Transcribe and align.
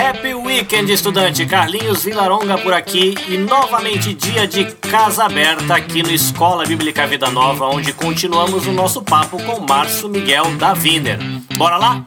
Happy 0.00 0.32
weekend, 0.32 0.90
estudante! 0.90 1.44
Carlinhos 1.44 2.02
Vilaronga 2.02 2.56
por 2.56 2.72
aqui 2.72 3.14
e 3.28 3.36
novamente 3.36 4.14
dia 4.14 4.46
de 4.46 4.64
casa 4.64 5.24
aberta 5.24 5.74
aqui 5.74 6.02
no 6.02 6.10
Escola 6.10 6.64
Bíblica 6.64 7.06
Vida 7.06 7.28
Nova, 7.28 7.66
onde 7.66 7.92
continuamos 7.92 8.66
o 8.66 8.72
nosso 8.72 9.02
papo 9.02 9.36
com 9.44 9.60
Márcio 9.60 10.08
Miguel 10.08 10.56
da 10.56 10.72
Viner. 10.72 11.18
Bora 11.54 11.76
lá? 11.76 12.06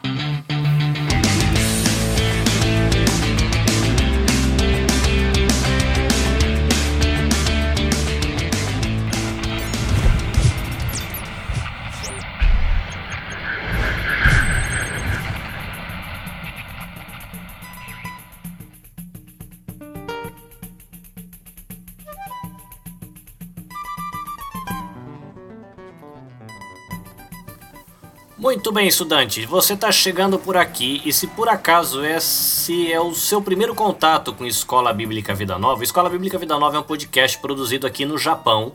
Bem, 28.73 28.87
estudante. 28.87 29.45
Você 29.45 29.75
está 29.75 29.91
chegando 29.91 30.39
por 30.39 30.57
aqui 30.57 30.99
e 31.05 31.13
se 31.13 31.27
por 31.27 31.47
acaso 31.47 32.03
esse 32.03 32.91
é 32.91 32.99
o 32.99 33.13
seu 33.13 33.39
primeiro 33.39 33.75
contato 33.75 34.33
com 34.33 34.47
Escola 34.47 34.91
Bíblica 34.91 35.35
Vida 35.35 35.59
Nova, 35.59 35.83
Escola 35.83 36.09
Bíblica 36.09 36.39
Vida 36.39 36.57
Nova 36.57 36.77
é 36.77 36.79
um 36.79 36.83
podcast 36.83 37.37
produzido 37.37 37.85
aqui 37.85 38.03
no 38.03 38.17
Japão 38.17 38.73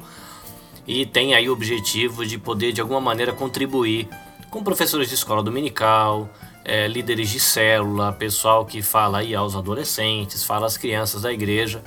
e 0.87 1.05
tem 1.05 1.35
aí 1.35 1.49
o 1.49 1.53
objetivo 1.53 2.25
de 2.25 2.39
poder 2.39 2.73
de 2.73 2.81
alguma 2.81 3.01
maneira 3.01 3.33
contribuir 3.33 4.09
com 4.51 4.63
professores 4.63 5.09
de 5.09 5.17
escola 5.17 5.43
dominical, 5.43 6.31
é, 6.65 6.87
líderes 6.87 7.29
de 7.31 7.41
célula, 7.41 8.13
pessoal 8.13 8.65
que 8.65 8.81
fala 8.81 9.19
aí 9.19 9.35
aos 9.35 9.57
adolescentes, 9.57 10.45
fala 10.45 10.67
às 10.67 10.77
crianças 10.77 11.23
da 11.23 11.33
igreja, 11.33 11.83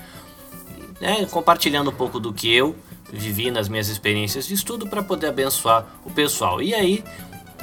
né, 1.00 1.26
compartilhando 1.32 1.90
um 1.90 1.96
pouco 1.96 2.20
do 2.20 2.34
que 2.34 2.54
eu 2.54 2.76
vivi 3.10 3.52
nas 3.52 3.70
minhas 3.70 3.88
experiências 3.88 4.48
de 4.48 4.54
estudo 4.54 4.86
para 4.86 5.02
poder 5.02 5.28
abençoar 5.28 5.86
o 6.06 6.12
pessoal. 6.12 6.62
E 6.62 6.74
aí 6.74 7.04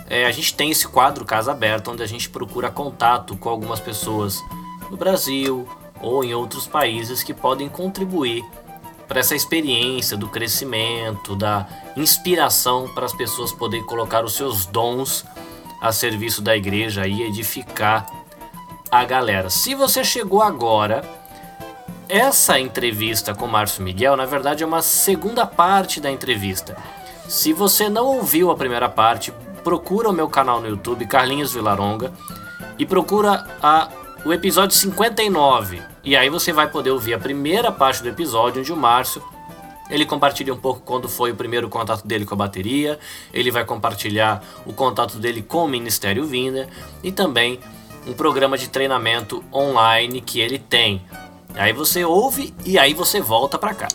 é, 0.08 0.26
a 0.26 0.30
gente 0.30 0.54
tem 0.54 0.70
esse 0.70 0.86
quadro 0.86 1.24
Casa 1.24 1.52
Aberta, 1.52 1.90
onde 1.90 2.02
a 2.02 2.06
gente 2.06 2.28
procura 2.30 2.70
contato 2.70 3.36
com 3.36 3.48
algumas 3.48 3.80
pessoas 3.80 4.42
no 4.90 4.96
Brasil 4.96 5.68
ou 6.00 6.24
em 6.24 6.34
outros 6.34 6.66
países 6.66 7.22
que 7.22 7.34
podem 7.34 7.68
contribuir 7.68 8.44
para 9.06 9.20
essa 9.20 9.34
experiência 9.34 10.16
do 10.16 10.28
crescimento, 10.28 11.34
da 11.34 11.66
inspiração 11.96 12.88
para 12.94 13.06
as 13.06 13.12
pessoas 13.12 13.52
poderem 13.52 13.84
colocar 13.84 14.24
os 14.24 14.34
seus 14.34 14.66
dons 14.66 15.24
a 15.80 15.92
serviço 15.92 16.42
da 16.42 16.56
igreja 16.56 17.06
e 17.06 17.22
edificar 17.22 18.06
a 18.90 19.04
galera. 19.04 19.48
Se 19.48 19.74
você 19.74 20.04
chegou 20.04 20.42
agora, 20.42 21.02
essa 22.08 22.58
entrevista 22.58 23.34
com 23.34 23.46
Márcio 23.46 23.82
Miguel, 23.82 24.16
na 24.16 24.26
verdade, 24.26 24.62
é 24.62 24.66
uma 24.66 24.82
segunda 24.82 25.46
parte 25.46 26.00
da 26.00 26.10
entrevista. 26.10 26.76
Se 27.28 27.52
você 27.52 27.88
não 27.88 28.06
ouviu 28.06 28.50
a 28.50 28.56
primeira 28.56 28.88
parte, 28.88 29.32
procura 29.68 30.08
o 30.08 30.14
meu 30.14 30.30
canal 30.30 30.62
no 30.62 30.68
YouTube, 30.68 31.04
Carlinhos 31.04 31.52
Vilaronga, 31.52 32.10
e 32.78 32.86
procura 32.86 33.46
a, 33.62 33.90
o 34.24 34.32
episódio 34.32 34.74
59. 34.74 35.82
E 36.02 36.16
aí 36.16 36.30
você 36.30 36.54
vai 36.54 36.70
poder 36.70 36.90
ouvir 36.90 37.12
a 37.12 37.18
primeira 37.18 37.70
parte 37.70 38.02
do 38.02 38.08
episódio, 38.08 38.62
onde 38.62 38.72
o 38.72 38.76
Márcio 38.76 39.22
ele 39.90 40.06
compartilha 40.06 40.54
um 40.54 40.56
pouco 40.56 40.80
quando 40.80 41.06
foi 41.06 41.32
o 41.32 41.36
primeiro 41.36 41.68
contato 41.68 42.06
dele 42.06 42.24
com 42.24 42.32
a 42.32 42.38
bateria, 42.38 42.98
ele 43.30 43.50
vai 43.50 43.62
compartilhar 43.62 44.42
o 44.64 44.72
contato 44.72 45.18
dele 45.18 45.42
com 45.42 45.66
o 45.66 45.68
Ministério 45.68 46.24
Vinda 46.24 46.66
e 47.02 47.12
também 47.12 47.60
um 48.06 48.14
programa 48.14 48.56
de 48.56 48.70
treinamento 48.70 49.44
online 49.52 50.22
que 50.22 50.40
ele 50.40 50.58
tem. 50.58 51.02
Aí 51.54 51.74
você 51.74 52.06
ouve 52.06 52.54
e 52.64 52.78
aí 52.78 52.94
você 52.94 53.20
volta 53.20 53.58
para 53.58 53.74
cá. 53.74 53.88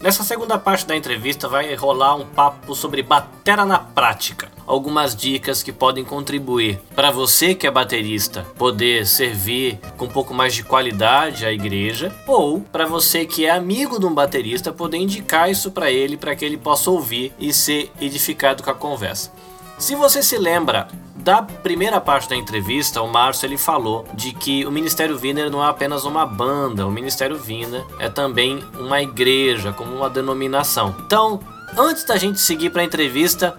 Nessa 0.00 0.22
segunda 0.22 0.56
parte 0.56 0.86
da 0.86 0.94
entrevista 0.94 1.48
vai 1.48 1.74
rolar 1.74 2.14
um 2.14 2.24
papo 2.24 2.72
sobre 2.72 3.02
batera 3.02 3.66
na 3.66 3.80
prática. 3.80 4.48
Algumas 4.64 5.16
dicas 5.16 5.60
que 5.60 5.72
podem 5.72 6.04
contribuir 6.04 6.78
para 6.94 7.10
você 7.10 7.52
que 7.52 7.66
é 7.66 7.70
baterista 7.70 8.46
poder 8.56 9.04
servir 9.06 9.80
com 9.96 10.04
um 10.04 10.08
pouco 10.08 10.32
mais 10.32 10.54
de 10.54 10.62
qualidade 10.62 11.44
à 11.44 11.50
igreja, 11.50 12.14
ou 12.28 12.60
para 12.60 12.86
você 12.86 13.26
que 13.26 13.44
é 13.44 13.50
amigo 13.50 13.98
de 13.98 14.06
um 14.06 14.14
baterista 14.14 14.72
poder 14.72 14.98
indicar 14.98 15.50
isso 15.50 15.72
para 15.72 15.90
ele 15.90 16.16
para 16.16 16.36
que 16.36 16.44
ele 16.44 16.56
possa 16.56 16.90
ouvir 16.92 17.32
e 17.36 17.52
ser 17.52 17.90
edificado 18.00 18.62
com 18.62 18.70
a 18.70 18.74
conversa. 18.74 19.32
Se 19.78 19.94
você 19.94 20.24
se 20.24 20.36
lembra 20.36 20.88
da 21.14 21.40
primeira 21.40 22.00
parte 22.00 22.28
da 22.28 22.34
entrevista, 22.34 23.00
o 23.00 23.06
Márcio 23.06 23.46
ele 23.46 23.56
falou 23.56 24.04
de 24.12 24.32
que 24.32 24.66
o 24.66 24.72
Ministério 24.72 25.16
Wiener 25.16 25.48
não 25.48 25.64
é 25.64 25.68
apenas 25.68 26.04
uma 26.04 26.26
banda, 26.26 26.84
o 26.84 26.90
Ministério 26.90 27.40
Wiener 27.46 27.84
é 28.00 28.08
também 28.08 28.58
uma 28.74 29.00
igreja, 29.00 29.72
como 29.72 29.94
uma 29.94 30.10
denominação. 30.10 30.96
Então, 31.06 31.38
antes 31.76 32.02
da 32.02 32.16
gente 32.16 32.40
seguir 32.40 32.70
para 32.70 32.82
a 32.82 32.84
entrevista, 32.84 33.56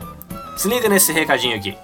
se 0.57 0.67
liga 0.67 0.89
nesse 0.89 1.13
recadinho 1.13 1.55
aqui. 1.55 1.77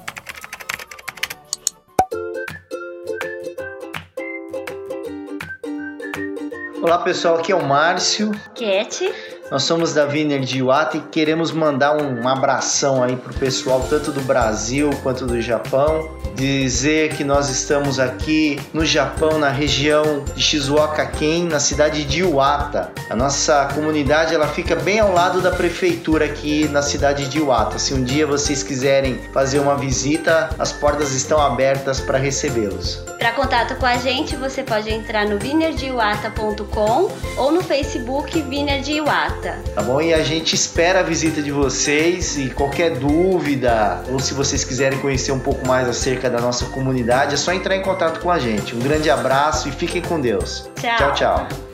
Olá 6.82 6.98
pessoal, 6.98 7.38
aqui 7.38 7.54
é 7.54 7.56
o 7.56 7.66
Márcio. 7.66 8.32
Cat. 8.54 9.35
Nós 9.52 9.62
somos 9.62 9.94
da 9.94 10.08
Viner 10.08 10.40
de 10.40 10.58
Iwata 10.58 10.98
e 10.98 11.02
queremos 11.02 11.52
mandar 11.52 11.96
um 12.02 12.28
abração 12.28 13.04
aí 13.04 13.16
pro 13.16 13.32
pessoal 13.36 13.86
tanto 13.88 14.12
do 14.12 14.22
Brasil 14.22 14.90
quanto 15.04 15.28
do 15.28 15.40
Japão. 15.40 16.10
Dizer 16.34 17.16
que 17.16 17.24
nós 17.24 17.50
estamos 17.50 18.00
aqui 18.00 18.60
no 18.74 18.84
Japão, 18.84 19.38
na 19.38 19.50
região 19.50 20.26
de 20.36 20.42
Shizuoka-ken, 20.42 21.44
na 21.44 21.60
cidade 21.60 22.04
de 22.04 22.22
Iwata. 22.22 22.92
A 23.10 23.16
nossa 23.16 23.70
comunidade 23.74 24.34
ela 24.34 24.48
fica 24.48 24.76
bem 24.76 25.00
ao 25.00 25.14
lado 25.14 25.40
da 25.40 25.52
prefeitura 25.52 26.26
aqui 26.26 26.68
na 26.68 26.82
cidade 26.82 27.30
de 27.30 27.38
Iwata. 27.38 27.78
Se 27.78 27.94
um 27.94 28.04
dia 28.04 28.26
vocês 28.26 28.64
quiserem 28.64 29.20
fazer 29.32 29.60
uma 29.60 29.78
visita, 29.78 30.50
as 30.58 30.74
portas 30.74 31.14
estão 31.14 31.40
abertas 31.40 32.02
para 32.02 32.18
recebê-los. 32.18 33.06
Para 33.20 33.32
contato 33.32 33.76
com 33.76 33.86
a 33.86 33.98
gente, 33.98 34.36
você 34.36 34.64
pode 34.64 34.92
entrar 34.92 35.26
no 35.26 35.38
vinerdiwata.com 35.38 37.12
ou 37.38 37.52
no 37.52 37.64
Facebook 37.64 38.42
Viner 38.42 38.82
de 38.82 38.94
Iwata. 38.94 39.35
Tá 39.74 39.82
bom? 39.82 40.02
E 40.02 40.14
a 40.14 40.24
gente 40.24 40.54
espera 40.54 41.00
a 41.00 41.04
visita 41.04 41.42
de 41.42 41.52
vocês 41.52 42.38
e 42.38 42.50
qualquer 42.50 42.98
dúvida 42.98 44.04
ou 44.10 44.20
se 44.20 44.34
vocês 44.34 44.64
quiserem 44.64 45.00
conhecer 45.00 45.32
um 45.32 45.40
pouco 45.40 45.68
mais 45.68 45.88
acerca 45.88 46.30
da 46.30 46.40
nossa 46.40 46.66
comunidade, 46.66 47.34
é 47.34 47.38
só 47.38 47.54
entrar 47.54 47.76
em 47.76 47.82
contato 47.82 48.20
com 48.20 48.32
a 48.32 48.40
gente. 48.40 48.76
Um 48.76 48.80
grande 48.80 49.10
abraço 49.10 49.70
e 49.70 49.72
fiquem 49.72 50.02
com 50.02 50.20
Deus. 50.20 50.70
Tchau, 50.76 51.14
tchau. 51.14 51.14
tchau. 51.14 51.65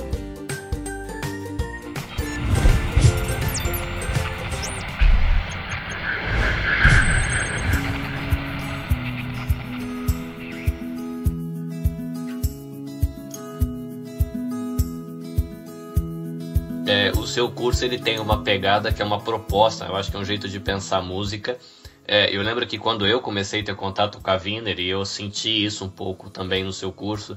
Seu 17.41 17.49
curso 17.49 17.83
ele 17.83 17.97
tem 17.97 18.19
uma 18.19 18.43
pegada 18.43 18.93
que 18.93 19.01
é 19.01 19.05
uma 19.05 19.19
proposta, 19.19 19.85
eu 19.85 19.95
acho 19.95 20.11
que 20.11 20.17
é 20.17 20.19
um 20.19 20.23
jeito 20.23 20.47
de 20.47 20.59
pensar 20.59 21.01
música. 21.01 21.57
É, 22.07 22.35
eu 22.35 22.43
lembro 22.43 22.67
que 22.67 22.77
quando 22.77 23.07
eu 23.07 23.19
comecei 23.19 23.61
a 23.61 23.63
ter 23.63 23.75
contato 23.75 24.19
com 24.21 24.29
a 24.29 24.35
Wiener, 24.35 24.79
e 24.79 24.87
eu 24.87 25.03
senti 25.03 25.65
isso 25.65 25.83
um 25.83 25.89
pouco 25.89 26.29
também 26.29 26.63
no 26.63 26.71
seu 26.71 26.91
curso, 26.91 27.35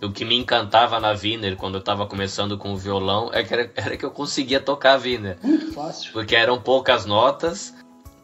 o 0.00 0.12
que 0.12 0.24
me 0.24 0.36
encantava 0.36 1.00
na 1.00 1.10
Wiener 1.10 1.56
quando 1.56 1.74
eu 1.74 1.80
estava 1.80 2.06
começando 2.06 2.56
com 2.56 2.72
o 2.72 2.76
violão 2.76 3.28
é 3.32 3.42
que 3.42 3.52
era, 3.52 3.72
era, 3.74 3.96
que 3.96 4.04
eu 4.04 4.12
conseguia 4.12 4.60
tocar 4.60 4.94
a 4.94 5.02
Wiener. 5.02 5.36
Muito 5.42 5.72
fácil. 5.72 6.12
Porque 6.12 6.36
eram 6.36 6.60
poucas 6.60 7.04
notas 7.04 7.74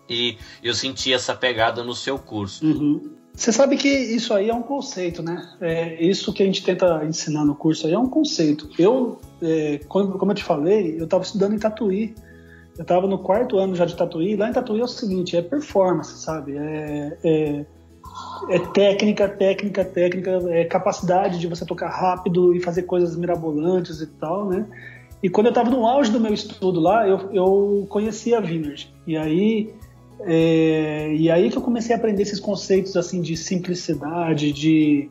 e 0.09 0.39
eu 0.63 0.75
sentia 0.75 1.17
essa 1.17 1.35
pegada 1.35 1.83
no 1.83 1.95
seu 1.95 2.21
curso. 2.21 2.65
Uhum. 2.65 3.17
Você 3.37 3.53
sabe 3.53 3.77
que 3.77 3.89
isso 3.89 4.33
aí 4.33 4.49
é 4.49 4.55
um 4.55 4.63
conceito, 4.63 5.23
né? 5.23 5.47
É, 5.61 6.03
isso 6.03 6.33
que 6.33 6.43
a 6.43 6.47
gente 6.47 6.65
tenta 6.65 7.05
ensinar 7.05 7.45
no 7.45 7.55
curso 7.55 7.87
aí 7.87 7.93
é 7.93 7.99
um 7.99 8.09
conceito. 8.09 8.71
Eu, 8.79 9.19
é, 9.43 9.79
como, 9.87 10.19
como 10.19 10.33
eu 10.33 10.35
te 10.35 10.43
falei, 10.43 10.99
eu 10.99 11.05
estava 11.05 11.23
estudando 11.23 11.55
em 11.55 11.59
Tatuí. 11.59 12.15
Eu 12.79 12.83
estava 12.83 13.07
no 13.07 13.19
quarto 13.19 13.59
ano 13.59 13.77
já 13.77 13.85
de 13.85 13.95
Tatuí. 13.95 14.37
Lá 14.37 14.49
em 14.49 14.53
Tatuí 14.55 14.81
é 14.81 14.85
o 14.85 14.89
seguinte, 14.89 15.37
é 15.37 15.43
performance, 15.43 16.19
sabe? 16.19 16.57
É, 16.57 17.19
é, 17.23 17.67
é 18.49 18.59
técnica, 18.73 19.29
técnica, 19.29 19.85
técnica, 19.85 20.31
é 20.49 20.65
capacidade 20.65 21.39
de 21.39 21.47
você 21.47 21.67
tocar 21.67 21.91
rápido 21.91 22.57
e 22.57 22.61
fazer 22.61 22.85
coisas 22.85 23.15
mirabolantes 23.17 24.01
e 24.01 24.07
tal, 24.07 24.49
né? 24.49 24.67
E 25.23 25.29
quando 25.29 25.49
eu 25.49 25.51
estava 25.51 25.69
no 25.69 25.87
auge 25.87 26.11
do 26.11 26.21
meu 26.21 26.33
estudo 26.33 26.81
lá, 26.81 27.07
eu, 27.07 27.31
eu 27.33 27.87
conheci 27.91 28.35
a 28.35 28.41
Vineyard. 28.41 28.91
E 29.07 29.15
aí 29.15 29.75
é, 30.21 31.13
e 31.15 31.31
aí 31.31 31.51
que 31.51 31.59
eu 31.59 31.63
comecei 31.63 31.95
a 31.95 31.99
aprender 31.99 32.23
esses 32.23 32.41
conceitos 32.41 32.97
assim 32.97 33.21
de 33.21 33.37
simplicidade, 33.37 34.53
de, 34.53 35.09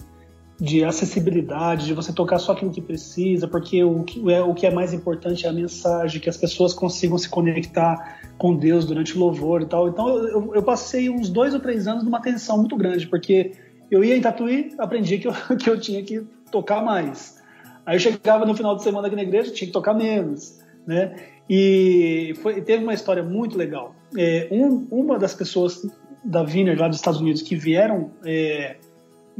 de 0.59 0.83
acessibilidade, 0.83 1.85
de 1.85 1.93
você 1.93 2.11
tocar 2.11 2.39
só 2.39 2.53
aquilo 2.53 2.71
que 2.71 2.81
precisa, 2.81 3.47
porque 3.47 3.83
o 3.83 4.03
que, 4.03 4.31
é, 4.31 4.41
o 4.41 4.53
que 4.53 4.65
é 4.65 4.71
mais 4.71 4.93
importante 4.93 5.45
é 5.45 5.49
a 5.49 5.53
mensagem, 5.53 6.19
que 6.19 6.29
as 6.29 6.37
pessoas 6.37 6.73
consigam 6.73 7.17
se 7.17 7.29
conectar 7.29 8.19
com 8.37 8.55
Deus 8.55 8.85
durante 8.85 9.15
o 9.15 9.19
louvor 9.19 9.61
e 9.61 9.65
tal. 9.65 9.87
Então 9.87 10.17
eu, 10.17 10.55
eu 10.55 10.63
passei 10.63 11.09
uns 11.09 11.29
dois 11.29 11.53
ou 11.53 11.59
três 11.59 11.87
anos 11.87 12.03
numa 12.03 12.21
tensão 12.21 12.57
muito 12.57 12.75
grande, 12.75 13.07
porque 13.07 13.53
eu 13.91 14.03
ia 14.03 14.17
em 14.17 14.21
Tatuí, 14.21 14.73
aprendi 14.77 15.19
que 15.19 15.27
eu, 15.27 15.33
que 15.57 15.69
eu 15.69 15.79
tinha 15.79 16.01
que 16.03 16.25
tocar 16.51 16.83
mais. 16.83 17.41
Aí 17.85 17.95
eu 17.95 17.99
chegava 17.99 18.45
no 18.45 18.55
final 18.55 18.75
de 18.75 18.81
semana 18.81 19.07
aqui 19.07 19.15
na 19.15 19.21
igreja, 19.21 19.51
tinha 19.51 19.67
que 19.67 19.73
tocar 19.73 19.93
menos, 19.93 20.59
né? 20.87 21.15
E 21.49 22.33
foi, 22.41 22.61
teve 22.61 22.83
uma 22.83 22.93
história 22.93 23.23
muito 23.23 23.57
legal. 23.57 23.95
É, 24.17 24.47
um, 24.51 24.87
uma 24.89 25.19
das 25.19 25.33
pessoas 25.33 25.85
da 26.23 26.43
Viner 26.43 26.79
lá 26.79 26.87
dos 26.87 26.97
Estados 26.97 27.21
Unidos 27.21 27.41
que 27.41 27.55
vieram 27.55 28.11
é, 28.25 28.77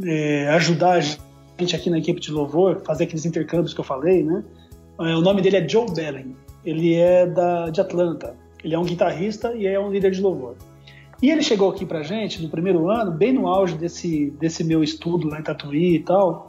é, 0.04 0.48
ajudar 0.50 0.94
a 0.94 1.00
gente 1.00 1.76
aqui 1.76 1.90
na 1.90 1.98
equipe 1.98 2.20
de 2.20 2.32
louvor, 2.32 2.82
fazer 2.86 3.06
aqueles 3.06 3.26
intercâmbios 3.26 3.74
que 3.74 3.80
eu 3.80 3.84
falei, 3.84 4.24
né? 4.24 4.44
É, 5.00 5.16
o 5.16 5.22
nome 5.22 5.42
dele 5.42 5.58
é 5.58 5.68
Joe 5.68 5.92
Bellen. 5.94 6.36
Ele 6.64 6.96
é 6.96 7.26
da, 7.26 7.70
de 7.70 7.82
Atlanta. 7.82 8.36
Ele 8.64 8.74
é 8.74 8.80
um 8.80 8.86
guitarrista 8.86 9.54
e 9.54 9.68
é 9.68 9.80
um 9.80 9.92
líder 9.92 10.12
de 10.12 10.22
louvor. 10.22 10.56
E 11.22 11.32
ele 11.32 11.42
chegou 11.42 11.70
aqui 11.70 11.86
pra 11.86 12.04
gente 12.04 12.42
no 12.42 12.50
primeiro 12.50 12.90
ano, 12.90 13.12
bem 13.12 13.32
no 13.32 13.48
auge 13.48 13.76
desse, 13.76 14.32
desse 14.32 14.64
meu 14.64 14.84
estudo 14.84 15.28
lá 15.28 15.40
em 15.40 15.44
Tatuí 15.44 15.96
e 15.96 16.00
tal. 16.00 16.48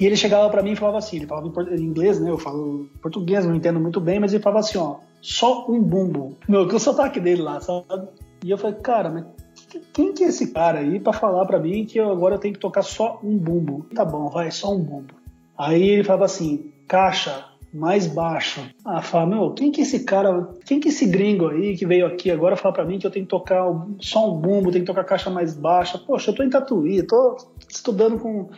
E 0.00 0.06
ele 0.06 0.16
chegava 0.16 0.48
para 0.48 0.62
mim 0.62 0.72
e 0.72 0.76
falava 0.76 0.96
assim, 0.96 1.18
ele 1.18 1.26
falava 1.26 1.52
em 1.74 1.82
inglês, 1.82 2.18
né? 2.18 2.30
Eu 2.30 2.38
falo 2.38 2.88
português, 3.02 3.44
não 3.44 3.54
entendo 3.54 3.78
muito 3.78 4.00
bem, 4.00 4.18
mas 4.18 4.32
ele 4.32 4.42
falava 4.42 4.60
assim, 4.60 4.78
ó, 4.78 4.96
só 5.20 5.66
um 5.68 5.78
bumbo. 5.82 6.38
Meu, 6.48 6.66
que 6.66 6.74
o 6.74 6.80
sotaque 6.80 7.20
dele 7.20 7.42
lá, 7.42 7.60
sabe? 7.60 8.08
E 8.42 8.50
eu 8.50 8.56
falei, 8.56 8.76
cara, 8.80 9.10
mas 9.10 9.26
quem 9.92 10.14
que 10.14 10.24
é 10.24 10.28
esse 10.28 10.52
cara 10.52 10.78
aí 10.78 10.98
para 10.98 11.12
falar 11.12 11.44
para 11.44 11.60
mim 11.60 11.84
que 11.84 11.98
eu 11.98 12.10
agora 12.10 12.38
tenho 12.38 12.54
que 12.54 12.60
tocar 12.60 12.80
só 12.80 13.20
um 13.22 13.36
bumbo? 13.36 13.86
Tá 13.94 14.02
bom, 14.02 14.30
vai, 14.30 14.50
só 14.50 14.74
um 14.74 14.78
bumbo. 14.78 15.14
Aí 15.56 15.82
ele 15.82 16.04
falava 16.04 16.24
assim, 16.24 16.72
caixa 16.88 17.44
mais 17.72 18.06
baixo. 18.06 18.62
Ah, 18.84 19.02
fala, 19.02 19.26
meu, 19.26 19.52
quem 19.52 19.70
que 19.70 19.80
é 19.80 19.84
esse 19.84 20.04
cara, 20.04 20.48
quem 20.64 20.80
que 20.80 20.88
é 20.88 20.90
esse 20.90 21.06
gringo 21.06 21.48
aí 21.48 21.76
que 21.76 21.86
veio 21.86 22.06
aqui 22.06 22.30
agora 22.30 22.56
falar 22.56 22.72
para 22.72 22.86
mim 22.86 22.98
que 22.98 23.06
eu 23.06 23.10
tenho 23.10 23.26
que 23.26 23.30
tocar 23.30 23.64
só 24.00 24.32
um 24.32 24.40
bumbo, 24.40 24.72
tenho 24.72 24.84
que 24.84 24.90
tocar 24.90 25.04
caixa 25.04 25.28
mais 25.28 25.54
baixa? 25.54 25.98
Poxa, 25.98 26.30
eu 26.30 26.34
tô 26.34 26.42
em 26.42 26.48
Tatuí, 26.50 27.02
tô 27.02 27.36
estudando 27.68 28.18
com 28.18 28.48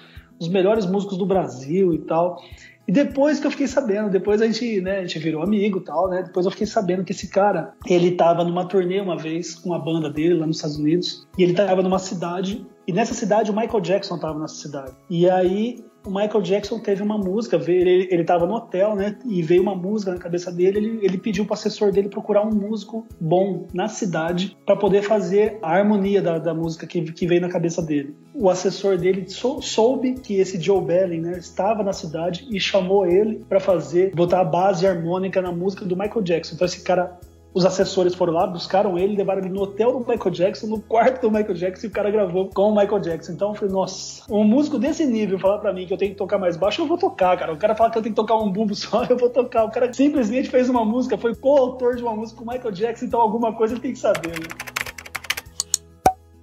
os 0.43 0.49
melhores 0.49 0.87
músicos 0.87 1.17
do 1.17 1.27
Brasil 1.27 1.95
e 1.95 1.99
tal. 1.99 2.43
E 2.87 2.91
depois 2.91 3.39
que 3.39 3.47
eu 3.47 3.51
fiquei 3.51 3.69
sabendo, 3.69 4.11
depois 4.11 4.43
a 4.43 4.47
gente, 4.47 4.81
né, 4.81 4.99
a 4.99 5.01
gente 5.03 5.19
virou 5.21 5.43
amigo 5.43 5.79
e 5.79 5.85
tal, 5.85 6.09
né? 6.11 6.23
Depois 6.23 6.45
eu 6.45 6.51
fiquei 6.51 6.67
sabendo 6.67 7.05
que 7.05 7.13
esse 7.13 7.29
cara, 7.29 7.75
ele 7.87 8.13
tava 8.13 8.43
numa 8.43 8.65
turnê 8.65 9.01
uma 9.01 9.17
vez 9.17 9.55
com 9.55 9.73
a 9.73 9.79
banda 9.79 10.11
dele 10.11 10.35
lá 10.35 10.47
nos 10.47 10.57
Estados 10.57 10.79
Unidos, 10.79 11.27
e 11.39 11.45
ele 11.45 11.55
tava 11.55 11.81
numa 11.81 12.01
cidade, 12.01 12.67
e 12.87 12.93
nessa 12.93 13.15
cidade 13.15 13.51
o 13.51 13.55
Michael 13.55 13.81
Jackson 13.81 14.19
tava 14.19 14.39
nessa 14.39 14.57
cidade. 14.57 14.93
E 15.09 15.29
aí 15.29 15.85
o 16.05 16.11
Michael 16.11 16.43
Jackson 16.43 16.81
teve 16.81 17.03
uma 17.03 17.17
música, 17.17 17.57
ele, 17.57 18.09
ele 18.11 18.25
tava 18.25 18.47
no 18.47 18.55
hotel, 18.55 18.97
né? 18.97 19.17
E 19.25 19.41
veio 19.43 19.63
uma 19.63 19.75
música 19.75 20.13
na 20.13 20.19
cabeça 20.19 20.51
dele. 20.51 20.79
Ele, 20.79 20.99
ele 21.03 21.19
pediu 21.19 21.45
pro 21.45 21.55
assessor 21.55 21.93
dele 21.93 22.09
procurar 22.09 22.43
um 22.43 22.51
músico 22.51 23.07
bom 23.21 23.67
na 23.73 23.89
cidade 23.89 24.57
para 24.67 24.77
poder 24.77 25.03
fazer 25.03 25.59
a 25.63 25.77
harmonia 25.77 26.21
da, 26.21 26.39
da 26.39 26.53
música 26.53 26.87
que, 26.87 27.01
que 27.13 27.27
veio 27.27 27.41
na 27.41 27.49
cabeça 27.49 27.81
dele. 27.81 28.17
O 28.35 28.51
assessor 28.51 28.99
dele 28.99 29.29
sou, 29.29 29.63
soube 29.63 30.15
que 30.15 30.35
esse 30.35 30.61
Joe 30.61 30.83
Belling 30.83 31.21
né, 31.21 31.39
estava 31.39 31.83
na 31.83 31.93
cidade 31.93 32.47
e 32.51 32.59
chamou 32.59 33.07
ele 33.07 33.45
para 33.49 33.61
fazer, 33.61 34.13
botar 34.15 34.41
a 34.41 34.45
base 34.45 34.87
harmônica 34.87 35.41
na 35.41 35.53
música 35.53 35.85
do 35.85 35.97
Michael 35.97 36.23
Jackson. 36.23 36.55
Então 36.57 36.67
esse 36.67 36.83
cara 36.83 37.19
os 37.55 37.67
assessores 37.67 38.15
foram 38.15 38.33
lá, 38.33 38.47
buscaram 38.47 38.99
ele, 38.99 39.17
levaram 39.17 39.41
ele 39.41 39.51
no 39.51 39.63
hotel 39.63 39.93
do 39.93 39.99
Michael 40.01 40.31
Jackson, 40.31 40.67
no 40.69 40.81
quarto 40.81 41.21
do 41.21 41.31
Michael 41.31 41.55
Jackson, 41.55 41.87
e 41.87 41.89
o 41.91 41.93
cara 41.93 42.11
gravou 42.11 42.49
com 42.49 42.71
o 42.71 42.75
Michael 42.75 43.01
Jackson. 43.01 43.33
Então 43.33 43.51
eu 43.51 43.55
falei, 43.55 43.73
nossa, 43.73 44.25
um 44.33 44.43
músico 44.43 44.79
desse 44.79 45.05
nível 45.05 45.39
falar 45.39 45.59
para 45.59 45.73
mim 45.73 45.87
que 45.87 45.93
eu 45.93 45.99
tenho 45.99 46.13
que 46.13 46.17
tocar 46.17 46.39
mais 46.39 46.57
baixo, 46.57 46.81
eu 46.81 46.87
vou 46.87 46.97
tocar, 46.97 47.37
cara. 47.37 47.53
O 47.53 47.59
cara 47.59 47.75
fala 47.75 47.91
que 47.91 47.99
eu 47.99 48.03
tenho 48.03 48.15
que 48.15 48.21
tocar 48.21 48.37
um 48.37 48.51
bumbo 48.51 48.75
só, 48.75 49.05
eu 49.09 49.17
vou 49.17 49.29
tocar. 49.29 49.65
O 49.65 49.71
cara 49.71 49.93
simplesmente 49.93 50.49
fez 50.49 50.69
uma 50.71 50.85
música, 50.85 51.19
foi 51.19 51.35
coautor 51.35 51.95
de 51.95 52.03
uma 52.03 52.17
música 52.17 52.39
com 52.39 52.49
o 52.49 52.53
Michael 52.53 52.73
Jackson, 52.73 53.05
então 53.05 53.21
alguma 53.21 53.53
coisa 53.53 53.75
ele 53.75 53.81
tem 53.81 53.93
que 53.93 53.99
saber, 53.99 54.31
né? 54.31 54.47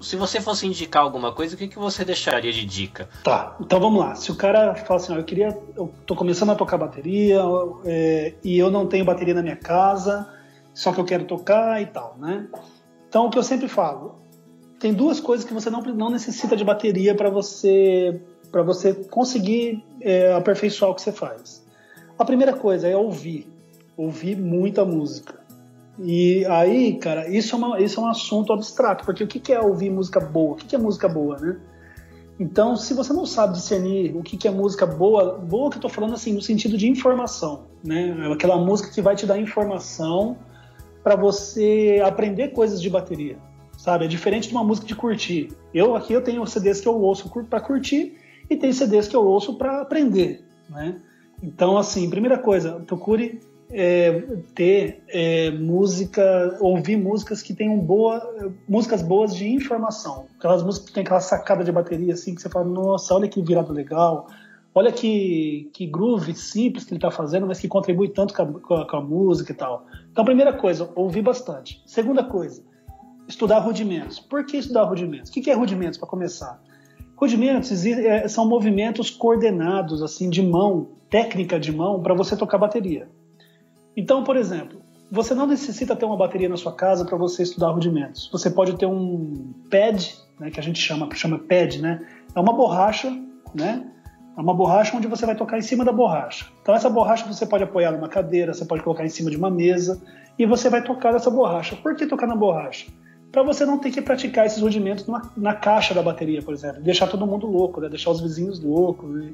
Se 0.02 0.16
você 0.16 0.40
fosse 0.40 0.66
indicar 0.66 1.04
alguma 1.04 1.34
coisa, 1.34 1.56
o 1.56 1.58
que, 1.58 1.68
que 1.68 1.78
você 1.78 2.06
deixaria 2.06 2.54
de 2.54 2.66
dica? 2.66 3.10
Tá, 3.24 3.58
então 3.60 3.80
vamos 3.80 4.00
lá. 4.00 4.16
Se 4.16 4.32
o 4.32 4.36
cara 4.36 4.74
fala 4.74 5.00
assim, 5.00 5.14
ó, 5.14 5.18
eu 5.18 5.24
queria, 5.26 5.50
eu 5.76 5.94
tô 6.06 6.16
começando 6.16 6.52
a 6.52 6.56
tocar 6.56 6.78
bateria 6.78 7.42
é, 7.84 8.34
e 8.44 8.58
eu 8.58 8.72
não 8.72 8.88
tenho 8.88 9.04
bateria 9.04 9.34
na 9.34 9.42
minha 9.42 9.58
casa, 9.58 10.39
só 10.80 10.94
que 10.94 11.00
eu 11.02 11.04
quero 11.04 11.26
tocar 11.26 11.82
e 11.82 11.88
tal, 11.88 12.16
né? 12.18 12.48
Então, 13.10 13.26
o 13.26 13.30
que 13.30 13.38
eu 13.38 13.44
sempre 13.44 13.68
falo, 13.68 14.16
tem 14.80 14.94
duas 14.94 15.20
coisas 15.20 15.46
que 15.46 15.54
você 15.54 15.70
não, 15.70 15.82
não 15.82 16.10
necessita 16.10 16.56
de 16.56 16.64
bateria 16.64 17.14
para 17.14 17.30
você 17.30 18.22
para 18.50 18.64
você 18.64 18.94
conseguir 18.94 19.84
é, 20.00 20.32
aperfeiçoar 20.32 20.90
o 20.90 20.96
que 20.96 21.02
você 21.02 21.12
faz. 21.12 21.64
A 22.18 22.24
primeira 22.24 22.54
coisa 22.54 22.88
é 22.88 22.96
ouvir, 22.96 23.46
ouvir 23.96 24.38
muita 24.38 24.86
música. 24.86 25.36
E 26.00 26.46
aí, 26.46 26.98
cara, 26.98 27.28
isso 27.28 27.56
é, 27.56 27.58
uma, 27.58 27.82
isso 27.82 28.00
é 28.00 28.04
um 28.04 28.08
assunto 28.08 28.54
abstrato, 28.54 29.04
porque 29.04 29.24
o 29.24 29.28
que 29.28 29.52
é 29.52 29.60
ouvir 29.60 29.90
música 29.90 30.22
boa? 30.22 30.54
O 30.54 30.56
que 30.56 30.74
é 30.74 30.80
música 30.80 31.10
boa, 31.10 31.38
né? 31.38 31.60
Então, 32.40 32.78
se 32.78 32.94
você 32.94 33.12
não 33.12 33.26
sabe 33.26 33.54
discernir 33.54 34.16
o 34.16 34.24
que 34.24 34.48
é 34.48 34.52
música 34.52 34.86
boa, 34.86 35.38
boa 35.38 35.70
que 35.70 35.76
eu 35.76 35.82
tô 35.82 35.90
falando 35.90 36.14
assim, 36.14 36.32
no 36.32 36.42
sentido 36.42 36.78
de 36.78 36.88
informação, 36.88 37.66
né? 37.84 38.32
Aquela 38.34 38.58
música 38.58 38.90
que 38.90 39.02
vai 39.02 39.16
te 39.16 39.26
dar 39.26 39.38
informação 39.38 40.38
para 41.04 41.16
você 41.16 42.02
aprender 42.06 42.50
coisas 42.50 42.82
de 42.82 42.90
bateria, 42.90 43.38
sabe? 43.78 44.06
É 44.06 44.08
diferente 44.08 44.48
de 44.48 44.54
uma 44.54 44.64
música 44.64 44.88
de 44.88 44.96
curtir. 44.96 45.52
Eu 45.74 45.96
aqui 45.96 46.14
eu 46.14 46.24
tenho 46.24 46.46
CDs 46.46 46.82
que 46.82 46.88
eu 46.88 47.00
ouço 47.00 47.30
para 47.50 47.62
curtir 47.62 48.18
e 48.50 48.56
tem 48.56 48.72
CDs 48.72 49.08
que 49.08 49.16
eu 49.16 49.26
ouço 49.26 49.58
para 49.58 49.82
aprender, 49.82 50.44
né? 50.70 51.02
Então, 51.42 51.78
assim, 51.78 52.10
primeira 52.10 52.38
coisa, 52.38 52.82
procure 52.86 53.40
é, 53.72 54.24
ter 54.56 55.04
é, 55.08 55.52
música, 55.52 56.58
ouvir 56.60 56.98
músicas 56.98 57.42
que 57.42 57.54
tenham 57.54 57.78
boa, 57.78 58.22
músicas 58.68 59.02
boas 59.02 59.36
de 59.36 59.48
informação. 59.48 60.26
Aquelas 60.38 60.64
músicas 60.64 60.90
que 60.90 60.96
tem 60.96 61.04
aquela 61.04 61.22
sacada 61.22 61.64
de 61.64 61.72
bateria 61.72 62.14
assim 62.14 62.34
que 62.34 62.42
você 62.42 62.50
fala, 62.50 62.66
nossa, 62.66 63.14
olha 63.14 63.28
que 63.28 63.42
virado 63.42 63.72
legal, 63.72 64.28
olha 64.74 64.92
que, 64.92 65.70
que 65.74 65.86
groove 65.86 66.34
simples 66.34 66.84
que 66.84 66.92
ele 66.92 66.98
está 66.98 67.12
fazendo, 67.12 67.46
mas 67.46 67.60
que 67.60 67.68
contribui 67.68 68.10
tanto 68.10 68.34
com 68.34 68.42
a, 68.76 68.88
com, 68.88 68.98
a, 68.98 69.02
música 69.02 69.52
e 69.52 69.56
tal. 69.56 69.86
Então, 70.20 70.26
primeira 70.26 70.52
coisa, 70.52 70.92
ouvir 70.98 71.22
bastante. 71.22 71.82
Segunda 71.86 72.22
coisa, 72.22 72.62
estudar 73.26 73.60
rudimentos. 73.60 74.20
Por 74.20 74.46
que 74.46 74.58
estudar 74.58 74.84
rudimentos? 74.84 75.32
O 75.32 75.34
que 75.34 75.50
é 75.50 75.54
rudimentos, 75.54 75.98
para 75.98 76.10
começar? 76.10 76.62
Rudimentos 77.16 77.86
é, 77.86 78.28
são 78.28 78.46
movimentos 78.46 79.10
coordenados, 79.10 80.04
assim, 80.04 80.30
de 80.30 80.42
mão, 80.42 80.90
técnica 81.10 81.58
de 81.58 81.72
mão, 81.72 82.04
para 82.04 82.14
você 82.14 82.36
tocar 82.36 82.58
bateria. 82.58 83.08
Então, 83.96 84.22
por 84.22 84.36
exemplo, 84.36 84.82
você 85.10 85.34
não 85.34 85.48
necessita 85.48 85.96
ter 85.96 86.04
uma 86.04 86.18
bateria 86.18 86.50
na 86.50 86.58
sua 86.58 86.74
casa 86.74 87.06
para 87.06 87.18
você 87.18 87.44
estudar 87.44 87.70
rudimentos. 87.72 88.30
Você 88.30 88.50
pode 88.50 88.76
ter 88.78 88.88
um 88.88 89.54
pad, 89.72 90.18
né, 90.38 90.52
que 90.52 90.60
a 90.60 90.64
gente 90.64 90.82
chama, 90.82 91.08
chama 91.16 91.40
pad, 91.40 91.82
né? 91.82 92.06
É 92.36 92.40
uma 92.42 92.52
borracha, 92.52 93.10
né? 93.56 93.90
É 94.40 94.42
uma 94.42 94.54
borracha 94.54 94.96
onde 94.96 95.06
você 95.06 95.26
vai 95.26 95.36
tocar 95.36 95.58
em 95.58 95.62
cima 95.62 95.84
da 95.84 95.92
borracha. 95.92 96.46
Então 96.62 96.74
essa 96.74 96.90
borracha 96.90 97.28
você 97.28 97.46
pode 97.46 97.62
apoiar 97.62 97.92
numa 97.92 98.08
cadeira, 98.08 98.54
você 98.54 98.64
pode 98.64 98.82
colocar 98.82 99.04
em 99.04 99.10
cima 99.10 99.30
de 99.30 99.36
uma 99.36 99.50
mesa 99.50 100.02
e 100.38 100.46
você 100.46 100.70
vai 100.70 100.82
tocar 100.82 101.12
nessa 101.12 101.30
borracha. 101.30 101.76
Por 101.76 101.94
que 101.94 102.06
tocar 102.06 102.26
na 102.26 102.38
borracha? 102.38 102.90
Para 103.34 103.44
você 103.44 103.66
não 103.66 103.78
ter 103.78 103.92
que 103.92 104.02
praticar 104.02 104.46
esses 104.46 104.62
rudimentos 104.62 105.06
na, 105.08 105.30
na, 105.36 105.54
caixa 105.54 105.94
da 105.94 106.02
bateria, 106.02 106.42
por 106.42 106.54
exemplo. 106.54 106.82
Deixar 106.82 107.08
todo 107.08 107.28
mundo 107.28 107.48
louco, 107.48 107.82
né? 107.82 107.90
deixar 107.90 108.12
os 108.12 108.22
vizinhos 108.22 108.64
loucos. 108.64 109.10
Né? 109.14 109.34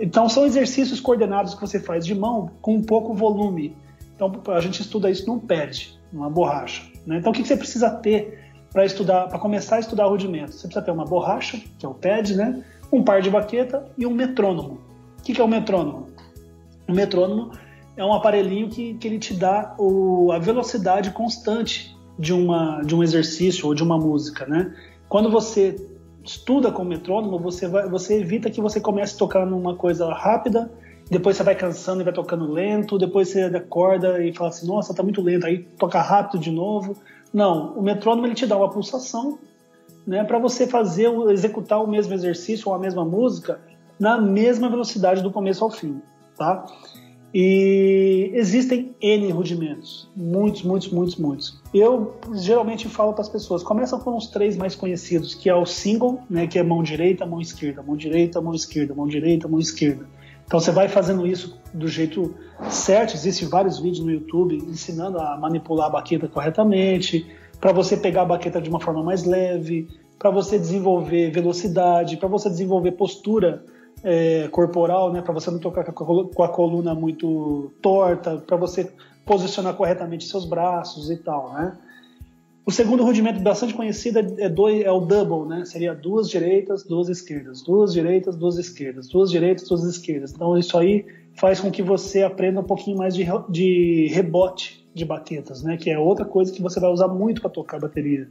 Então 0.00 0.28
são 0.28 0.44
exercícios 0.44 0.98
coordenados 0.98 1.54
que 1.54 1.60
você 1.60 1.78
faz 1.78 2.04
de 2.04 2.12
mão 2.12 2.50
com 2.60 2.82
pouco 2.82 3.14
volume. 3.14 3.76
Então 4.16 4.32
a 4.48 4.58
gente 4.58 4.80
estuda 4.80 5.08
isso 5.08 5.28
num 5.28 5.38
pad, 5.38 5.96
numa 6.12 6.28
borracha. 6.28 6.82
Né? 7.06 7.18
Então 7.18 7.30
o 7.30 7.34
que 7.34 7.44
você 7.44 7.56
precisa 7.56 7.88
ter 7.88 8.40
para 8.72 8.84
estudar, 8.84 9.28
para 9.28 9.38
começar 9.38 9.76
a 9.76 9.78
estudar 9.78 10.06
rudimentos? 10.06 10.56
Você 10.56 10.66
precisa 10.66 10.84
ter 10.84 10.90
uma 10.90 11.04
borracha, 11.04 11.60
que 11.78 11.86
é 11.86 11.88
o 11.88 11.94
pad, 11.94 12.34
né? 12.34 12.64
Um 12.94 13.02
par 13.02 13.20
de 13.20 13.28
baqueta 13.28 13.84
e 13.98 14.06
um 14.06 14.10
metrônomo. 14.10 14.80
O 15.18 15.22
que, 15.22 15.32
que 15.32 15.40
é 15.40 15.44
o 15.44 15.48
metrônomo? 15.48 16.08
O 16.88 16.92
metrônomo 16.92 17.50
é 17.96 18.04
um 18.04 18.12
aparelhinho 18.12 18.68
que, 18.68 18.94
que 18.94 19.08
ele 19.08 19.18
te 19.18 19.34
dá 19.34 19.74
o, 19.78 20.30
a 20.32 20.38
velocidade 20.38 21.10
constante 21.10 21.96
de, 22.18 22.32
uma, 22.32 22.82
de 22.82 22.94
um 22.94 23.02
exercício 23.02 23.66
ou 23.66 23.74
de 23.74 23.82
uma 23.82 23.98
música, 23.98 24.46
né? 24.46 24.74
Quando 25.08 25.30
você 25.30 25.76
estuda 26.22 26.70
com 26.70 26.82
o 26.82 26.84
metrônomo, 26.84 27.38
você, 27.38 27.66
vai, 27.66 27.88
você 27.88 28.20
evita 28.20 28.50
que 28.50 28.60
você 28.60 28.80
comece 28.80 29.14
a 29.14 29.18
tocar 29.18 29.46
numa 29.46 29.74
coisa 29.74 30.12
rápida, 30.12 30.70
depois 31.10 31.36
você 31.36 31.42
vai 31.42 31.54
cansando 31.54 32.00
e 32.00 32.04
vai 32.04 32.12
tocando 32.12 32.50
lento, 32.50 32.96
depois 32.96 33.28
você 33.28 33.42
acorda 33.42 34.24
e 34.24 34.32
fala 34.32 34.50
assim, 34.50 34.66
nossa, 34.66 34.94
tá 34.94 35.02
muito 35.02 35.20
lento, 35.20 35.46
aí 35.46 35.58
toca 35.78 36.00
rápido 36.00 36.40
de 36.40 36.50
novo. 36.50 36.96
Não, 37.32 37.76
o 37.76 37.82
metrônomo 37.82 38.26
ele 38.26 38.34
te 38.34 38.46
dá 38.46 38.56
uma 38.56 38.70
pulsação 38.70 39.38
né, 40.06 40.24
para 40.24 40.38
você 40.38 40.66
fazer, 40.66 41.10
executar 41.30 41.82
o 41.82 41.86
mesmo 41.86 42.12
exercício 42.12 42.68
ou 42.68 42.74
a 42.74 42.78
mesma 42.78 43.04
música 43.04 43.60
na 43.98 44.20
mesma 44.20 44.68
velocidade 44.68 45.22
do 45.22 45.30
começo 45.30 45.62
ao 45.64 45.70
fim, 45.70 46.00
tá? 46.36 46.66
E 47.36 48.30
existem 48.32 48.94
N 49.00 49.30
rudimentos, 49.32 50.08
muitos, 50.14 50.62
muitos, 50.62 50.88
muitos, 50.90 51.16
muitos. 51.16 51.60
Eu 51.72 52.14
geralmente 52.32 52.88
falo 52.88 53.12
para 53.12 53.22
as 53.22 53.28
pessoas, 53.28 53.62
começa 53.62 53.98
com 53.98 54.16
os 54.16 54.28
três 54.28 54.56
mais 54.56 54.76
conhecidos, 54.76 55.34
que 55.34 55.48
é 55.48 55.54
o 55.54 55.66
single, 55.66 56.20
né, 56.30 56.46
que 56.46 56.60
é 56.60 56.62
mão 56.62 56.80
direita, 56.80 57.26
mão 57.26 57.40
esquerda, 57.40 57.82
mão 57.82 57.96
direita, 57.96 58.40
mão 58.40 58.54
esquerda, 58.54 58.94
mão 58.94 59.08
direita, 59.08 59.48
mão 59.48 59.58
esquerda. 59.58 60.06
Então 60.46 60.60
você 60.60 60.70
vai 60.70 60.88
fazendo 60.88 61.26
isso 61.26 61.58
do 61.72 61.88
jeito 61.88 62.34
certo. 62.68 63.14
Existem 63.14 63.48
vários 63.48 63.80
vídeos 63.80 64.04
no 64.04 64.12
YouTube 64.12 64.56
ensinando 64.68 65.18
a 65.18 65.36
manipular 65.36 65.88
a 65.88 65.90
baqueta 65.90 66.28
corretamente, 66.28 67.26
para 67.60 67.72
você 67.72 67.96
pegar 67.96 68.22
a 68.22 68.26
baqueta 68.26 68.60
de 68.60 68.68
uma 68.68 68.80
forma 68.80 69.02
mais 69.02 69.24
leve, 69.24 69.88
para 70.18 70.30
você 70.30 70.58
desenvolver 70.58 71.30
velocidade, 71.30 72.16
para 72.16 72.28
você 72.28 72.48
desenvolver 72.48 72.92
postura 72.92 73.64
é, 74.02 74.48
corporal, 74.48 75.12
né, 75.12 75.22
para 75.22 75.32
você 75.32 75.50
não 75.50 75.58
tocar 75.58 75.84
com 75.84 76.42
a 76.42 76.48
coluna 76.48 76.94
muito 76.94 77.72
torta, 77.80 78.36
para 78.38 78.56
você 78.56 78.90
posicionar 79.24 79.74
corretamente 79.74 80.26
seus 80.26 80.44
braços 80.44 81.10
e 81.10 81.16
tal, 81.16 81.52
né? 81.54 81.78
O 82.66 82.70
segundo 82.70 83.04
rudimento 83.04 83.40
bastante 83.40 83.74
conhecido 83.74 84.18
é, 84.38 84.48
dois, 84.48 84.82
é 84.82 84.90
o 84.90 85.00
double, 85.00 85.46
né? 85.46 85.66
Seria 85.66 85.94
duas 85.94 86.30
direitas, 86.30 86.82
duas 86.82 87.10
esquerdas, 87.10 87.62
duas 87.62 87.92
direitas, 87.92 88.36
duas 88.36 88.56
esquerdas, 88.56 89.08
duas 89.08 89.30
direitas, 89.30 89.68
duas 89.68 89.84
esquerdas. 89.84 90.32
Então 90.32 90.56
isso 90.56 90.76
aí 90.78 91.04
faz 91.34 91.60
com 91.60 91.70
que 91.70 91.82
você 91.82 92.22
aprenda 92.22 92.60
um 92.60 92.64
pouquinho 92.64 92.96
mais 92.96 93.14
de, 93.14 93.26
de 93.50 94.08
rebote 94.12 94.83
de 94.94 95.04
baquetas, 95.04 95.62
né? 95.62 95.76
Que 95.76 95.90
é 95.90 95.98
outra 95.98 96.24
coisa 96.24 96.52
que 96.52 96.62
você 96.62 96.78
vai 96.78 96.90
usar 96.90 97.08
muito 97.08 97.40
para 97.40 97.50
tocar 97.50 97.80
bateria. 97.80 98.28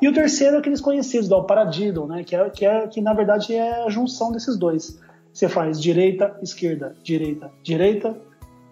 E 0.00 0.08
o 0.08 0.12
terceiro 0.12 0.56
é 0.56 0.58
aqueles 0.58 0.80
conhecidos, 0.80 1.30
o 1.30 1.42
paradiddle, 1.44 2.06
né? 2.06 2.24
Que, 2.24 2.34
é, 2.34 2.50
que, 2.50 2.64
é, 2.64 2.86
que 2.88 3.00
na 3.00 3.12
verdade 3.12 3.54
é 3.54 3.84
a 3.84 3.90
junção 3.90 4.32
desses 4.32 4.56
dois. 4.56 4.98
Você 5.32 5.48
faz 5.48 5.80
direita, 5.80 6.36
esquerda, 6.42 6.96
direita, 7.02 7.50
direita, 7.62 8.16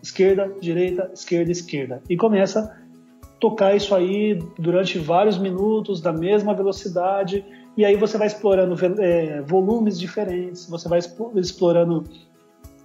esquerda, 0.02 0.52
direita, 0.61 1.11
esquerda, 1.12 1.52
esquerda. 1.52 2.02
E 2.08 2.16
começa 2.16 2.61
a 2.61 3.28
tocar 3.38 3.76
isso 3.76 3.94
aí 3.94 4.38
durante 4.58 4.99
vários 4.99 5.38
minutos, 5.38 6.00
da 6.00 6.12
mesma 6.12 6.54
velocidade, 6.54 7.44
e 7.76 7.85
aí 7.85 7.97
você 7.97 8.18
vai 8.18 8.26
explorando 8.26 8.75
é, 9.00 9.40
volumes 9.42 9.99
diferentes, 10.00 10.66
você 10.68 10.88
vai 10.88 10.99
explorando, 11.37 12.04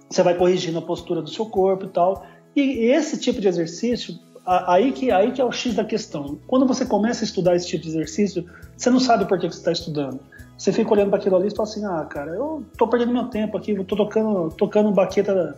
você 0.08 0.22
vai 0.22 0.36
corrigindo 0.36 0.78
a 0.78 0.82
postura 0.82 1.20
do 1.20 1.28
seu 1.28 1.46
corpo 1.46 1.86
e 1.86 1.88
tal. 1.88 2.24
E 2.54 2.86
esse 2.86 3.18
tipo 3.18 3.40
de 3.40 3.48
exercício, 3.48 4.16
aí 4.46 4.92
que, 4.92 5.10
aí 5.10 5.32
que 5.32 5.40
é 5.40 5.44
o 5.44 5.52
X 5.52 5.74
da 5.74 5.84
questão. 5.84 6.38
Quando 6.46 6.66
você 6.66 6.84
começa 6.84 7.24
a 7.24 7.26
estudar 7.26 7.54
esse 7.54 7.66
tipo 7.66 7.82
de 7.82 7.90
exercício, 7.90 8.44
você 8.76 8.90
não 8.90 9.00
sabe 9.00 9.26
por 9.26 9.38
que 9.38 9.50
você 9.50 9.58
está 9.58 9.72
estudando. 9.72 10.20
Você 10.56 10.72
fica 10.72 10.92
olhando 10.92 11.10
para 11.10 11.18
aquilo 11.18 11.36
ali 11.36 11.48
e 11.48 11.50
fala 11.50 11.68
assim: 11.68 11.84
ah, 11.84 12.04
cara, 12.08 12.30
eu 12.32 12.64
tô 12.78 12.86
perdendo 12.86 13.12
meu 13.12 13.24
tempo 13.24 13.56
aqui, 13.56 13.74
tô 13.84 13.96
tocando, 13.96 14.50
tocando 14.50 14.90
baqueta 14.92 15.56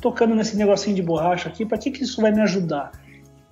tocando 0.00 0.34
nesse 0.34 0.56
negocinho 0.56 0.94
de 0.94 1.02
borracha 1.02 1.48
aqui, 1.48 1.64
para 1.64 1.78
que, 1.78 1.90
que 1.90 2.02
isso 2.02 2.20
vai 2.20 2.30
me 2.30 2.40
ajudar? 2.42 2.92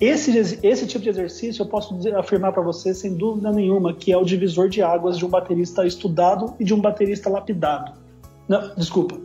Esse, 0.01 0.59
esse 0.63 0.87
tipo 0.87 1.03
de 1.03 1.09
exercício 1.09 1.63
eu 1.63 1.67
posso 1.67 1.97
afirmar 2.19 2.53
para 2.53 2.63
você, 2.63 2.93
sem 2.93 3.15
dúvida 3.15 3.51
nenhuma, 3.53 3.95
que 3.95 4.13
é 4.13 4.17
o 4.17 4.25
divisor 4.25 4.69
de 4.69 4.83
águas 4.83 5.17
de 5.17 5.25
um 5.25 5.29
baterista 5.29 5.87
estudado 5.87 6.55
e 6.59 6.65
de 6.65 6.75
um 6.75 6.81
baterista 6.81 7.31
lapidado. 7.31 7.93
Não, 8.49 8.75
desculpa. 8.77 9.19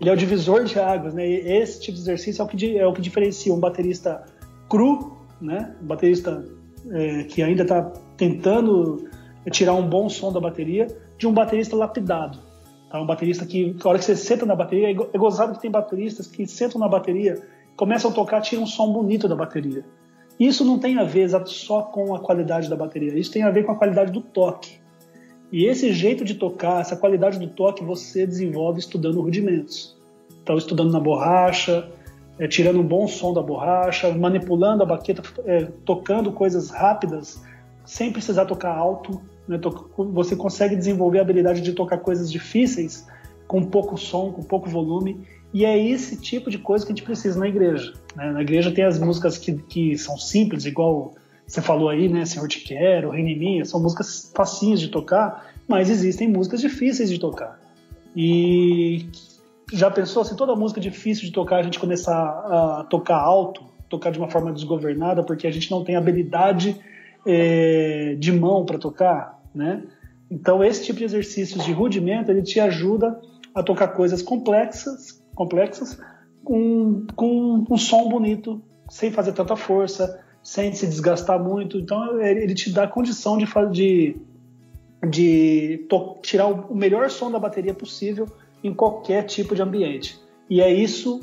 Ele 0.00 0.10
é 0.10 0.12
o 0.12 0.16
divisor 0.16 0.64
de 0.64 0.78
águas, 0.78 1.14
né? 1.14 1.24
esse 1.26 1.80
tipo 1.80 1.96
de 1.96 2.02
exercício 2.02 2.42
é 2.42 2.44
o 2.44 2.48
que, 2.48 2.78
é 2.78 2.86
o 2.86 2.92
que 2.92 3.00
diferencia 3.00 3.54
um 3.54 3.60
baterista 3.60 4.24
cru, 4.68 5.16
né? 5.40 5.74
Um 5.82 5.86
baterista 5.86 6.44
é, 6.90 7.24
que 7.24 7.42
ainda 7.42 7.62
está 7.62 7.82
tentando 8.16 9.08
tirar 9.50 9.74
um 9.74 9.88
bom 9.88 10.08
som 10.08 10.32
da 10.32 10.40
bateria, 10.40 10.86
de 11.18 11.26
um 11.26 11.32
baterista 11.32 11.76
lapidado. 11.76 12.38
Tá? 12.90 13.00
Um 13.00 13.06
baterista 13.06 13.44
que, 13.44 13.72
na 13.72 13.90
hora 13.90 13.98
que 13.98 14.04
você 14.04 14.16
senta 14.16 14.46
na 14.46 14.54
bateria, 14.54 14.90
é 14.90 15.18
gozado 15.18 15.52
que 15.54 15.60
tem 15.60 15.70
bateristas 15.70 16.26
que 16.26 16.46
sentam 16.46 16.80
na 16.80 16.88
bateria, 16.88 17.42
começam 17.76 18.10
a 18.10 18.14
tocar, 18.14 18.40
tiram 18.40 18.62
um 18.62 18.66
som 18.66 18.92
bonito 18.92 19.28
da 19.28 19.34
bateria. 19.34 19.84
Isso 20.38 20.64
não 20.64 20.78
tem 20.78 20.98
a 20.98 21.04
ver 21.04 21.28
só 21.46 21.82
com 21.82 22.14
a 22.14 22.20
qualidade 22.20 22.68
da 22.68 22.76
bateria, 22.76 23.16
isso 23.18 23.30
tem 23.30 23.42
a 23.42 23.50
ver 23.50 23.64
com 23.64 23.72
a 23.72 23.76
qualidade 23.76 24.10
do 24.10 24.20
toque. 24.20 24.80
E 25.52 25.66
esse 25.66 25.92
jeito 25.92 26.24
de 26.24 26.34
tocar, 26.34 26.80
essa 26.80 26.96
qualidade 26.96 27.38
do 27.38 27.46
toque, 27.48 27.84
você 27.84 28.26
desenvolve 28.26 28.80
estudando 28.80 29.20
rudimentos. 29.20 29.96
Então, 30.42 30.56
estudando 30.56 30.90
na 30.90 30.98
borracha, 30.98 31.88
é, 32.38 32.48
tirando 32.48 32.80
um 32.80 32.86
bom 32.86 33.06
som 33.06 33.32
da 33.32 33.42
borracha, 33.42 34.12
manipulando 34.12 34.82
a 34.82 34.86
baqueta, 34.86 35.22
é, 35.44 35.68
tocando 35.84 36.32
coisas 36.32 36.70
rápidas, 36.70 37.42
sem 37.84 38.12
precisar 38.12 38.46
tocar 38.46 38.74
alto, 38.74 39.20
né? 39.46 39.60
Você 40.12 40.34
consegue 40.34 40.74
desenvolver 40.74 41.18
a 41.18 41.22
habilidade 41.22 41.60
de 41.60 41.72
tocar 41.72 41.98
coisas 41.98 42.30
difíceis 42.30 43.06
com 43.46 43.62
pouco 43.62 43.96
som, 43.96 44.32
com 44.32 44.42
pouco 44.42 44.68
volume. 44.68 45.20
E 45.52 45.64
é 45.64 45.78
esse 45.78 46.20
tipo 46.20 46.50
de 46.50 46.58
coisa 46.58 46.84
que 46.84 46.92
a 46.92 46.94
gente 46.94 47.04
precisa 47.04 47.38
na 47.38 47.46
igreja. 47.46 47.92
Né? 48.16 48.32
Na 48.32 48.42
igreja 48.42 48.72
tem 48.72 48.84
as 48.84 48.98
músicas 48.98 49.38
que, 49.38 49.52
que 49.52 49.96
são 49.96 50.16
simples, 50.16 50.64
igual 50.64 51.14
você 51.46 51.60
falou 51.60 51.88
aí, 51.88 52.08
né? 52.08 52.24
Senhor 52.24 52.48
Te 52.48 52.60
Quero, 52.60 53.10
Reino 53.10 53.38
Minha, 53.38 53.64
são 53.64 53.80
músicas 53.80 54.32
facinhas 54.34 54.80
de 54.80 54.88
tocar, 54.88 55.52
mas 55.68 55.90
existem 55.90 56.26
músicas 56.26 56.60
difíceis 56.60 57.10
de 57.10 57.18
tocar. 57.18 57.60
E 58.16 59.06
já 59.74 59.90
pensou 59.90 60.24
se 60.24 60.36
toda 60.36 60.54
música 60.54 60.80
difícil 60.80 61.24
de 61.24 61.32
tocar 61.32 61.56
a 61.56 61.62
gente 61.62 61.78
começar 61.78 62.14
a 62.14 62.86
tocar 62.88 63.18
alto, 63.18 63.64
tocar 63.88 64.10
de 64.10 64.18
uma 64.18 64.30
forma 64.30 64.52
desgovernada, 64.52 65.22
porque 65.22 65.46
a 65.46 65.50
gente 65.50 65.70
não 65.70 65.84
tem 65.84 65.96
habilidade 65.96 66.80
é, 67.26 68.14
de 68.18 68.32
mão 68.32 68.64
para 68.64 68.78
tocar, 68.78 69.42
né? 69.54 69.82
Então 70.30 70.62
esse 70.64 70.84
tipo 70.84 70.98
de 70.98 71.04
exercícios 71.04 71.64
de 71.64 71.72
rudimento 71.72 72.30
ele 72.30 72.42
te 72.42 72.58
ajuda 72.60 73.20
a 73.54 73.62
tocar 73.62 73.88
coisas 73.88 74.22
complexas, 74.22 75.22
complexas 75.34 75.98
com, 76.42 77.06
com 77.14 77.64
um 77.70 77.76
som 77.76 78.08
bonito, 78.08 78.62
sem 78.88 79.10
fazer 79.10 79.32
tanta 79.32 79.56
força, 79.56 80.20
sem 80.42 80.72
se 80.72 80.86
desgastar 80.86 81.42
muito. 81.42 81.78
Então 81.78 82.20
ele 82.20 82.54
te 82.54 82.70
dá 82.70 82.86
condição 82.86 83.36
de, 83.38 83.46
de, 83.70 84.16
de 85.08 85.88
tirar 86.22 86.46
o 86.46 86.74
melhor 86.74 87.10
som 87.10 87.30
da 87.30 87.38
bateria 87.38 87.74
possível 87.74 88.26
em 88.64 88.72
qualquer 88.72 89.24
tipo 89.24 89.54
de 89.54 89.60
ambiente. 89.60 90.18
E 90.48 90.60
é 90.60 90.72
isso, 90.72 91.20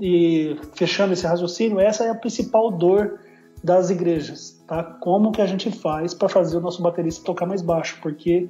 e 0.00 0.56
fechando 0.74 1.12
esse 1.12 1.26
raciocínio, 1.26 1.78
essa 1.78 2.04
é 2.04 2.10
a 2.10 2.14
principal 2.14 2.70
dor 2.70 3.20
das 3.62 3.90
igrejas, 3.90 4.62
tá? 4.66 4.82
Como 4.82 5.30
que 5.30 5.42
a 5.42 5.46
gente 5.46 5.70
faz 5.70 6.14
para 6.14 6.28
fazer 6.28 6.56
o 6.56 6.60
nosso 6.60 6.82
baterista 6.82 7.24
tocar 7.24 7.44
mais 7.44 7.60
baixo? 7.60 7.98
Porque 8.00 8.48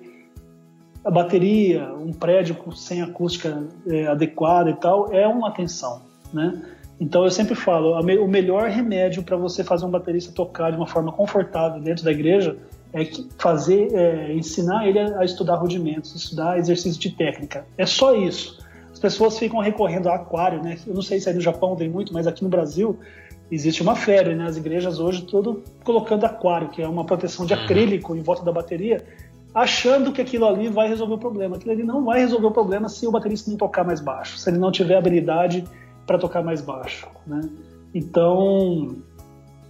a 1.05 1.11
bateria, 1.11 1.93
um 1.95 2.13
prédio 2.13 2.57
sem 2.77 3.03
acústica 3.03 3.67
é, 3.87 4.07
adequada 4.07 4.71
e 4.71 4.75
tal, 4.75 5.13
é 5.13 5.27
uma 5.27 5.51
tensão, 5.51 6.03
né? 6.33 6.63
Então 7.01 7.25
eu 7.25 7.31
sempre 7.31 7.55
falo, 7.55 7.93
o 7.93 8.29
melhor 8.29 8.69
remédio 8.69 9.23
para 9.23 9.37
você 9.37 9.63
fazer 9.63 9.87
um 9.87 9.91
baterista 9.91 10.33
tocar 10.33 10.71
de 10.71 10.77
uma 10.77 10.87
forma 10.87 11.13
confortável 11.13 11.81
dentro 11.81 12.05
da 12.05 12.11
igreja 12.11 12.57
é 12.93 13.09
fazer, 13.39 13.95
é, 13.95 14.35
ensinar 14.35 14.87
ele 14.87 14.99
a 14.99 15.25
estudar 15.25 15.57
rudimentos, 15.57 16.15
estudar 16.15 16.59
exercício 16.59 17.01
de 17.01 17.11
técnica. 17.11 17.67
É 17.77 17.87
só 17.87 18.15
isso. 18.15 18.59
As 18.93 18.99
pessoas 18.99 19.39
ficam 19.39 19.61
recorrendo 19.61 20.09
a 20.09 20.17
aquário, 20.17 20.63
né? 20.63 20.79
Eu 20.87 20.95
não 20.95 21.03
sei 21.03 21.21
se 21.21 21.29
aí 21.29 21.35
no 21.35 21.41
Japão 21.41 21.77
tem 21.77 21.89
muito, 21.89 22.13
mas 22.13 22.27
aqui 22.27 22.43
no 22.43 22.49
Brasil 22.49 22.99
existe 23.51 23.83
uma 23.83 23.95
febre, 23.95 24.35
né? 24.35 24.45
As 24.47 24.57
igrejas 24.57 24.99
hoje 24.99 25.23
tudo 25.23 25.63
colocando 25.85 26.25
aquário, 26.25 26.69
que 26.69 26.83
é 26.83 26.89
uma 26.89 27.05
proteção 27.05 27.47
de 27.47 27.55
uhum. 27.55 27.63
acrílico 27.63 28.17
em 28.17 28.23
volta 28.23 28.45
da 28.45 28.53
bateria, 28.53 29.05
achando 29.55 30.13
que 30.13 30.21
aquilo 30.21 30.47
ali 30.47 30.69
vai 30.69 30.89
resolver 30.89 31.15
o 31.15 31.19
problema. 31.19 31.57
Aquilo 31.57 31.73
ali 31.73 31.85
não 31.85 32.05
vai 32.05 32.21
resolver 32.21 32.47
o 32.47 32.51
problema 32.51 32.89
se 32.89 33.07
o 33.07 33.11
baterista 33.11 33.51
não 33.51 33.57
tocar 33.57 33.85
mais 33.85 34.01
baixo, 34.01 34.39
se 34.39 34.49
ele 34.51 34.59
não 34.59 34.73
tiver 34.73 34.97
habilidade 34.97 35.65
para 36.07 36.19
tocar 36.19 36.43
mais 36.43 36.61
baixo, 36.61 37.07
né? 37.27 37.41
Então, 37.95 38.97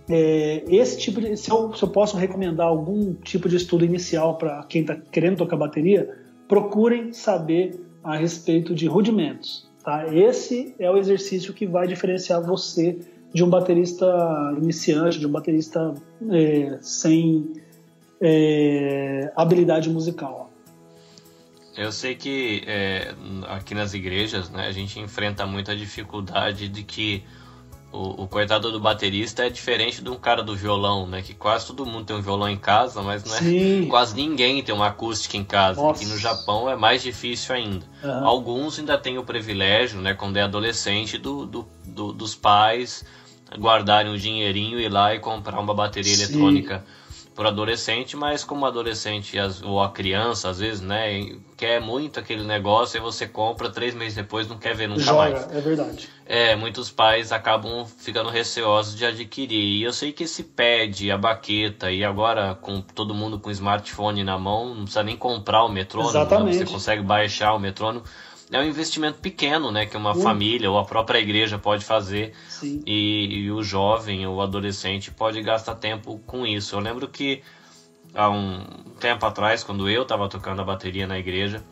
é, 0.09 0.65
esse 0.67 0.99
tipo 0.99 1.21
de, 1.21 1.37
se 1.37 1.51
eu, 1.51 1.75
se 1.75 1.83
eu 1.83 1.89
posso 1.89 2.17
recomendar 2.17 2.67
algum 2.67 3.13
tipo 3.15 3.49
de 3.49 3.57
estudo 3.57 3.85
inicial 3.85 4.39
para 4.39 4.63
quem 4.65 4.81
está 4.81 4.97
querendo 4.97 5.37
tocar 5.37 5.57
bateria, 5.57 6.17
procurem 6.49 7.13
saber 7.13 7.79
a 8.03 8.17
respeito 8.17 8.75
de 8.75 8.87
rudimentos. 8.87 9.69
Tá? 9.85 10.13
Esse 10.15 10.75
é 10.79 10.91
o 10.91 10.97
exercício 10.97 11.53
que 11.53 11.67
vai 11.67 11.87
diferenciar 11.87 12.43
você 12.43 12.99
de 13.33 13.45
um 13.45 13.51
baterista 13.51 14.07
iniciante, 14.57 15.19
de 15.19 15.27
um 15.27 15.31
baterista 15.31 15.95
é, 16.31 16.79
sem 16.81 17.53
é, 18.21 19.31
habilidade 19.37 19.91
musical. 19.91 20.51
Eu 21.77 21.93
sei 21.93 22.15
que 22.17 22.63
é, 22.67 23.15
aqui 23.47 23.75
nas 23.75 23.95
igrejas 23.95 24.51
né, 24.51 24.67
a 24.67 24.73
gente 24.73 24.99
enfrenta 24.99 25.47
muita 25.47 25.77
dificuldade 25.77 26.69
de 26.69 26.83
que 26.83 27.23
o, 27.91 28.25
o, 28.25 28.29
coitado 28.29 28.71
do 28.71 28.79
baterista 28.79 29.47
é 29.47 29.51
diferente 29.51 30.03
de 30.03 30.11
um 30.11 30.17
cara 30.17 30.43
do 30.43 30.55
violão, 30.55 31.07
né? 31.07 31.23
Que 31.23 31.33
quase 31.33 31.67
todo 31.67 31.87
mundo 31.87 32.05
tem 32.05 32.17
um 32.17 32.21
violão 32.21 32.49
em 32.49 32.57
casa, 32.57 33.03
mas 33.03 33.25
não 33.25 33.35
é 33.35 33.39
Sim. 33.39 33.87
quase 33.89 34.15
ninguém 34.15 34.63
tem 34.63 34.75
uma 34.75 34.89
acústica 34.89 35.37
em 35.37 35.45
casa. 35.45 35.81
Nossa. 35.81 36.03
Aqui 36.03 36.13
no 36.13 36.19
Japão 36.19 36.69
é 36.69 36.77
mais 36.77 37.03
difícil 37.03 37.55
ainda. 37.55 37.87
Uhum. 38.03 38.27
Alguns 38.27 38.79
ainda 38.79 38.99
têm 38.99 39.17
o 39.17 39.25
privilégio, 39.25 40.01
né? 40.01 40.13
Quando 40.13 40.37
é 40.37 40.43
adolescente, 40.43 41.17
do, 41.17 41.47
do, 41.47 41.69
do 41.85 42.13
dos 42.13 42.35
pais 42.35 43.05
guardarem 43.59 44.13
um 44.13 44.17
dinheirinho, 44.17 44.79
ir 44.79 44.91
lá 44.91 45.15
e 45.15 45.19
comprar 45.19 45.59
uma 45.59 45.75
bateria 45.75 46.15
Sim. 46.15 46.25
eletrônica 46.25 46.85
por 47.39 47.47
adolescente, 47.47 48.17
mas 48.17 48.43
como 48.43 48.67
adolescente 48.67 49.37
ou 49.63 49.81
a 49.81 49.93
criança, 49.93 50.51
às 50.51 50.59
vezes, 50.59 50.81
né, 50.81 51.37
quer 51.57 51.81
muito 51.81 52.19
aquele 52.19 52.43
negócio 52.43 52.99
e 52.99 53.01
você 53.01 53.29
compra, 53.29 53.71
três 53.71 53.95
meses 53.95 54.17
depois 54.17 54.49
não 54.49 54.59
quer 54.59 54.75
ver 54.75 54.89
nunca 54.89 55.03
Joga, 55.03 55.31
mais. 55.31 55.53
É 55.53 55.61
verdade. 55.61 56.09
É, 56.27 56.57
muitos 56.57 56.91
pais 56.91 57.31
acabam 57.31 57.87
ficando 57.87 58.29
receosos 58.29 58.97
de 58.97 59.07
adquirir. 59.07 59.77
E 59.77 59.85
eu 59.85 59.93
sei 59.93 60.11
que 60.11 60.25
esse 60.25 60.43
pad, 60.43 61.13
a 61.13 61.17
baqueta, 61.17 61.93
e 61.93 62.05
agora 62.05 62.57
com 62.57 62.81
todo 62.81 63.15
mundo 63.15 63.39
com 63.39 63.53
smartphone 63.53 64.25
na 64.25 64.37
mão, 64.37 64.75
não 64.75 64.83
precisa 64.83 65.05
nem 65.05 65.17
comprar 65.17 65.63
o 65.63 65.69
metrônomo, 65.69 66.45
né? 66.45 66.53
você 66.53 66.65
consegue 66.65 67.03
baixar 67.03 67.55
o 67.55 67.61
metrônomo 67.61 68.05
é 68.51 68.59
um 68.61 68.65
investimento 68.65 69.19
pequeno, 69.19 69.71
né? 69.71 69.87
Que 69.87 69.97
uma 69.97 70.15
uhum. 70.15 70.23
família 70.23 70.71
ou 70.71 70.79
a 70.79 70.85
própria 70.85 71.19
igreja 71.19 71.59
pode 71.59 71.85
fazer 71.85 72.33
e, 72.63 73.45
e, 73.45 73.51
o 73.51 73.63
jovem 73.63 74.27
ou 74.27 74.37
o 74.37 74.43
adolescente 74.43 75.11
pode 75.11 75.41
gastar 75.43 75.75
tempo 75.75 76.19
com 76.27 76.47
isso. 76.47 76.75
Eu 76.75 76.81
lembro 76.81 77.09
que 77.09 77.43
há 78.15 78.29
um 78.31 78.65
tempo 78.99 79.25
atrás, 79.27 79.63
quando 79.63 79.89
eu 79.89 80.03
estava 80.03 80.29
tocando 80.29 80.63
a 80.63 80.65
bateria 80.65 81.07
na 81.07 81.19
igreja, 81.19 81.63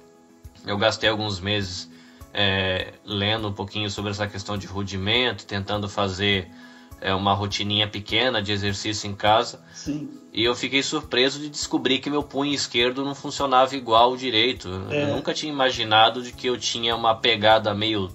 eu 0.66 0.76
gastei 0.76 1.08
alguns 1.08 1.40
meses 1.40 1.90
é, 2.34 2.92
lendo 3.04 3.48
um 3.48 3.52
pouquinho 3.52 3.88
sobre 3.90 4.10
essa 4.10 4.26
questão 4.26 4.58
de 4.58 4.66
rudimento, 4.66 5.46
tentando 5.46 5.88
fazer 5.88 6.50
é, 7.00 7.14
uma 7.14 7.34
rotininha 7.34 7.86
pequena 7.86 8.42
de 8.42 8.52
exercício 8.52 9.08
em 9.08 9.14
casa. 9.14 9.60
Sim. 9.72 10.08
E 10.32 10.44
eu 10.44 10.54
fiquei 10.54 10.82
surpreso 10.82 11.38
de 11.38 11.48
descobrir 11.48 11.98
que 11.98 12.10
meu 12.10 12.22
punho 12.22 12.52
esquerdo 12.52 13.04
não 13.04 13.14
funcionava 13.14 13.74
igual 13.74 14.12
o 14.12 14.16
direito. 14.16 14.68
É. 14.90 15.04
Eu 15.04 15.16
nunca 15.16 15.32
tinha 15.32 15.52
imaginado 15.52 16.22
de 16.22 16.32
que 16.32 16.46
eu 16.46 16.58
tinha 16.58 16.94
uma 16.94 17.14
pegada 17.14 17.74
meio 17.74 18.10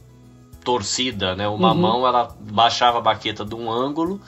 torcida, 0.63 1.35
né? 1.35 1.47
Uma 1.47 1.71
uhum. 1.71 1.77
mão 1.77 2.07
ela 2.07 2.35
baixava 2.39 2.99
a 2.99 3.01
baqueta 3.01 3.43
de 3.43 3.55
um 3.55 3.71
ângulo 3.71 4.21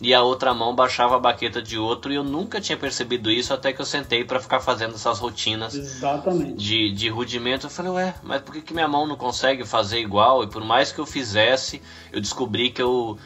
e 0.00 0.14
a 0.14 0.22
outra 0.22 0.54
mão 0.54 0.74
baixava 0.74 1.16
a 1.16 1.18
baqueta 1.18 1.60
de 1.60 1.76
outro 1.76 2.12
e 2.12 2.14
eu 2.14 2.22
nunca 2.22 2.60
tinha 2.60 2.78
percebido 2.78 3.30
isso 3.30 3.52
até 3.52 3.72
que 3.72 3.80
eu 3.80 3.86
sentei 3.86 4.24
para 4.24 4.38
ficar 4.38 4.60
fazendo 4.60 4.94
essas 4.94 5.18
rotinas 5.18 5.74
Exatamente. 5.74 6.54
De, 6.54 6.92
de 6.92 7.08
rudimento. 7.08 7.66
Eu 7.66 7.70
falei, 7.70 7.92
ué, 7.92 8.14
mas 8.22 8.40
por 8.40 8.54
que, 8.54 8.62
que 8.62 8.72
minha 8.72 8.86
mão 8.86 9.06
não 9.06 9.16
consegue 9.16 9.64
fazer 9.64 9.98
igual? 9.98 10.44
E 10.44 10.46
por 10.46 10.64
mais 10.64 10.92
que 10.92 11.00
eu 11.00 11.06
fizesse, 11.06 11.82
eu 12.12 12.20
descobri 12.20 12.70
que 12.70 12.80
eu 12.80 13.18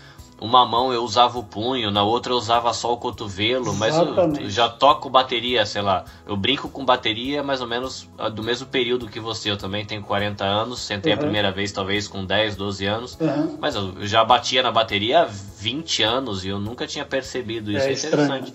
uma 0.43 0.67
mão 0.67 0.93
eu 0.93 1.05
usava 1.05 1.39
o 1.39 1.45
punho, 1.45 1.91
na 1.91 2.03
outra 2.03 2.33
eu 2.33 2.37
usava 2.37 2.73
só 2.73 2.93
o 2.93 2.97
cotovelo, 2.97 3.73
mas 3.75 3.97
eu, 3.97 4.15
eu, 4.41 4.51
já 4.51 4.69
toco 4.69 5.09
bateria, 5.09 5.65
sei 5.65 5.83
lá, 5.83 6.05
eu 6.27 6.37
brinco 6.37 6.69
com 6.69 6.85
bateria 6.85 7.45
mais 7.45 7.61
ou 7.61 7.69
menos 7.69 8.11
ah, 8.19 8.29
do 8.29 8.43
mesmo 8.43 8.67
período 8.67 9.07
que 9.07 9.21
você, 9.21 9.51
eu 9.51 9.57
também 9.57 9.85
tenho 9.85 10.03
40 10.03 10.45
anos, 10.45 10.81
sentei 10.81 11.13
uhum. 11.13 11.19
a 11.19 11.23
primeira 11.23 11.53
vez 11.53 11.71
talvez 11.71 12.09
com 12.09 12.25
10, 12.25 12.57
12 12.57 12.87
anos, 12.87 13.19
uhum. 13.21 13.57
mas 13.61 13.77
eu, 13.77 13.95
eu, 14.01 14.07
já 14.07 14.25
batia 14.25 14.63
na 14.63 14.73
bateria 14.73 15.23
há 15.23 15.25
20 15.25 16.03
anos 16.03 16.45
e 16.45 16.49
eu 16.49 16.59
nunca 16.59 16.89
tinha 16.89 17.05
percebido 17.05 17.71
isso, 17.71 17.87
é, 17.87 17.91
é 17.91 17.93
interessante. 17.93 18.53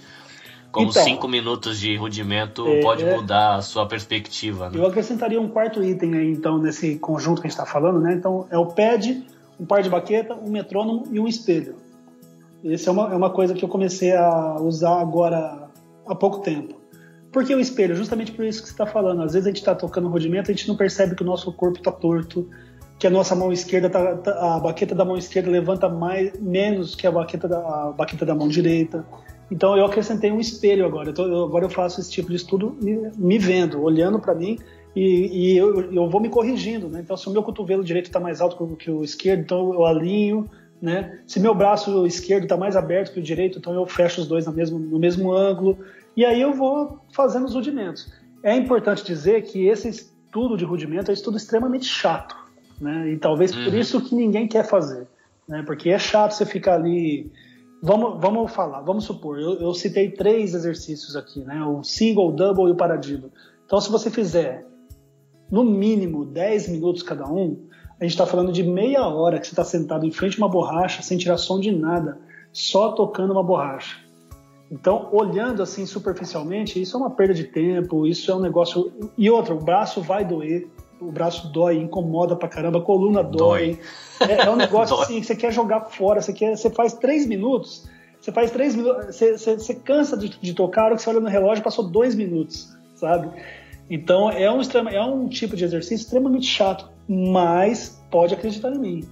Como 0.70 0.90
então, 0.90 1.04
cinco 1.04 1.28
minutos 1.30 1.80
de 1.80 1.96
rudimento 1.96 2.68
é, 2.68 2.82
pode 2.82 3.06
mudar 3.06 3.56
a 3.56 3.62
sua 3.62 3.88
perspectiva. 3.88 4.70
Né? 4.70 4.78
Eu 4.78 4.86
acrescentaria 4.86 5.40
um 5.40 5.48
quarto 5.48 5.82
item 5.82 6.14
aí, 6.16 6.32
então, 6.32 6.58
nesse 6.58 7.00
conjunto 7.00 7.42
que 7.42 7.48
a 7.48 7.50
gente 7.50 7.58
está 7.58 7.66
falando, 7.66 8.02
né? 8.02 8.14
Então, 8.14 8.46
é 8.52 8.58
o 8.58 8.66
pad, 8.66 9.26
um 9.60 9.66
par 9.66 9.82
de 9.82 9.90
baqueta, 9.90 10.36
um 10.36 10.50
metrônomo 10.50 11.06
e 11.12 11.20
um 11.20 11.28
espelho. 11.28 11.76
Essa 12.64 12.90
é 12.90 12.94
uma, 12.94 13.14
é 13.14 13.16
uma 13.16 13.30
coisa 13.30 13.54
que 13.54 13.64
eu 13.64 13.70
comecei 13.70 14.14
a 14.14 14.56
usar 14.60 15.00
agora 15.00 15.70
há 16.06 16.16
pouco 16.16 16.40
tempo. 16.40 16.76
Por 17.32 17.46
que 17.46 17.54
o 17.54 17.60
espelho? 17.60 17.96
Justamente 17.96 18.32
por 18.32 18.46
isso 18.46 18.62
que 18.62 18.68
você 18.68 18.74
está 18.74 18.86
falando. 18.86 19.22
Às 19.22 19.34
vezes 19.34 19.46
a 19.46 19.50
gente 19.50 19.60
está 19.60 19.76
tocando 19.76 20.08
rodimento, 20.08 20.50
a 20.50 20.54
gente 20.54 20.68
não 20.68 20.76
percebe 20.76 21.16
que 21.16 21.24
o 21.24 21.26
nosso 21.26 21.52
corpo 21.52 21.78
está 21.78 21.92
torto, 21.92 22.50
que 22.98 23.06
a 23.06 23.10
nossa 23.10 23.36
mão 23.36 23.52
esquerda, 23.52 23.90
tá, 23.90 24.16
tá, 24.18 24.56
a 24.56 24.60
baqueta 24.60 24.96
da 24.96 25.06
mão 25.06 25.18
esquerda 25.18 25.50
levanta 25.50 25.88
mais, 25.88 26.40
menos 26.40 26.96
que 26.96 27.06
a 27.06 27.12
baqueta 27.12 27.48
da, 27.48 27.60
a 27.60 27.92
baqueta 27.92 28.26
da 28.26 28.34
mão 28.34 28.48
direita. 28.48 29.06
Então 29.52 29.78
eu 29.78 29.86
acrescentei 29.86 30.32
um 30.32 30.40
espelho 30.40 30.86
agora. 30.86 31.14
Eu 31.16 31.46
agora 31.46 31.66
eu 31.66 31.70
faço 31.70 32.02
esse 32.02 32.10
tipo 32.10 32.30
de 32.30 32.36
estudo 32.36 32.76
me, 32.82 33.12
me 33.18 33.38
vendo, 33.38 33.82
olhando 33.82 34.20
para 34.20 34.34
mim 34.34 34.58
e, 34.98 35.54
e 35.54 35.58
eu, 35.58 35.92
eu, 35.92 36.10
vou 36.10 36.22
me 36.22 36.30
corrigindo. 36.30 36.88
Né? 36.88 37.02
Então 37.04 37.18
se 37.18 37.28
o 37.28 37.32
meu 37.32 37.44
cotovelo 37.44 37.84
direito 37.84 38.08
está 38.08 38.20
mais 38.20 38.42
alto 38.42 38.76
que 38.78 38.90
o 38.90 39.04
esquerdo, 39.04 39.42
então 39.42 39.74
eu 39.74 39.86
alinho 39.86 40.50
né? 40.82 41.20
Se 41.26 41.40
meu 41.40 41.56
braço 41.56 42.06
esquerdo 42.06 42.44
está 42.44 42.56
mais 42.56 42.76
aberto 42.76 43.12
que 43.12 43.20
o 43.20 43.24
direito, 43.24 43.58
então 43.58 43.74
eu 43.74 43.86
fecho 43.86 44.22
os 44.22 44.28
dois 44.28 44.46
no 44.46 44.54
mesmo, 44.54 44.78
no 44.78 45.00
mesmo 45.00 45.34
ângulo. 45.34 45.78
E 46.16 46.24
aí 46.24 46.40
eu 46.40 46.54
vou 46.54 47.00
fazendo 47.12 47.46
os 47.46 47.54
rudimentos. 47.54 48.12
É 48.44 48.56
importante 48.56 49.04
dizer 49.04 49.44
que 49.44 49.68
esse 49.68 49.90
estudo 49.90 50.56
de 50.56 50.66
rudimento 50.66 51.10
é 51.10 51.12
um 51.12 51.14
estudo 51.14 51.38
extremamente 51.38 51.86
chato. 51.86 52.36
Né? 52.80 53.12
E 53.12 53.18
talvez 53.18 53.56
uhum. 53.56 53.64
por 53.64 53.74
isso 53.74 54.02
que 54.02 54.14
ninguém 54.14 54.48
quer 54.48 54.68
fazer. 54.68 55.08
Né? 55.48 55.64
Porque 55.66 55.90
é 55.90 55.98
chato 55.98 56.34
você 56.34 56.46
ficar 56.46 56.76
ali. 56.76 57.32
Vamos, 57.82 58.20
vamos 58.20 58.52
falar, 58.52 58.82
vamos 58.82 59.06
supor, 59.06 59.40
eu, 59.40 59.54
eu 59.60 59.72
citei 59.72 60.10
três 60.10 60.56
exercícios 60.56 61.16
aqui, 61.16 61.42
né? 61.42 61.64
o 61.64 61.84
single, 61.84 62.30
o 62.30 62.32
double 62.32 62.70
e 62.70 62.72
o 62.72 62.76
paradiddle. 62.76 63.32
Então, 63.68 63.80
se 63.80 63.92
você 63.92 64.10
fizer 64.10 64.66
no 65.50 65.64
mínimo 65.64 66.26
10 66.26 66.70
minutos 66.70 67.04
cada 67.04 67.28
um, 67.28 67.68
a 68.00 68.04
gente 68.04 68.12
está 68.12 68.26
falando 68.26 68.52
de 68.52 68.64
meia 68.64 69.08
hora 69.08 69.40
que 69.40 69.48
você 69.48 69.54
está 69.54 69.64
sentado 69.64 70.06
em 70.06 70.12
frente 70.12 70.36
a 70.36 70.46
uma 70.46 70.50
borracha, 70.50 71.02
sem 71.02 71.18
tirar 71.18 71.38
som 71.38 71.60
de 71.60 71.72
nada, 71.72 72.20
só 72.52 72.92
tocando 72.92 73.32
uma 73.32 73.44
borracha. 73.44 73.98
Então, 74.70 75.10
olhando 75.12 75.64
assim 75.64 75.86
superficialmente, 75.86 76.82
isso 76.82 76.98
é 76.98 77.00
uma 77.00 77.10
perda 77.10 77.34
de 77.34 77.46
tempo, 77.46 78.06
isso 78.06 78.30
é 78.30 78.36
um 78.36 78.40
negócio. 78.40 78.92
E 79.18 79.30
outra, 79.30 79.56
o 79.56 79.60
braço 79.60 80.02
vai 80.02 80.26
doer, 80.26 80.68
o 81.00 81.12
braço 81.12 81.52
dói, 81.52 81.78
incomoda 81.78 82.36
pra 82.36 82.50
caramba, 82.50 82.80
a 82.80 82.82
coluna 82.82 83.24
dói. 83.24 83.80
dói. 84.20 84.30
É, 84.30 84.46
é, 84.46 84.50
um 84.50 84.56
negócio 84.58 85.00
assim 85.00 85.20
que 85.22 85.26
você 85.26 85.36
quer 85.36 85.52
jogar 85.52 85.86
fora, 85.86 86.22
você, 86.22 86.34
quer, 86.34 86.56
você 86.56 86.70
faz 86.70 86.94
três 86.94 87.26
minutos, 87.26 87.88
você 88.20 88.32
faz 88.32 88.52
três 88.52 88.76
minutos, 88.76 89.16
você, 89.16 89.38
você, 89.38 89.56
você 89.56 89.74
cansa 89.74 90.18
de, 90.18 90.30
de 90.30 90.54
tocar, 90.54 90.82
a 90.82 90.86
hora 90.86 90.96
que 90.96 91.02
você 91.02 91.10
olha 91.10 91.22
no 91.22 91.30
relógio, 91.30 91.64
passou 91.64 91.88
dois 91.88 92.14
minutos, 92.14 92.76
sabe? 92.96 93.30
Então 93.90 94.30
é 94.30 94.52
um, 94.52 94.62
é 94.90 95.02
um 95.04 95.28
tipo 95.28 95.56
de 95.56 95.64
exercício 95.64 96.04
extremamente 96.04 96.46
chato, 96.46 96.90
mas 97.08 98.04
pode 98.12 98.34
acreditar 98.34 98.72
em 98.72 98.80
mim. 98.80 99.04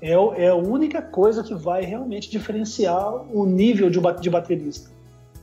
É, 0.00 0.12
é 0.12 0.48
a 0.48 0.54
única 0.54 1.00
coisa 1.00 1.44
que 1.44 1.54
vai 1.54 1.84
realmente 1.84 2.30
diferenciar 2.30 3.14
o 3.32 3.46
nível 3.46 3.88
de, 3.90 4.00
de 4.20 4.30
baterista. 4.30 4.90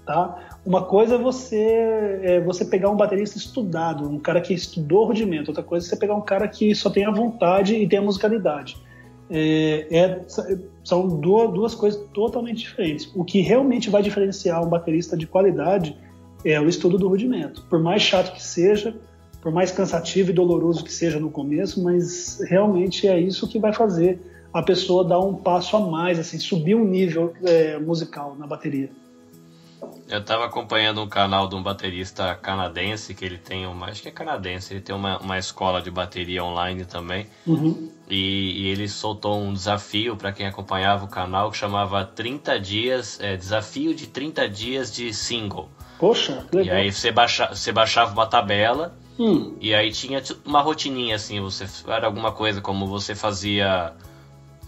Tá? 0.05 0.57
Uma 0.65 0.83
coisa 0.83 1.15
é 1.15 1.17
você, 1.17 2.19
é 2.23 2.41
você 2.41 2.65
pegar 2.65 2.89
um 2.89 2.95
baterista 2.95 3.37
estudado, 3.37 4.09
um 4.09 4.19
cara 4.19 4.41
que 4.41 4.53
estudou 4.53 5.05
rudimento, 5.05 5.51
outra 5.51 5.63
coisa 5.63 5.85
é 5.85 5.89
você 5.89 5.95
pegar 5.95 6.15
um 6.15 6.21
cara 6.21 6.47
que 6.47 6.73
só 6.73 6.89
tem 6.89 7.05
a 7.05 7.11
vontade 7.11 7.75
e 7.75 7.87
tem 7.87 7.99
a 7.99 8.01
musicalidade. 8.01 8.75
É, 9.29 9.85
é, 9.91 10.21
são 10.83 11.07
duas, 11.07 11.53
duas 11.53 11.75
coisas 11.75 12.01
totalmente 12.11 12.57
diferentes. 12.57 13.11
O 13.15 13.23
que 13.23 13.39
realmente 13.41 13.89
vai 13.89 14.01
diferenciar 14.01 14.63
um 14.63 14.67
baterista 14.67 15.15
de 15.15 15.27
qualidade 15.27 15.95
é 16.43 16.59
o 16.59 16.67
estudo 16.67 16.97
do 16.97 17.07
rudimento. 17.07 17.61
Por 17.69 17.79
mais 17.79 18.01
chato 18.01 18.33
que 18.33 18.43
seja, 18.43 18.95
por 19.41 19.51
mais 19.51 19.71
cansativo 19.71 20.31
e 20.31 20.33
doloroso 20.33 20.83
que 20.83 20.91
seja 20.91 21.19
no 21.19 21.29
começo, 21.29 21.83
mas 21.83 22.39
realmente 22.47 23.07
é 23.07 23.19
isso 23.19 23.47
que 23.47 23.59
vai 23.59 23.73
fazer 23.73 24.19
a 24.53 24.61
pessoa 24.63 25.03
dar 25.03 25.19
um 25.19 25.35
passo 25.35 25.77
a 25.77 25.79
mais, 25.79 26.17
assim, 26.17 26.39
subir 26.39 26.75
um 26.75 26.83
nível 26.83 27.33
é, 27.43 27.77
musical 27.77 28.35
na 28.35 28.47
bateria. 28.47 28.89
Eu 30.09 30.19
estava 30.19 30.45
acompanhando 30.45 31.01
um 31.01 31.07
canal 31.07 31.47
de 31.47 31.55
um 31.55 31.61
baterista 31.61 32.33
canadense, 32.35 33.13
que 33.13 33.23
ele 33.23 33.37
tem 33.37 33.67
uma. 33.67 33.87
Acho 33.87 34.01
que 34.01 34.07
é 34.07 34.11
canadense, 34.11 34.73
ele 34.73 34.81
tem 34.81 34.93
uma, 34.93 35.19
uma 35.19 35.37
escola 35.37 35.81
de 35.81 35.91
bateria 35.91 36.43
online 36.43 36.83
também. 36.83 37.27
Uhum. 37.45 37.91
E, 38.09 38.63
e, 38.63 38.67
ele 38.69 38.89
soltou 38.89 39.39
um 39.39 39.53
desafio 39.53 40.17
para 40.17 40.31
quem 40.31 40.47
acompanhava 40.47 41.05
o 41.05 41.07
canal 41.07 41.51
que 41.51 41.57
chamava 41.57 42.03
30 42.03 42.59
dias. 42.59 43.19
É, 43.21 43.37
desafio 43.37 43.93
de 43.93 44.07
30 44.07 44.49
dias 44.49 44.91
de 44.91 45.13
single. 45.13 45.69
Poxa, 45.99 46.45
legal. 46.53 46.77
E 46.77 46.79
aí 46.79 46.91
você, 46.91 47.11
baixa, 47.11 47.49
você 47.53 47.71
baixava 47.73 48.13
uma 48.13 48.25
tabela 48.25 48.95
hum. 49.19 49.57
e 49.59 49.75
aí 49.75 49.91
tinha 49.91 50.23
uma 50.45 50.61
rotininha 50.61 51.17
assim, 51.17 51.41
você 51.41 51.65
era 51.87 52.07
alguma 52.07 52.31
coisa 52.31 52.61
como 52.61 52.87
você 52.87 53.13
fazia 53.13 53.93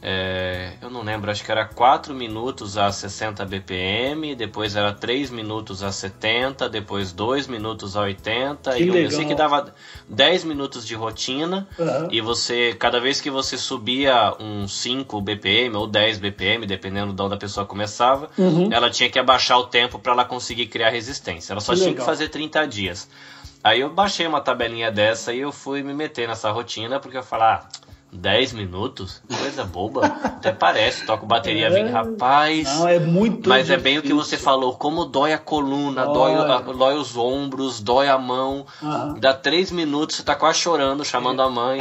é, 0.03 0.73
eu 0.81 0.89
não 0.89 1.03
lembro, 1.03 1.29
acho 1.29 1.43
que 1.43 1.51
era 1.51 1.63
4 1.63 2.11
minutos 2.15 2.75
a 2.75 2.91
60 2.91 3.45
BPM, 3.45 4.33
depois 4.33 4.75
era 4.75 4.91
3 4.91 5.29
minutos 5.29 5.83
a 5.83 5.91
70, 5.91 6.67
depois 6.67 7.11
2 7.11 7.45
minutos 7.45 7.95
a 7.95 8.01
80, 8.01 8.73
que 8.73 8.83
e 8.83 8.87
eu 8.87 9.11
sei 9.11 9.25
que 9.25 9.35
dava 9.35 9.71
10 10.09 10.43
minutos 10.45 10.87
de 10.87 10.95
rotina, 10.95 11.67
uhum. 11.77 12.07
e 12.09 12.19
você, 12.19 12.73
cada 12.73 12.99
vez 12.99 13.21
que 13.21 13.29
você 13.29 13.59
subia 13.59 14.35
um 14.39 14.67
5 14.67 15.21
BPM 15.21 15.75
ou 15.75 15.85
10 15.85 16.17
BPM, 16.17 16.65
dependendo 16.65 17.13
de 17.13 17.21
onde 17.21 17.35
a 17.35 17.37
pessoa 17.37 17.65
começava, 17.65 18.27
uhum. 18.35 18.69
ela 18.73 18.89
tinha 18.89 19.07
que 19.07 19.19
abaixar 19.19 19.59
o 19.59 19.67
tempo 19.67 19.99
para 19.99 20.13
ela 20.13 20.25
conseguir 20.25 20.65
criar 20.65 20.89
resistência. 20.89 21.53
Ela 21.53 21.61
só 21.61 21.73
que 21.73 21.77
tinha 21.77 21.91
legal. 21.91 22.03
que 22.03 22.11
fazer 22.11 22.29
30 22.29 22.67
dias. 22.67 23.07
Aí 23.63 23.81
eu 23.81 23.89
baixei 23.91 24.25
uma 24.25 24.41
tabelinha 24.41 24.91
dessa 24.91 25.31
e 25.31 25.41
eu 25.41 25.51
fui 25.51 25.83
me 25.83 25.93
meter 25.93 26.27
nessa 26.27 26.49
rotina, 26.49 26.99
porque 26.99 27.17
eu 27.17 27.23
falei, 27.23 27.45
ah 27.45 27.67
10 28.11 28.53
minutos? 28.53 29.21
Coisa 29.39 29.63
boba. 29.63 30.05
Até 30.05 30.51
parece, 30.51 31.05
toco 31.05 31.25
bateria, 31.25 31.67
é, 31.67 31.89
rapaz. 31.89 32.67
Não, 32.67 32.87
é 32.87 32.99
muito 32.99 33.47
Mas 33.47 33.67
difícil. 33.67 33.75
é 33.75 33.77
bem 33.77 33.97
o 33.97 34.01
que 34.01 34.13
você 34.13 34.37
falou, 34.37 34.75
como 34.75 35.05
dói 35.05 35.33
a 35.33 35.37
coluna, 35.37 36.05
dói, 36.05 36.33
dói 36.77 36.95
os 36.95 37.15
ombros, 37.15 37.79
dói 37.79 38.09
a 38.09 38.17
mão. 38.17 38.65
Uhum. 38.81 39.19
Dá 39.19 39.33
3 39.33 39.71
minutos, 39.71 40.17
você 40.17 40.23
tá 40.23 40.35
quase 40.35 40.59
chorando, 40.59 41.05
chamando 41.05 41.41
a 41.41 41.49
mãe. 41.49 41.79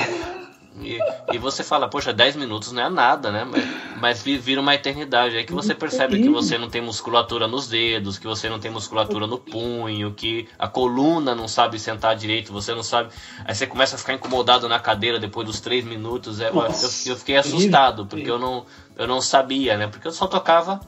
E, 0.83 0.99
e 1.33 1.39
você 1.39 1.63
fala, 1.63 1.89
poxa, 1.89 2.13
10 2.13 2.37
minutos 2.37 2.73
não 2.73 2.83
é 2.83 2.89
nada, 2.89 3.31
né? 3.31 3.45
Mas, 3.45 4.23
mas 4.23 4.23
vira 4.23 4.61
uma 4.61 4.75
eternidade. 4.75 5.37
Aí 5.37 5.45
que 5.45 5.53
você 5.53 5.75
percebe 5.75 6.21
que 6.21 6.29
você 6.29 6.59
não 6.59 6.69
tem 6.69 6.81
musculatura 6.81 7.47
nos 7.47 7.69
dedos, 7.69 8.19
que 8.19 8.27
você 8.27 8.49
não 8.49 8.59
tem 8.59 8.71
musculatura 8.71 9.27
no 9.27 9.39
punho, 9.39 10.13
que 10.13 10.49
a 10.59 10.67
coluna 10.67 11.35
não 11.35 11.49
sabe 11.49 11.79
sentar 11.79 12.17
direito, 12.17 12.53
você 12.53 12.75
não 12.75 12.83
sabe. 12.83 13.11
Aí 13.45 13.55
você 13.55 13.67
começa 13.67 13.97
a 13.97 13.99
ficar 13.99 14.15
incomodado 14.15 14.69
na 14.69 14.79
cadeira 14.79 15.19
depois 15.19 15.47
dos 15.47 15.61
3 15.61 15.85
minutos. 15.85 16.41
É, 16.41 16.49
eu, 16.49 16.63
eu 17.07 17.17
fiquei 17.17 17.37
assustado, 17.37 18.07
porque 18.07 18.31
eu 18.31 18.39
não, 18.39 18.65
eu 18.97 19.07
não 19.07 19.21
sabia, 19.21 19.77
né? 19.77 19.87
Porque 19.87 20.09
eu 20.09 20.13
só 20.13 20.27
tocava 20.27 20.81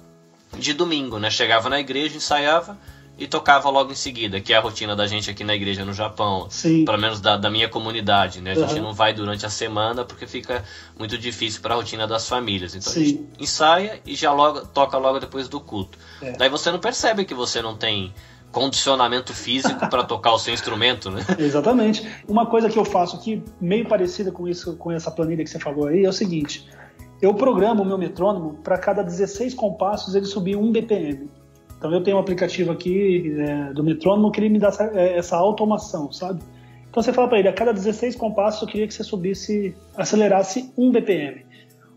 de 0.57 0.73
domingo, 0.73 1.19
né? 1.19 1.31
Chegava 1.31 1.69
na 1.69 1.81
igreja, 1.81 2.17
ensaiava 2.17 2.79
e 3.23 3.29
tocava 3.29 3.71
logo 3.71 3.93
em 3.93 3.95
seguida, 3.95 4.41
que 4.41 4.53
é 4.53 4.57
a 4.57 4.61
rotina 4.61 4.97
da 4.97 5.07
gente 5.07 5.31
aqui 5.31 5.45
na 5.45 5.55
igreja 5.55 5.85
no 5.85 5.93
Japão, 5.93 6.49
Sim. 6.51 6.85
pelo 6.85 6.99
menos 6.99 7.21
da, 7.21 7.37
da 7.37 7.49
minha 7.49 7.69
comunidade, 7.69 8.41
né? 8.41 8.53
A 8.53 8.59
uhum. 8.59 8.69
gente 8.69 8.81
não 8.81 8.93
vai 8.93 9.15
durante 9.15 9.47
a 9.47 9.49
semana 9.49 10.05
porque 10.05 10.27
fica 10.27 10.65
muito 10.99 11.17
difícil 11.17 11.63
para 11.63 11.75
a 11.75 11.77
rotina 11.77 12.05
das 12.05 12.29
famílias. 12.29 12.75
Então 12.75 12.93
Sim. 12.93 13.01
a 13.01 13.05
gente 13.05 13.29
ensaia 13.39 14.01
e 14.05 14.17
já 14.17 14.33
logo 14.33 14.67
toca 14.67 14.99
logo 14.99 15.21
depois 15.21 15.49
do 15.49 15.61
culto. 15.61 15.97
É. 16.21 16.33
Daí 16.33 16.49
você 16.49 16.73
não 16.73 16.81
percebe 16.81 17.25
que 17.25 17.33
você 17.33 17.63
não 17.63 17.77
tem 17.77 18.13
condicionamento 18.51 19.33
físico 19.33 19.89
para 19.89 20.03
tocar 20.03 20.33
o 20.33 20.39
seu 20.39 20.53
instrumento, 20.53 21.09
né? 21.09 21.25
Exatamente. 21.39 22.05
Uma 22.27 22.47
coisa 22.47 22.69
que 22.69 22.77
eu 22.77 22.85
faço 22.85 23.15
aqui, 23.15 23.41
meio 23.61 23.87
parecida 23.87 24.33
com 24.33 24.49
isso, 24.49 24.75
com 24.77 24.91
essa 24.91 25.13
planilha 25.13 25.45
que 25.45 25.51
você 25.51 25.61
falou 25.61 25.87
aí, 25.87 26.05
é 26.05 26.09
o 26.09 26.13
seguinte: 26.13 26.69
eu 27.21 27.33
programo 27.35 27.85
o 27.85 27.87
meu 27.87 27.97
metrônomo 27.97 28.55
para 28.65 28.77
cada 28.77 29.01
16 29.05 29.55
compassos 29.55 30.17
ele 30.17 30.27
subir 30.27 30.57
1 30.57 30.73
BPM. 30.73 31.31
Então 31.83 31.93
eu 31.93 32.01
tenho 32.01 32.17
um 32.17 32.21
aplicativo 32.21 32.71
aqui 32.71 33.35
é, 33.41 33.73
do 33.73 33.83
metrônomo 33.83 34.31
que 34.31 34.39
ele 34.39 34.51
me 34.51 34.61
dá 34.61 34.69
essa, 34.69 34.85
é, 34.95 35.19
essa 35.19 35.37
automação, 35.37 36.13
sabe? 36.13 36.41
Então 36.89 37.03
você 37.03 37.13
fala 37.13 37.27
para 37.27 37.41
ele, 37.41 37.49
a 37.49 37.53
cada 37.53 37.73
16 37.73 38.15
compassos 38.15 38.63
eu 38.63 38.69
queria 38.69 38.87
que 38.87 38.95
você 38.95 39.03
subisse, 39.03 39.75
acelerasse 39.97 40.73
1 40.79 40.93
BPM. 40.93 41.45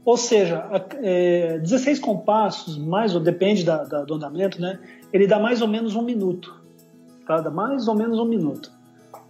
Ou 0.04 0.17
seja, 0.17 0.67
é, 1.04 1.60
16 1.60 2.00
compassos, 2.00 2.80
mais 2.80 3.13
ou 3.13 3.21
depende 3.21 3.63
da, 3.63 3.84
da, 3.84 4.04
do 4.04 4.15
andamento, 4.15 4.60
né? 4.60 4.80
Ele 5.13 5.28
dá 5.28 5.38
mais 5.38 5.62
ou 5.62 5.67
menos 5.67 5.95
um 5.95 6.02
minuto. 6.02 6.60
Tá? 7.28 7.39
Dá 7.39 7.52
mais 7.52 7.88
ou 7.88 7.93
menos 7.93 8.17
um 8.17 8.26
minuto. 8.26 8.71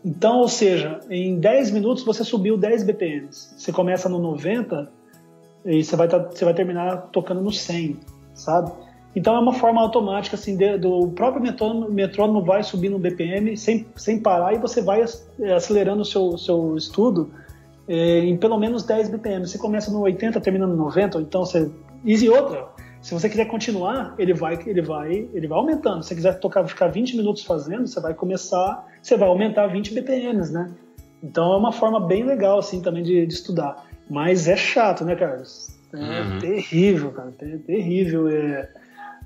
Então, 0.05 0.37
ou 0.37 0.47
seja, 0.47 1.01
em 1.09 1.37
10 1.37 1.71
minutos 1.71 2.05
você 2.05 2.23
subiu 2.23 2.55
10 2.55 2.83
BPMs. 2.83 3.55
Você 3.57 3.73
começa 3.73 4.07
no 4.07 4.19
90 4.19 4.89
e 5.65 5.83
você 5.83 5.97
vai, 5.97 6.07
tá, 6.07 6.17
você 6.17 6.45
vai 6.45 6.53
terminar 6.53 7.09
tocando 7.11 7.41
no 7.41 7.51
100, 7.51 7.99
sabe? 8.33 8.84
Então 9.15 9.35
é 9.35 9.39
uma 9.39 9.53
forma 9.53 9.81
automática 9.81 10.35
assim 10.35 10.57
de, 10.57 10.77
do 10.77 11.07
próprio 11.09 11.41
metrônomo, 11.41 11.89
metrônomo 11.89 12.43
vai 12.43 12.63
subindo 12.63 12.93
no 12.93 12.99
BPM 12.99 13.55
sem, 13.55 13.87
sem 13.95 14.19
parar 14.19 14.53
e 14.53 14.57
você 14.57 14.81
vai 14.81 15.05
acelerando 15.55 16.01
o 16.01 16.05
seu, 16.05 16.37
seu 16.37 16.75
estudo 16.75 17.31
é, 17.87 18.19
em 18.19 18.35
pelo 18.35 18.57
menos 18.57 18.83
10 18.83 19.09
BPM. 19.09 19.47
Você 19.47 19.57
começa 19.57 19.89
no 19.91 20.01
80, 20.01 20.41
termina 20.41 20.67
no 20.67 20.75
90, 20.75 21.19
então 21.19 21.45
você. 21.45 21.71
E 22.03 22.29
outra, 22.29 22.67
se 23.01 23.13
você 23.13 23.29
quiser 23.29 23.45
continuar, 23.45 24.15
ele 24.17 24.33
vai, 24.33 24.59
ele 24.65 24.81
vai, 24.81 25.29
ele 25.33 25.47
vai 25.47 25.57
aumentando. 25.57 26.03
Se 26.03 26.09
você 26.09 26.15
quiser 26.15 26.39
tocar, 26.39 26.67
ficar 26.67 26.87
20 26.87 27.15
minutos 27.15 27.43
fazendo, 27.43 27.87
você 27.87 28.01
vai 28.01 28.13
começar, 28.13 28.85
você 29.01 29.15
vai 29.15 29.29
aumentar 29.29 29.67
20 29.67 29.93
BPMs, 29.93 30.51
né? 30.51 30.71
Então 31.23 31.53
é 31.53 31.57
uma 31.57 31.71
forma 31.71 31.99
bem 31.99 32.23
legal 32.23 32.59
assim 32.59 32.81
também 32.81 33.01
de, 33.01 33.25
de 33.25 33.33
estudar. 33.33 33.85
Mas 34.09 34.47
é 34.47 34.57
chato, 34.57 35.05
né, 35.05 35.15
Carlos? 35.15 35.73
É 35.93 35.97
uhum. 35.97 36.39
terrível, 36.39 37.11
cara. 37.11 37.33
É 37.41 37.57
terrível 37.57 38.27
é 38.27 38.69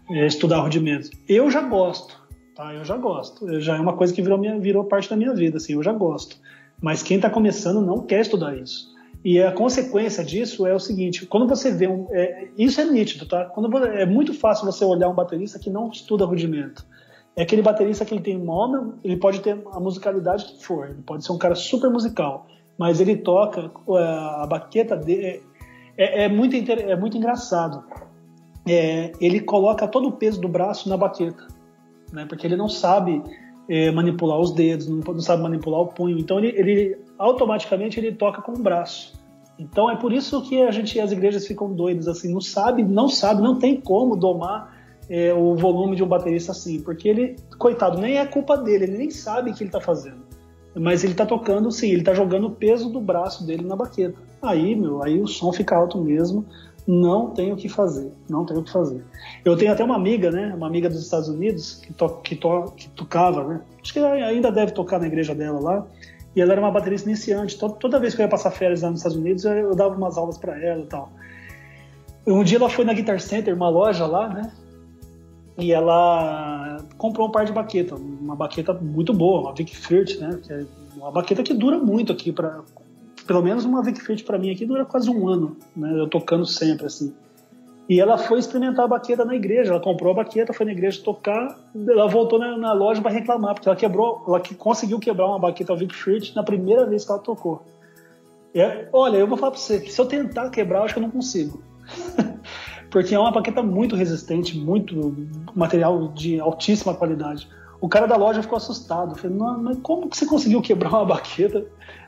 estudar 0.10 0.60
rudimentos. 0.60 1.10
Eu 1.28 1.50
já 1.50 1.62
gosto, 1.62 2.20
tá? 2.56 2.74
Eu 2.74 2.84
já 2.84 2.98
gosto. 2.98 3.60
Já 3.60 3.78
é 3.78 3.80
uma 3.80 3.94
coisa 3.94 4.14
que 4.14 4.22
virou, 4.22 4.38
minha, 4.38 4.60
virou 4.60 4.84
parte 4.84 5.10
da 5.10 5.16
minha 5.16 5.34
vida, 5.34 5.58
assim. 5.58 5.74
Eu 5.74 5.84
já 5.84 5.94
gosto. 5.94 6.38
Mas 6.82 7.04
quem 7.04 7.18
está 7.18 7.30
começando 7.30 7.82
não 7.82 8.02
quer 8.02 8.22
estudar 8.22 8.56
isso. 8.58 8.90
E 9.24 9.42
a 9.42 9.52
consequência 9.52 10.24
disso 10.24 10.66
é 10.66 10.74
o 10.74 10.80
seguinte: 10.80 11.26
quando 11.26 11.48
você 11.48 11.72
vê 11.72 11.88
um, 11.88 12.08
é, 12.12 12.48
isso 12.58 12.80
é 12.80 12.86
nítido, 12.86 13.26
tá? 13.26 13.46
Quando 13.46 13.86
é 13.86 14.06
muito 14.06 14.34
fácil 14.34 14.66
você 14.66 14.86
olhar 14.86 15.10
um 15.10 15.16
baterista 15.16 15.60
que 15.60 15.70
não 15.70 15.90
estuda 15.90 16.26
rudimento. 16.26 16.86
É 17.36 17.44
aquele 17.44 17.62
baterista 17.62 18.04
que 18.04 18.14
ele 18.14 18.22
tem 18.22 18.38
uma, 18.38 18.98
ele 19.04 19.18
pode 19.18 19.40
ter 19.42 19.62
a 19.72 19.80
musicalidade 19.80 20.46
que 20.46 20.64
for, 20.64 20.90
ele 20.90 21.02
pode 21.06 21.24
ser 21.24 21.32
um 21.32 21.38
cara 21.38 21.56
super 21.56 21.90
musical, 21.90 22.48
mas 22.78 23.00
ele 23.00 23.16
toca 23.16 23.72
é, 23.90 24.04
a 24.42 24.48
baqueta 24.50 24.96
dele 24.96 25.44
é, 25.98 26.24
é 26.26 26.30
muito 26.30 26.56
é 26.56 26.96
muito 26.96 27.18
engraçado. 27.18 27.84
É, 28.72 29.14
ele 29.20 29.40
coloca 29.40 29.88
todo 29.88 30.08
o 30.10 30.12
peso 30.12 30.40
do 30.40 30.48
braço 30.48 30.88
na 30.88 30.96
baqueta, 30.96 31.48
né? 32.14 32.28
Porque 32.30 32.46
ele 32.46 32.56
não 32.56 32.70
sabe 32.70 33.20
é, 33.68 33.90
manipular 33.90 34.40
os 34.40 34.52
dedos, 34.52 34.88
não, 34.88 34.98
não, 34.98 35.20
sabe 35.20 35.42
manipular 35.42 35.82
o 35.82 35.88
punho. 35.88 36.20
Então 36.20 36.38
ele, 36.38 36.50
ele, 36.56 36.98
automaticamente 37.18 38.00
ele 38.00 38.12
toca 38.12 38.44
com 38.44 38.52
o 38.52 38.60
braço. 38.60 39.20
Então 39.58 39.90
é 39.90 39.96
por 39.96 40.14
isso 40.14 40.44
que 40.44 40.62
a 40.62 40.70
gente 40.70 41.00
as 41.00 41.12
igrejas 41.12 41.48
ficam 41.48 41.74
doidas 41.74 42.08
assim, 42.08 42.32
não 42.32 42.40
sabe, 42.40 42.84
não 42.84 43.10
sabe, 43.10 43.42
não 43.42 43.58
tem 43.58 43.82
como 43.82 44.16
domar 44.16 44.78
é, 45.10 45.34
o 45.34 45.56
volume 45.56 45.96
de 45.96 46.04
um 46.04 46.08
baterista 46.08 46.52
assim, 46.52 46.80
porque 46.80 47.10
ele, 47.10 47.38
coitado, 47.58 48.00
nem 48.00 48.20
é 48.20 48.26
culpa 48.28 48.56
dele, 48.56 48.84
ele 48.84 48.98
nem 49.00 49.10
sabe 49.10 49.50
o 49.50 49.54
que 49.56 49.64
ele 49.64 49.70
está 49.70 49.82
fazendo. 49.82 50.30
Mas 50.76 51.04
ele 51.04 51.14
está 51.14 51.26
tocando, 51.26 51.72
sim, 51.72 51.90
ele 51.90 52.02
está 52.02 52.14
jogando 52.14 52.46
o 52.46 52.52
peso 52.52 52.92
do 52.92 53.02
braço 53.02 53.48
dele 53.48 53.66
na 53.66 53.76
baqueta. 53.76 54.20
Aí, 54.40 54.76
meu, 54.76 55.02
aí 55.02 55.20
o 55.20 55.26
som 55.26 55.52
fica 55.52 55.76
alto 55.76 56.00
mesmo 56.00 56.46
não 56.90 57.30
tenho 57.30 57.54
o 57.54 57.56
que 57.56 57.70
fazer, 57.70 58.12
não 58.28 58.44
tenho 58.44 58.62
o 58.62 58.64
que 58.64 58.72
fazer. 58.72 59.06
Eu 59.46 59.56
tenho 59.56 59.72
até 59.72 59.84
uma 59.84 59.96
amiga, 59.96 60.32
né, 60.32 60.52
uma 60.56 60.66
amiga 60.66 60.90
dos 60.90 61.04
Estados 61.04 61.30
Unidos 61.30 61.76
que, 61.76 61.94
to, 61.94 62.10
que, 62.24 62.36
to, 62.36 62.74
que 62.76 62.90
tocava, 62.90 63.44
né, 63.44 63.62
acho 63.80 63.94
que 63.94 64.00
ainda 64.00 64.52
deve 64.52 64.72
tocar 64.72 65.00
na 65.00 65.06
igreja 65.06 65.36
dela 65.36 65.60
lá, 65.60 65.86
e 66.36 66.42
ela 66.42 66.54
era 66.54 66.60
uma 66.60 66.72
baterista 66.72 67.08
iniciante. 67.08 67.60
Toda, 67.60 67.76
toda 67.76 68.00
vez 68.00 68.16
que 68.16 68.22
eu 68.22 68.24
ia 68.24 68.30
passar 68.30 68.50
férias 68.50 68.82
lá 68.82 68.90
nos 68.90 69.02
Estados 69.02 69.18
Unidos, 69.18 69.46
eu, 69.46 69.52
eu 69.52 69.76
dava 69.76 69.96
umas 69.96 70.18
aulas 70.18 70.40
para 70.40 70.60
ela 70.60 70.82
e 70.82 70.88
tal. 70.88 71.12
Um 72.26 72.44
dia 72.44 72.58
ela 72.58 72.70
foi 72.70 72.84
na 72.84 72.94
Guitar 72.94 73.20
Center, 73.20 73.54
uma 73.54 73.70
loja 73.70 74.08
lá, 74.08 74.28
né, 74.28 74.52
e 75.60 75.72
ela 75.72 76.78
comprou 76.98 77.28
um 77.28 77.32
par 77.32 77.46
de 77.46 77.52
baqueta, 77.52 77.94
uma 77.96 78.36
baqueta 78.36 78.74
muito 78.74 79.14
boa, 79.14 79.42
uma 79.42 79.54
Vic 79.54 79.78
Firth, 79.78 80.20
né, 80.20 80.40
que 80.42 80.52
é 80.52 80.66
uma 80.96 81.12
baqueta 81.12 81.44
que 81.44 81.54
dura 81.54 81.78
muito 81.78 82.12
aqui 82.12 82.32
para 82.32 82.62
pelo 83.30 83.44
menos 83.44 83.64
uma 83.64 83.84
Vic 83.84 84.02
Fit 84.02 84.24
para 84.24 84.40
mim 84.40 84.50
aqui 84.50 84.66
dura 84.66 84.84
quase 84.84 85.08
um 85.08 85.28
ano, 85.28 85.56
né? 85.76 86.00
Eu 86.00 86.08
tocando 86.08 86.48
sempre 86.48 86.88
assim. 86.88 87.14
E 87.88 88.00
ela 88.00 88.18
foi 88.18 88.40
experimentar 88.40 88.86
a 88.86 88.88
baqueta 88.88 89.24
na 89.24 89.36
igreja. 89.36 89.70
Ela 89.70 89.80
comprou 89.80 90.14
a 90.14 90.16
baqueta, 90.16 90.52
foi 90.52 90.66
na 90.66 90.72
igreja 90.72 91.00
tocar. 91.04 91.56
Ela 91.88 92.08
voltou 92.08 92.40
na, 92.40 92.58
na 92.58 92.74
loja 92.74 93.00
para 93.04 93.12
reclamar, 93.12 93.54
porque 93.54 93.70
ela 93.70 93.76
quebrou, 93.76 94.24
ela 94.28 94.40
que 94.40 94.56
conseguiu 94.56 94.98
quebrar 94.98 95.28
uma 95.28 95.38
baqueta 95.38 95.76
Vic 95.76 95.94
Fit 95.94 96.36
na 96.36 96.42
primeira 96.42 96.88
vez 96.88 97.06
que 97.06 97.12
ela 97.12 97.22
tocou. 97.22 97.68
É, 98.52 98.90
olha, 98.92 99.18
eu 99.18 99.28
vou 99.28 99.38
falar 99.38 99.52
para 99.52 99.60
você, 99.60 99.80
se 99.80 100.02
eu 100.02 100.08
tentar 100.08 100.50
quebrar, 100.50 100.80
eu 100.80 100.84
acho 100.86 100.96
que 100.96 101.00
eu 101.00 101.04
não 101.04 101.12
consigo. 101.12 101.62
porque 102.90 103.14
é 103.14 103.20
uma 103.20 103.32
baqueta 103.32 103.62
muito 103.62 103.96
resistente, 103.96 104.58
muito 104.58 105.16
material 105.54 106.08
de 106.08 106.40
altíssima 106.40 106.96
qualidade. 106.96 107.48
O 107.82 107.88
cara 107.88 108.06
da 108.06 108.16
loja 108.16 108.42
ficou 108.42 108.58
assustado. 108.58 109.16
Falei, 109.16 109.38
mas 109.38 109.78
como 109.82 110.10
que 110.10 110.18
você 110.18 110.26
conseguiu 110.26 110.62
quebrar 110.62 110.90
uma 110.90 111.06
baqueta 111.06 111.66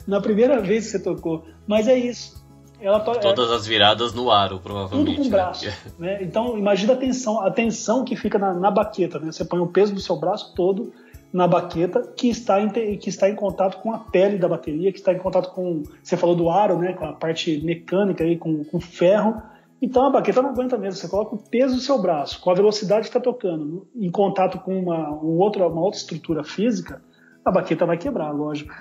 na 0.08 0.20
primeira 0.20 0.60
vez 0.60 0.86
que 0.86 0.92
você 0.92 1.00
tocou? 1.00 1.46
Mas 1.66 1.88
é 1.88 1.98
isso. 1.98 2.42
Ela 2.82 3.00
to... 3.00 3.20
Todas 3.20 3.52
é... 3.52 3.56
as 3.56 3.68
viradas 3.68 4.14
no 4.14 4.32
aro, 4.32 4.60
provavelmente. 4.60 5.18
Tudo 5.18 5.22
com 5.22 5.22
o 5.22 5.32
né? 5.32 5.38
braço. 5.38 5.66
Né? 5.66 5.74
né? 6.00 6.24
Então, 6.24 6.58
imagina 6.58 6.94
a 6.94 6.98
tensão, 6.98 7.40
a 7.40 7.52
tensão 7.52 8.04
que 8.04 8.16
fica 8.16 8.38
na, 8.38 8.54
na, 8.54 8.72
baqueta. 8.72 9.20
Né? 9.20 9.32
Você 9.32 9.46
põe 9.46 9.60
o 9.60 9.68
peso 9.68 9.94
do 9.94 10.02
seu 10.02 10.18
braço 10.18 10.54
todo 10.56 10.92
na 11.32 11.48
baqueta 11.48 12.02
que 12.02 12.28
está, 12.28 12.60
em, 12.60 12.70
que 12.98 13.08
está 13.08 13.30
em 13.30 13.36
contato 13.36 13.82
com 13.82 13.94
a 13.94 14.00
pele 14.00 14.38
da 14.38 14.50
bateria, 14.50 14.92
que 14.92 14.98
está 14.98 15.14
em 15.14 15.20
contato 15.20 15.52
com. 15.52 15.84
Você 16.04 16.18
falou 16.18 16.36
do 16.36 16.50
aro, 16.50 16.80
né? 16.80 16.94
com 16.94 17.06
a 17.06 17.14
parte 17.14 17.62
mecânica, 17.64 18.24
aí, 18.24 18.36
com, 18.36 18.64
com 18.66 18.80
ferro 18.82 19.42
então 19.82 20.06
a 20.06 20.10
baqueta 20.12 20.42
não 20.42 20.52
aguenta 20.52 20.78
mesmo. 20.78 21.00
Você 21.00 21.08
coloca 21.08 21.36
o 21.36 21.50
peso 21.50 21.76
do 21.76 21.82
seu 21.82 22.00
braço, 22.00 22.40
com 22.40 22.52
a 22.52 22.54
velocidade 22.54 23.04
que 23.04 23.10
está 23.10 23.20
tocando, 23.20 23.88
em 23.96 24.12
contato 24.12 24.60
com 24.60 24.78
uma, 24.78 25.10
um 25.10 25.38
outro, 25.38 25.68
uma 25.68 25.82
outra 25.82 26.00
estrutura 26.00 26.44
física, 26.44 27.02
a 27.44 27.52
baqueta 27.52 27.86
vai 27.86 27.98
quebrar, 27.98 28.32
lógico. 28.32 28.74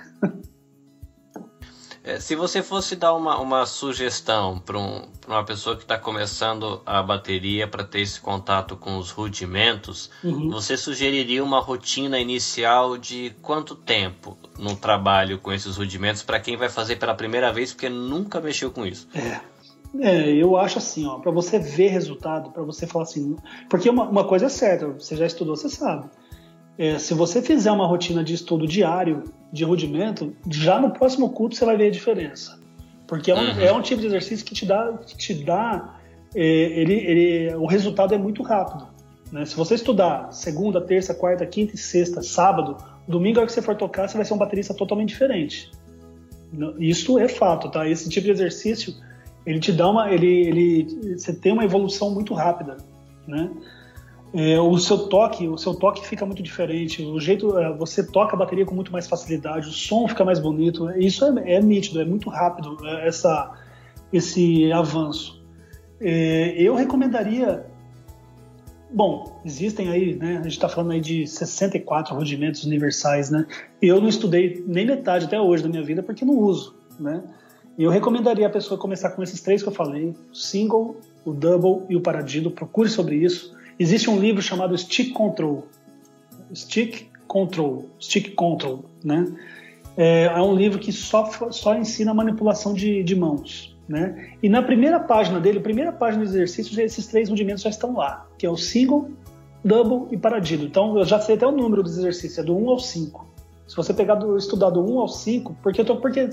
É, 2.03 2.19
se 2.19 2.35
você 2.35 2.63
fosse 2.63 2.95
dar 2.95 3.13
uma, 3.13 3.39
uma 3.39 3.63
sugestão 3.67 4.57
para 4.57 4.75
um, 4.75 5.07
uma 5.27 5.43
pessoa 5.45 5.75
que 5.75 5.83
está 5.83 5.99
começando 5.99 6.81
a 6.83 7.03
bateria 7.03 7.67
para 7.67 7.83
ter 7.83 8.01
esse 8.01 8.19
contato 8.19 8.75
com 8.75 8.97
os 8.97 9.11
rudimentos, 9.11 10.09
uhum. 10.23 10.49
você 10.49 10.75
sugeriria 10.75 11.43
uma 11.43 11.59
rotina 11.59 12.19
inicial 12.19 12.97
de 12.97 13.35
quanto 13.43 13.75
tempo 13.75 14.35
no 14.57 14.75
trabalho 14.75 15.37
com 15.37 15.51
esses 15.51 15.77
rudimentos 15.77 16.23
para 16.23 16.39
quem 16.39 16.57
vai 16.57 16.69
fazer 16.69 16.95
pela 16.95 17.13
primeira 17.13 17.53
vez 17.53 17.71
porque 17.71 17.87
nunca 17.87 18.41
mexeu 18.41 18.71
com 18.71 18.83
isso? 18.83 19.07
É. 19.13 19.39
É, 19.99 20.29
eu 20.29 20.55
acho 20.55 20.77
assim, 20.77 21.05
ó, 21.05 21.19
para 21.19 21.31
você 21.31 21.59
ver 21.59 21.89
resultado, 21.89 22.51
para 22.51 22.63
você 22.63 22.87
falar 22.87 23.03
assim, 23.03 23.35
porque 23.69 23.89
uma, 23.89 24.07
uma, 24.07 24.23
coisa 24.23 24.45
é 24.45 24.49
certa, 24.49 24.87
você 24.87 25.17
já 25.17 25.25
estudou, 25.25 25.55
você 25.55 25.67
sabe. 25.67 26.09
É, 26.77 26.97
se 26.97 27.13
você 27.13 27.41
fizer 27.41 27.71
uma 27.71 27.85
rotina 27.85 28.23
de 28.23 28.33
estudo 28.33 28.65
diário 28.65 29.25
de 29.51 29.65
rudimento, 29.65 30.33
já 30.49 30.79
no 30.79 30.91
próximo 30.91 31.29
culto 31.31 31.55
você 31.55 31.65
vai 31.65 31.75
ver 31.75 31.87
a 31.87 31.91
diferença, 31.91 32.57
porque 33.05 33.31
é 33.31 33.35
um, 33.35 33.39
uhum. 33.39 33.59
é 33.59 33.73
um 33.73 33.81
tipo 33.81 33.99
de 33.99 34.07
exercício 34.07 34.45
que 34.45 34.53
te 34.53 34.65
dá, 34.65 34.97
que 35.05 35.17
te 35.17 35.33
dá, 35.33 35.99
é, 36.33 36.41
ele, 36.41 36.93
ele, 36.93 37.55
o 37.55 37.65
resultado 37.65 38.15
é 38.15 38.17
muito 38.17 38.41
rápido. 38.43 38.87
Né? 39.29 39.45
Se 39.45 39.55
você 39.55 39.75
estudar 39.75 40.31
segunda, 40.31 40.79
terça, 40.79 41.13
quarta, 41.13 41.45
quinta 41.45 41.75
e 41.75 41.77
sexta, 41.77 42.21
sábado, 42.21 42.77
domingo 43.07 43.39
a 43.39 43.41
hora 43.41 43.47
que 43.47 43.53
você 43.53 43.61
for 43.61 43.75
tocar, 43.75 44.07
você 44.07 44.15
vai 44.15 44.25
ser 44.25 44.33
um 44.33 44.37
baterista 44.37 44.73
totalmente 44.73 45.09
diferente. 45.09 45.69
Isso 46.79 47.19
é 47.19 47.27
fato, 47.27 47.69
tá? 47.69 47.87
Esse 47.87 48.09
tipo 48.09 48.25
de 48.25 48.31
exercício 48.31 48.93
ele 49.45 49.59
te 49.59 49.71
dá 49.71 49.89
uma, 49.89 50.11
ele, 50.11 50.27
ele, 50.27 51.17
você 51.17 51.33
tem 51.33 51.51
uma 51.51 51.63
evolução 51.63 52.11
muito 52.11 52.33
rápida, 52.33 52.77
né? 53.27 53.49
É, 54.33 54.57
o 54.59 54.77
seu 54.77 55.09
toque, 55.09 55.45
o 55.47 55.57
seu 55.57 55.73
toque 55.73 56.07
fica 56.07 56.25
muito 56.25 56.41
diferente. 56.41 57.03
O 57.03 57.19
jeito, 57.19 57.57
é, 57.57 57.75
você 57.75 58.01
toca 58.01 58.33
a 58.33 58.39
bateria 58.39 58.65
com 58.65 58.73
muito 58.73 58.91
mais 58.91 59.07
facilidade, 59.07 59.67
o 59.67 59.71
som 59.71 60.07
fica 60.07 60.23
mais 60.23 60.39
bonito. 60.39 60.89
Isso 60.91 61.25
é, 61.25 61.55
é 61.55 61.61
nítido, 61.61 61.99
é 61.99 62.05
muito 62.05 62.29
rápido 62.29 62.77
é, 62.85 63.07
essa, 63.07 63.51
esse 64.13 64.71
avanço. 64.71 65.43
É, 65.99 66.53
eu 66.57 66.75
recomendaria, 66.75 67.65
bom, 68.93 69.41
existem 69.43 69.89
aí, 69.89 70.15
né? 70.15 70.37
A 70.37 70.43
gente 70.43 70.53
está 70.53 70.69
falando 70.69 70.91
aí 70.91 71.01
de 71.01 71.27
64 71.27 72.15
rudimentos 72.15 72.63
universais, 72.63 73.29
né? 73.29 73.45
Eu 73.81 73.99
não 73.99 74.07
estudei 74.07 74.63
nem 74.65 74.85
metade 74.85 75.25
até 75.25 75.41
hoje 75.41 75.61
da 75.61 75.67
minha 75.67 75.83
vida 75.83 76.01
porque 76.01 76.23
não 76.23 76.37
uso, 76.37 76.73
né? 76.97 77.21
E 77.77 77.83
eu 77.83 77.89
recomendaria 77.89 78.45
a 78.47 78.49
pessoa 78.49 78.79
começar 78.79 79.11
com 79.11 79.23
esses 79.23 79.41
três 79.41 79.61
que 79.63 79.69
eu 79.69 79.73
falei: 79.73 80.13
o 80.31 80.35
single, 80.35 80.97
o 81.25 81.31
double 81.31 81.85
e 81.89 81.95
o 81.95 82.01
paradido. 82.01 82.51
Procure 82.51 82.89
sobre 82.89 83.15
isso. 83.15 83.55
Existe 83.79 84.09
um 84.09 84.19
livro 84.19 84.41
chamado 84.41 84.77
Stick 84.77 85.13
Control. 85.13 85.65
Stick 86.53 87.09
Control, 87.27 87.85
Stick 87.99 88.35
Control, 88.35 88.85
né? 89.03 89.25
É, 89.95 90.25
é 90.25 90.41
um 90.41 90.55
livro 90.55 90.79
que 90.79 90.91
só, 90.91 91.29
só 91.51 91.75
ensina 91.75 92.13
manipulação 92.13 92.73
de, 92.73 93.03
de 93.03 93.15
mãos, 93.15 93.77
né? 93.87 94.33
E 94.43 94.49
na 94.49 94.61
primeira 94.61 94.99
página 94.99 95.39
dele, 95.39 95.59
primeira 95.59 95.91
página 95.91 96.23
do 96.23 96.29
exercício, 96.29 96.79
esses 96.81 97.07
três 97.07 97.29
rudimentos 97.29 97.63
já 97.63 97.69
estão 97.69 97.95
lá, 97.95 98.27
que 98.37 98.45
é 98.45 98.49
o 98.49 98.57
single, 98.57 99.09
double 99.63 100.13
e 100.13 100.17
paradido. 100.17 100.65
Então 100.65 100.97
eu 100.97 101.05
já 101.05 101.19
sei 101.19 101.35
até 101.35 101.45
o 101.47 101.51
número 101.51 101.83
dos 101.83 101.97
exercícios, 101.97 102.37
é 102.39 102.43
do 102.43 102.55
1 102.55 102.69
ao 102.69 102.79
5. 102.79 103.27
Se 103.67 103.75
você 103.75 103.93
pegar 103.93 104.15
do, 104.15 104.37
estudar 104.37 104.69
do 104.69 104.83
1 104.83 104.99
ao 104.99 105.07
5, 105.07 105.55
porque 105.63 105.81
eu 105.81 105.85
tô 105.85 105.95
porque 105.97 106.29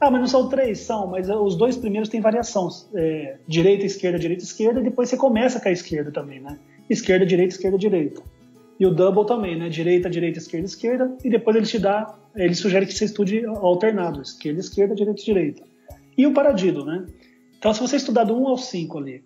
ah, 0.00 0.10
mas 0.10 0.20
não 0.20 0.26
são 0.26 0.48
três, 0.48 0.80
são, 0.80 1.06
mas 1.06 1.28
os 1.28 1.56
dois 1.56 1.76
primeiros 1.76 2.08
têm 2.08 2.20
variação. 2.20 2.68
É, 2.94 3.38
direita, 3.48 3.86
esquerda, 3.86 4.18
direita, 4.18 4.44
esquerda, 4.44 4.80
e 4.80 4.84
depois 4.84 5.08
você 5.08 5.16
começa 5.16 5.58
com 5.60 5.68
a 5.68 5.72
esquerda 5.72 6.10
também, 6.10 6.40
né? 6.40 6.58
Esquerda, 6.88 7.24
direita, 7.24 7.54
esquerda, 7.54 7.78
direita. 7.78 8.22
E 8.78 8.86
o 8.86 8.90
double 8.94 9.24
também, 9.24 9.58
né? 9.58 9.70
Direita, 9.70 10.10
direita, 10.10 10.38
esquerda, 10.38 10.66
esquerda, 10.66 11.16
e 11.24 11.30
depois 11.30 11.56
ele 11.56 11.66
te 11.66 11.78
dá, 11.78 12.14
ele 12.34 12.54
sugere 12.54 12.84
que 12.84 12.92
você 12.92 13.06
estude 13.06 13.46
alternado, 13.46 14.20
esquerda, 14.20 14.60
esquerda, 14.60 14.94
direita, 14.94 15.22
direita. 15.22 15.62
E 16.16 16.26
o 16.26 16.34
paradido, 16.34 16.84
né? 16.84 17.06
Então, 17.58 17.72
se 17.72 17.80
você 17.80 17.96
estudar 17.96 18.24
do 18.24 18.34
1 18.34 18.48
ao 18.48 18.58
5 18.58 18.98
ali, 18.98 19.24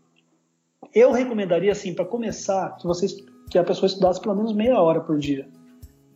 eu 0.95 1.11
recomendaria, 1.11 1.73
assim, 1.73 1.93
para 1.95 2.05
começar, 2.05 2.77
que, 2.77 2.87
você, 2.87 3.07
que 3.51 3.59
a 3.59 3.65
pessoa 3.65 3.87
estudasse 3.87 4.21
pelo 4.21 4.37
menos 4.37 4.53
meia 4.53 4.81
hora 4.81 5.01
por 5.01 5.19
dia. 5.19 5.49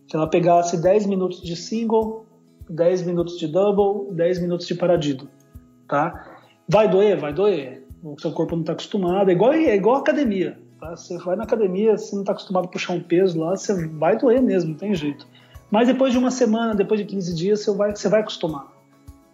Que 0.06 0.16
ela 0.16 0.28
pegasse 0.28 0.80
10 0.80 1.06
minutos 1.06 1.42
de 1.42 1.56
single, 1.56 2.23
10 2.68 3.02
minutos 3.02 3.38
de 3.38 3.46
double, 3.46 4.14
10 4.14 4.40
minutos 4.40 4.66
de 4.66 4.74
paradido, 4.74 5.28
tá? 5.88 6.38
Vai 6.68 6.88
doer? 6.88 7.16
Vai 7.16 7.32
doer. 7.32 7.84
O 8.02 8.18
seu 8.20 8.32
corpo 8.32 8.54
não 8.54 8.62
está 8.62 8.72
acostumado. 8.72 9.30
É 9.30 9.32
igual, 9.32 9.52
é 9.52 9.74
igual 9.74 9.96
academia, 9.96 10.58
tá? 10.80 10.96
Você 10.96 11.16
vai 11.18 11.36
na 11.36 11.44
academia, 11.44 11.96
você 11.96 12.14
não 12.14 12.22
está 12.22 12.32
acostumado 12.32 12.66
a 12.66 12.68
puxar 12.68 12.92
um 12.94 13.00
peso 13.00 13.38
lá, 13.38 13.56
você 13.56 13.86
vai 13.88 14.16
doer 14.16 14.42
mesmo, 14.42 14.70
não 14.70 14.76
tem 14.76 14.94
jeito. 14.94 15.26
Mas 15.70 15.88
depois 15.88 16.12
de 16.12 16.18
uma 16.18 16.30
semana, 16.30 16.74
depois 16.74 17.00
de 17.00 17.06
15 17.06 17.34
dias, 17.34 17.60
você 17.60 17.72
vai, 17.72 17.94
você 17.94 18.08
vai 18.08 18.20
acostumar. 18.20 18.72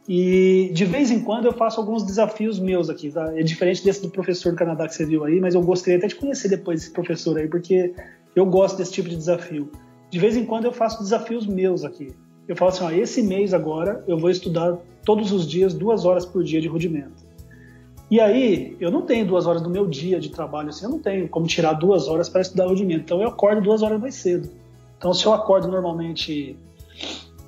E 0.09 0.71
de 0.73 0.85
vez 0.85 1.11
em 1.11 1.21
quando 1.21 1.45
eu 1.45 1.53
faço 1.53 1.79
alguns 1.79 2.03
desafios 2.03 2.59
meus 2.59 2.91
aqui, 2.91 3.11
tá? 3.11 3.39
É 3.39 3.43
diferente 3.43 3.85
desse 3.85 4.03
do 4.03 4.11
professor 4.11 4.53
do 4.53 4.59
Canadá 4.59 4.89
que 4.89 4.95
você 4.95 5.05
viu 5.05 5.25
aí, 5.25 5.41
mas 5.41 5.55
eu 5.55 5.63
gostaria 5.63 5.99
até 5.99 6.09
de 6.09 6.17
conhecer 6.17 6.49
depois 6.49 6.83
esse 6.83 6.91
professor 6.91 7.37
aí, 7.39 7.47
porque 7.47 7.95
eu 8.35 8.47
gosto 8.47 8.77
desse 8.79 8.93
tipo 8.93 9.09
de 9.09 9.17
desafio. 9.17 9.71
De 10.11 10.19
vez 10.19 10.37
em 10.37 10.45
quando 10.45 10.65
eu 10.65 10.73
faço 10.73 11.01
desafios 11.01 11.47
meus 11.47 11.85
aqui 11.85 12.13
eu 12.49 12.57
falo 12.57 12.71
assim, 12.71 12.85
ó, 12.85 12.91
esse 12.91 13.23
mês 13.23 13.55
agora 13.55 14.05
eu 14.07 14.19
vou 14.19 14.31
estudar 14.31 14.77
todos 15.05 15.33
os 15.33 15.49
dias 15.49 15.73
duas 15.73 16.05
horas 16.05 16.27
por 16.27 16.43
dia 16.43 16.61
de 16.61 16.69
rudimento. 16.69 17.31
E 18.11 18.21
aí, 18.21 18.77
eu 18.81 18.91
não 18.91 19.03
tenho 19.03 19.25
duas 19.25 19.47
horas 19.47 19.63
do 19.63 19.71
meu 19.71 19.87
dia 19.87 20.19
de 20.19 20.31
trabalho, 20.31 20.71
assim, 20.71 20.85
eu 20.85 20.91
não 20.91 20.99
tenho 20.99 21.29
como 21.29 21.47
tirar 21.47 21.75
duas 21.75 22.09
horas 22.09 22.29
para 22.29 22.41
estudar 22.41 22.67
rudimento. 22.67 23.03
Então 23.03 23.23
eu 23.23 23.29
acordo 23.29 23.61
duas 23.61 23.83
horas 23.83 24.01
mais 24.01 24.17
cedo. 24.17 24.51
Então 24.99 25.15
se 25.15 25.25
eu 25.25 25.33
acordo 25.33 25.69
normalmente, 25.69 26.59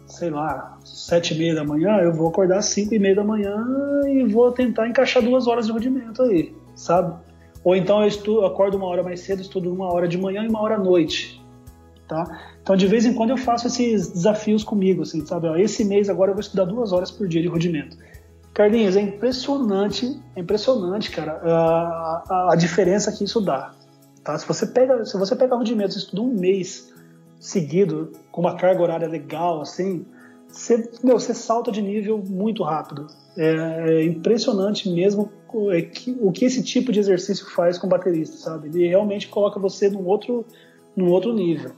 sei 0.06 0.30
lá, 0.30 0.78
sete 0.84 1.34
e 1.34 1.38
meia 1.38 1.54
da 1.54 1.64
manhã, 1.64 1.98
eu 1.98 2.12
vou 2.12 2.28
acordar 2.28 2.62
cinco 2.62 2.94
e 2.94 2.98
meia 2.98 3.16
da 3.16 3.24
manhã 3.24 3.56
e 4.06 4.24
vou 4.24 4.52
tentar 4.52 4.88
encaixar 4.88 5.20
duas 5.20 5.48
horas 5.48 5.66
de 5.66 5.72
rudimento 5.72 6.22
aí, 6.22 6.54
sabe? 6.76 7.12
Ou 7.64 7.74
então 7.74 8.00
eu 8.00 8.06
estudo, 8.06 8.42
eu 8.42 8.46
acordo 8.46 8.76
uma 8.76 8.86
hora 8.86 9.02
mais 9.02 9.20
cedo, 9.20 9.42
estudo 9.42 9.72
uma 9.72 9.92
hora 9.92 10.06
de 10.06 10.16
manhã 10.16 10.44
e 10.44 10.48
uma 10.48 10.62
hora 10.62 10.76
à 10.76 10.78
noite, 10.78 11.41
tá? 12.12 12.40
Então, 12.62 12.76
de 12.76 12.86
vez 12.86 13.06
em 13.06 13.14
quando 13.14 13.30
eu 13.30 13.38
faço 13.38 13.66
esses 13.66 14.08
desafios 14.08 14.62
comigo, 14.62 15.02
assim, 15.02 15.24
sabe? 15.24 15.48
Ó, 15.48 15.56
esse 15.56 15.82
mês 15.82 16.10
agora 16.10 16.30
eu 16.30 16.34
vou 16.34 16.42
estudar 16.42 16.66
duas 16.66 16.92
horas 16.92 17.10
por 17.10 17.26
dia 17.26 17.40
de 17.40 17.48
rudimento. 17.48 17.96
Carlinhos, 18.52 18.96
é 18.96 19.00
impressionante, 19.00 20.20
é 20.36 20.40
impressionante, 20.40 21.10
cara, 21.10 21.40
a, 21.42 22.24
a, 22.28 22.52
a, 22.52 22.56
diferença 22.56 23.10
que 23.10 23.24
isso 23.24 23.40
dá. 23.40 23.72
Tá? 24.22 24.38
Se 24.38 24.46
você 24.46 24.66
pega, 24.66 25.06
se 25.06 25.16
você 25.16 25.34
pega 25.34 25.56
rudimentos 25.56 25.96
e 25.96 26.00
estuda 26.00 26.20
um 26.20 26.34
mês 26.34 26.92
seguido 27.40 28.12
com 28.30 28.42
uma 28.42 28.56
carga 28.56 28.82
horária 28.82 29.08
legal, 29.08 29.62
assim, 29.62 30.04
você, 30.46 30.90
meu, 31.02 31.18
você 31.18 31.32
salta 31.32 31.72
de 31.72 31.80
nível 31.80 32.18
muito 32.18 32.62
rápido. 32.62 33.06
É, 33.38 34.00
é 34.00 34.04
impressionante 34.04 34.90
mesmo 34.90 35.32
o, 35.50 35.72
é 35.72 35.80
que, 35.80 36.14
o 36.20 36.30
que 36.30 36.44
esse 36.44 36.62
tipo 36.62 36.92
de 36.92 37.00
exercício 37.00 37.46
faz 37.46 37.78
com 37.78 37.88
baterista, 37.88 38.36
sabe? 38.36 38.68
Ele 38.68 38.86
realmente 38.86 39.28
coloca 39.28 39.58
você 39.58 39.88
num 39.88 40.04
outro, 40.04 40.44
num 40.94 41.10
outro 41.10 41.32
nível. 41.32 41.72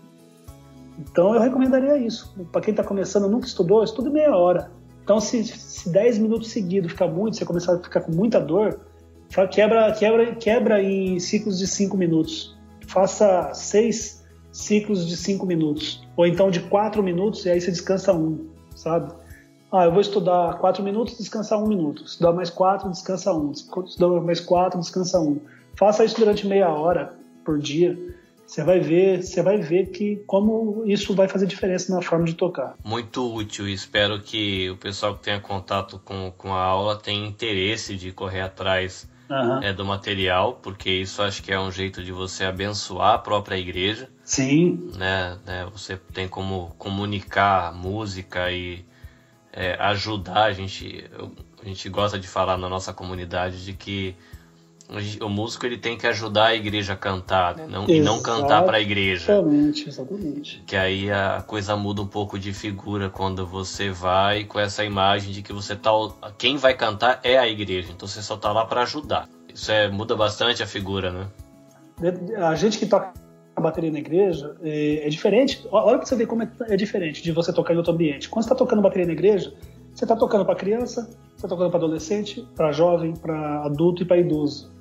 Então 0.99 1.35
eu 1.35 1.41
recomendaria 1.41 1.97
isso. 1.99 2.35
Para 2.53 2.61
quem 2.61 2.73
está 2.73 2.85
começando, 2.85 3.29
nunca 3.29 3.47
estudou, 3.47 3.83
estude 3.83 4.11
meia 4.11 4.35
hora. 4.37 4.71
Então 5.03 5.21
se, 5.21 5.45
se 5.45 5.91
10 5.91 6.19
minutos 6.19 6.51
seguidos 6.51 6.93
ficar 6.93 7.09
muito, 7.09 7.37
você 7.37 7.45
começar 7.45 7.75
a 7.75 7.79
ficar 7.79 8.01
com 8.01 8.13
muita 8.13 8.41
dor, 8.41 8.81
quebra, 9.51 9.93
quebra, 9.93 10.35
quebra 10.37 10.83
em 10.83 11.19
ciclos 11.19 11.59
de 11.59 11.67
5 11.67 11.97
minutos. 11.97 12.57
Faça 12.87 13.53
6 13.53 14.25
ciclos 14.53 15.07
de 15.07 15.17
5 15.17 15.45
minutos. 15.45 16.07
Ou 16.17 16.27
então 16.27 16.51
de 16.51 16.61
4 16.61 17.03
minutos 17.03 17.45
e 17.45 17.51
aí 17.51 17.61
você 17.61 17.71
descansa 17.71 18.13
um, 18.13 18.47
sabe? 18.75 19.13
Ah, 19.73 19.87
eu 19.87 19.91
vou 19.91 20.01
estudar 20.01 20.59
4 20.59 20.85
minutos, 20.85 21.19
descansar 21.19 21.61
1 21.61 21.67
minuto. 21.67 22.05
Estudar 22.05 22.33
mais 22.33 22.49
4, 22.49 22.89
descansa 22.91 23.33
1. 23.33 23.51
Estudar 23.51 24.21
mais 24.21 24.39
4, 24.39 24.79
descansa 24.79 25.19
1. 25.19 25.41
Faça 25.77 26.05
isso 26.05 26.17
durante 26.17 26.47
meia 26.47 26.69
hora 26.69 27.13
por 27.45 27.59
dia 27.59 27.99
você 28.47 28.63
vai 28.63 28.81
ver, 28.81 29.23
você 29.23 29.43
vai 29.43 29.59
ver 29.59 29.91
que 29.91 30.23
como 30.27 30.85
isso 30.87 31.15
vai 31.15 31.29
fazer 31.29 31.47
diferença 31.47 31.95
na 31.95 32.03
forma 32.03 32.25
de 32.25 32.35
tocar. 32.35 32.77
Muito 32.85 33.35
útil. 33.35 33.69
Espero 33.69 34.21
que 34.21 34.71
o 34.71 34.77
pessoal 34.77 35.17
que 35.17 35.25
tenha 35.25 35.41
contato 35.41 35.99
com, 36.05 36.33
com 36.37 36.55
a 36.55 36.63
aula 36.63 36.97
tenha 36.97 37.27
interesse 37.27 37.97
de 37.97 38.13
correr 38.13 38.43
atrás 38.43 39.09
uhum. 39.29 39.63
é, 39.63 39.73
do 39.73 39.85
material, 39.85 40.61
porque 40.63 40.91
isso 40.91 41.23
acho 41.23 41.43
que 41.43 41.53
é 41.53 41.59
um 41.59 41.71
jeito 41.71 42.03
de 42.03 42.13
você 42.13 42.45
abençoar 42.45 43.15
a 43.15 43.19
própria 43.19 43.57
igreja. 43.57 44.09
Sim. 44.23 44.91
Né, 44.97 45.39
né 45.45 45.67
você 45.73 45.97
tem 45.97 46.29
como 46.29 46.75
comunicar 46.79 47.75
música 47.75 48.51
e 48.51 48.85
é, 49.53 49.75
ajudar. 49.81 50.45
A 50.45 50.53
gente, 50.53 51.05
a 51.63 51.67
gente 51.67 51.89
gosta 51.89 52.19
de 52.19 52.29
falar 52.29 52.57
na 52.57 52.69
nossa 52.69 52.93
comunidade 52.93 53.65
de 53.65 53.73
que 53.73 54.17
o 55.21 55.29
músico 55.29 55.65
ele 55.65 55.79
tem 55.79 55.97
que 55.97 56.07
ajudar 56.07 56.47
a 56.47 56.55
igreja 56.55 56.93
a 56.93 56.97
cantar, 56.97 57.57
né? 57.57 57.67
não, 57.69 57.89
e 57.89 58.01
não 58.01 58.21
cantar 58.21 58.63
para 58.65 58.77
a 58.77 58.81
igreja. 58.81 59.33
Exatamente, 59.33 59.89
exatamente. 59.89 60.63
Que 60.67 60.77
aí 60.77 61.11
a 61.11 61.43
coisa 61.47 61.75
muda 61.75 62.03
um 62.03 62.07
pouco 62.07 62.39
de 62.39 62.53
figura 62.53 63.09
quando 63.09 63.47
você 63.47 63.91
vai 63.91 64.45
com 64.45 64.61
essa 64.61 64.85
imagem 64.85 65.33
de 65.33 65.43
que 65.43 65.53
você 65.53 65.75
tá. 65.75 65.91
Quem 66.37 66.57
vai 66.57 66.75
cantar 66.75 67.19
é 67.23 67.39
a 67.39 67.49
igreja, 67.49 67.93
então 67.93 68.07
você 68.07 68.23
só 68.23 68.37
tá 68.37 68.53
lá 68.53 68.67
para 68.67 68.83
ajudar. 68.83 69.29
Isso 69.53 69.71
é, 69.73 69.89
muda 69.89 70.15
bastante 70.17 70.63
a 70.63 70.67
figura, 70.67 71.11
né? 71.11 71.27
A 72.39 72.55
gente 72.55 72.79
que 72.79 72.87
toca 72.87 73.13
a 73.57 73.61
bateria 73.61 73.91
na 73.91 74.01
igreja 74.01 74.57
é, 74.63 75.07
é 75.07 75.09
diferente. 75.09 75.67
Olha 75.71 75.97
para 75.97 76.07
você 76.07 76.17
ver 76.17 76.27
como 76.27 76.43
é, 76.43 76.51
é, 76.69 76.77
diferente 76.77 77.23
de 77.23 77.33
você 77.33 77.53
tocar 77.53 77.73
em 77.73 77.77
outro 77.77 77.93
ambiente. 77.93 78.29
Quando 78.29 78.43
você 78.43 78.49
está 78.49 78.57
tocando 78.57 78.83
bateria 78.83 79.07
na 79.07 79.13
igreja, 79.13 79.55
você 79.95 80.05
está 80.05 80.17
tocando 80.17 80.45
para 80.45 80.57
criança, 80.57 81.03
você 81.05 81.37
está 81.37 81.49
tocando 81.49 81.71
para 81.71 81.79
adolescente, 81.79 82.47
para 82.57 82.73
jovem, 82.73 83.15
para 83.15 83.65
adulto 83.65 84.03
e 84.03 84.05
para 84.05 84.19
idoso. 84.19 84.74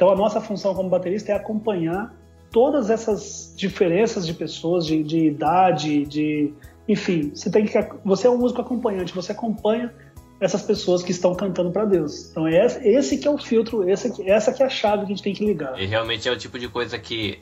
Então 0.00 0.08
a 0.08 0.16
nossa 0.16 0.40
função 0.40 0.74
como 0.74 0.88
baterista 0.88 1.30
é 1.30 1.34
acompanhar 1.34 2.10
todas 2.50 2.88
essas 2.88 3.52
diferenças 3.54 4.26
de 4.26 4.32
pessoas, 4.32 4.86
de, 4.86 5.02
de 5.02 5.26
idade, 5.26 6.06
de 6.06 6.54
enfim, 6.88 7.32
você 7.34 7.50
tem 7.50 7.66
que 7.66 7.78
você 8.02 8.26
é 8.26 8.30
um 8.30 8.38
músico 8.38 8.62
acompanhante, 8.62 9.14
você 9.14 9.32
acompanha 9.32 9.92
essas 10.40 10.62
pessoas 10.62 11.02
que 11.02 11.10
estão 11.10 11.34
cantando 11.34 11.70
para 11.70 11.84
Deus. 11.84 12.30
Então 12.30 12.46
é 12.46 12.64
esse 12.82 13.18
que 13.18 13.28
é 13.28 13.30
o 13.30 13.36
filtro, 13.36 13.86
esse, 13.90 14.26
essa 14.26 14.54
que 14.54 14.62
é 14.62 14.66
a 14.66 14.70
chave 14.70 15.00
que 15.00 15.04
a 15.04 15.08
gente 15.08 15.22
tem 15.22 15.34
que 15.34 15.44
ligar. 15.44 15.78
E 15.78 15.84
realmente 15.84 16.26
é 16.26 16.32
o 16.32 16.36
tipo 16.36 16.58
de 16.58 16.66
coisa 16.66 16.98
que 16.98 17.38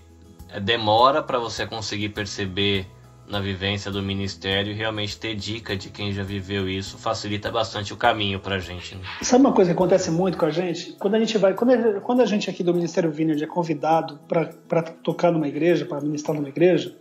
demora 0.61 1.23
para 1.23 1.39
você 1.39 1.65
conseguir 1.65 2.09
perceber 2.09 2.89
na 3.29 3.41
vivência 3.41 3.91
do 3.91 4.03
ministério 4.03 4.75
realmente 4.75 5.19
ter 5.19 5.35
dica 5.35 5.77
de 5.77 5.91
quem 5.91 6.13
já 6.13 6.23
viveu 6.23 6.69
isso 6.69 6.97
facilita 6.97 7.51
bastante 7.51 7.93
o 7.93 7.97
caminho 7.97 8.41
pra 8.41 8.59
gente. 8.59 8.95
Né? 8.95 9.03
Sabe 9.23 9.45
uma 9.45 9.53
coisa 9.53 9.71
que 9.71 9.77
acontece 9.77 10.11
muito 10.11 10.39
com 10.39 10.47
a 10.47 10.51
gente? 10.51 10.93
Quando 10.99 11.15
a 11.15 11.19
gente 11.19 11.37
vai, 11.37 11.55
quando 11.55 11.73
a, 11.73 12.01
quando 12.01 12.23
a 12.23 12.27
gente 12.27 12.49
aqui 12.49 12.63
do 12.63 12.73
Ministério 12.73 13.11
Vineyard 13.11 13.43
é 13.43 13.47
convidado 13.47 14.19
para 14.27 14.83
tocar 14.83 15.31
numa 15.31 15.47
igreja, 15.47 15.85
para 15.85 16.01
ministrar 16.01 16.37
numa 16.37 16.49
igreja, 16.49 16.95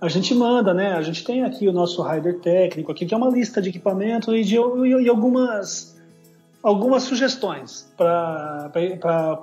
a 0.00 0.08
gente 0.08 0.34
manda, 0.34 0.72
né? 0.72 0.94
A 0.94 1.02
gente 1.02 1.22
tem 1.22 1.44
aqui 1.44 1.68
o 1.68 1.72
nosso 1.72 2.02
rider 2.02 2.40
técnico 2.40 2.90
aqui, 2.90 3.04
que 3.04 3.12
é 3.12 3.16
uma 3.16 3.28
lista 3.28 3.60
de 3.60 3.68
equipamentos 3.68 4.34
e 4.34 4.42
de 4.42 4.56
e, 4.56 5.02
e 5.02 5.08
algumas 5.08 6.00
algumas 6.62 7.04
sugestões 7.04 7.90
para 7.96 8.70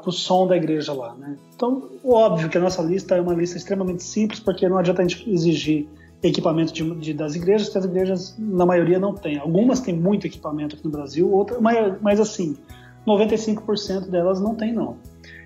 o 0.06 0.12
som 0.12 0.48
da 0.48 0.56
igreja 0.56 0.94
lá, 0.94 1.14
né? 1.16 1.38
Então, 1.56 1.90
óbvio 2.04 2.50
que 2.50 2.58
a 2.58 2.62
nossa 2.62 2.82
lista 2.82 3.16
é 3.16 3.22
uma 3.22 3.34
lista 3.34 3.58
extremamente 3.58 4.04
simples, 4.04 4.40
porque 4.40 4.68
não 4.68 4.78
adianta 4.78 5.02
a 5.02 5.08
gente 5.08 5.30
exigir 5.30 5.88
equipamento 6.24 6.74
de, 6.74 6.96
de, 6.96 7.14
das 7.14 7.36
igrejas, 7.36 7.70
que 7.70 7.78
as 7.78 7.86
igrejas, 7.86 8.36
na 8.38 8.66
maioria, 8.66 9.00
não 9.00 9.14
têm. 9.14 9.38
Algumas 9.38 9.80
têm 9.80 9.96
muito 9.96 10.26
equipamento 10.26 10.76
aqui 10.76 10.86
no 10.86 10.92
Brasil, 10.92 11.32
outras, 11.32 11.62
mas, 11.62 12.02
mas 12.02 12.20
assim, 12.20 12.58
95% 13.06 14.10
delas 14.10 14.40
não 14.40 14.56
tem, 14.56 14.74
não. 14.74 14.98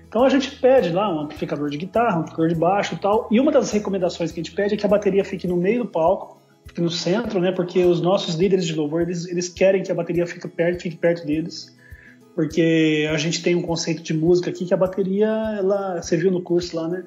Então 0.08 0.24
a 0.24 0.28
gente 0.28 0.50
pede 0.56 0.90
lá 0.90 1.10
um 1.14 1.20
amplificador 1.20 1.70
de 1.70 1.78
guitarra, 1.78 2.16
um 2.16 2.20
amplificador 2.20 2.48
de 2.48 2.54
baixo 2.54 2.94
e 2.94 2.98
tal. 2.98 3.28
E 3.30 3.40
uma 3.40 3.50
das 3.50 3.70
recomendações 3.70 4.30
que 4.30 4.40
a 4.40 4.42
gente 4.42 4.54
pede 4.54 4.74
é 4.74 4.76
que 4.76 4.84
a 4.84 4.88
bateria 4.88 5.24
fique 5.24 5.46
no 5.46 5.56
meio 5.56 5.84
do 5.84 5.88
palco, 5.88 6.38
fique 6.66 6.82
no 6.82 6.90
centro, 6.90 7.40
né? 7.40 7.50
Porque 7.50 7.82
os 7.84 8.00
nossos 8.00 8.34
líderes 8.34 8.66
de 8.66 8.74
louvor, 8.74 9.02
eles, 9.02 9.26
eles 9.26 9.48
querem 9.48 9.82
que 9.82 9.90
a 9.90 9.94
bateria 9.94 10.26
fique 10.26 10.46
perto, 10.48 10.82
fique 10.82 10.96
perto 10.96 11.26
deles. 11.26 11.74
Porque 12.34 13.08
a 13.10 13.16
gente 13.16 13.42
tem 13.42 13.54
um 13.54 13.62
conceito 13.62 14.02
de 14.02 14.12
música 14.12 14.50
aqui 14.50 14.66
que 14.66 14.74
a 14.74 14.76
bateria, 14.76 15.28
ela, 15.58 16.02
você 16.02 16.14
viu 16.16 16.30
no 16.30 16.42
curso 16.42 16.76
lá, 16.76 16.88
né? 16.88 17.04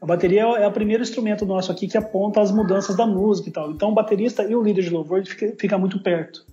A 0.00 0.06
bateria 0.06 0.42
é 0.42 0.66
o 0.66 0.72
primeiro 0.72 1.02
instrumento 1.02 1.46
nosso 1.46 1.72
aqui 1.72 1.88
que 1.88 1.96
aponta 1.96 2.40
as 2.40 2.50
mudanças 2.50 2.96
da 2.96 3.06
música 3.06 3.48
e 3.48 3.52
tal. 3.52 3.70
Então 3.70 3.90
o 3.90 3.94
baterista 3.94 4.44
e 4.44 4.54
o 4.54 4.62
líder 4.62 4.82
de 4.82 4.90
louvor 4.90 5.24
fica, 5.24 5.54
fica 5.58 5.78
muito 5.78 6.02
perto. 6.02 6.44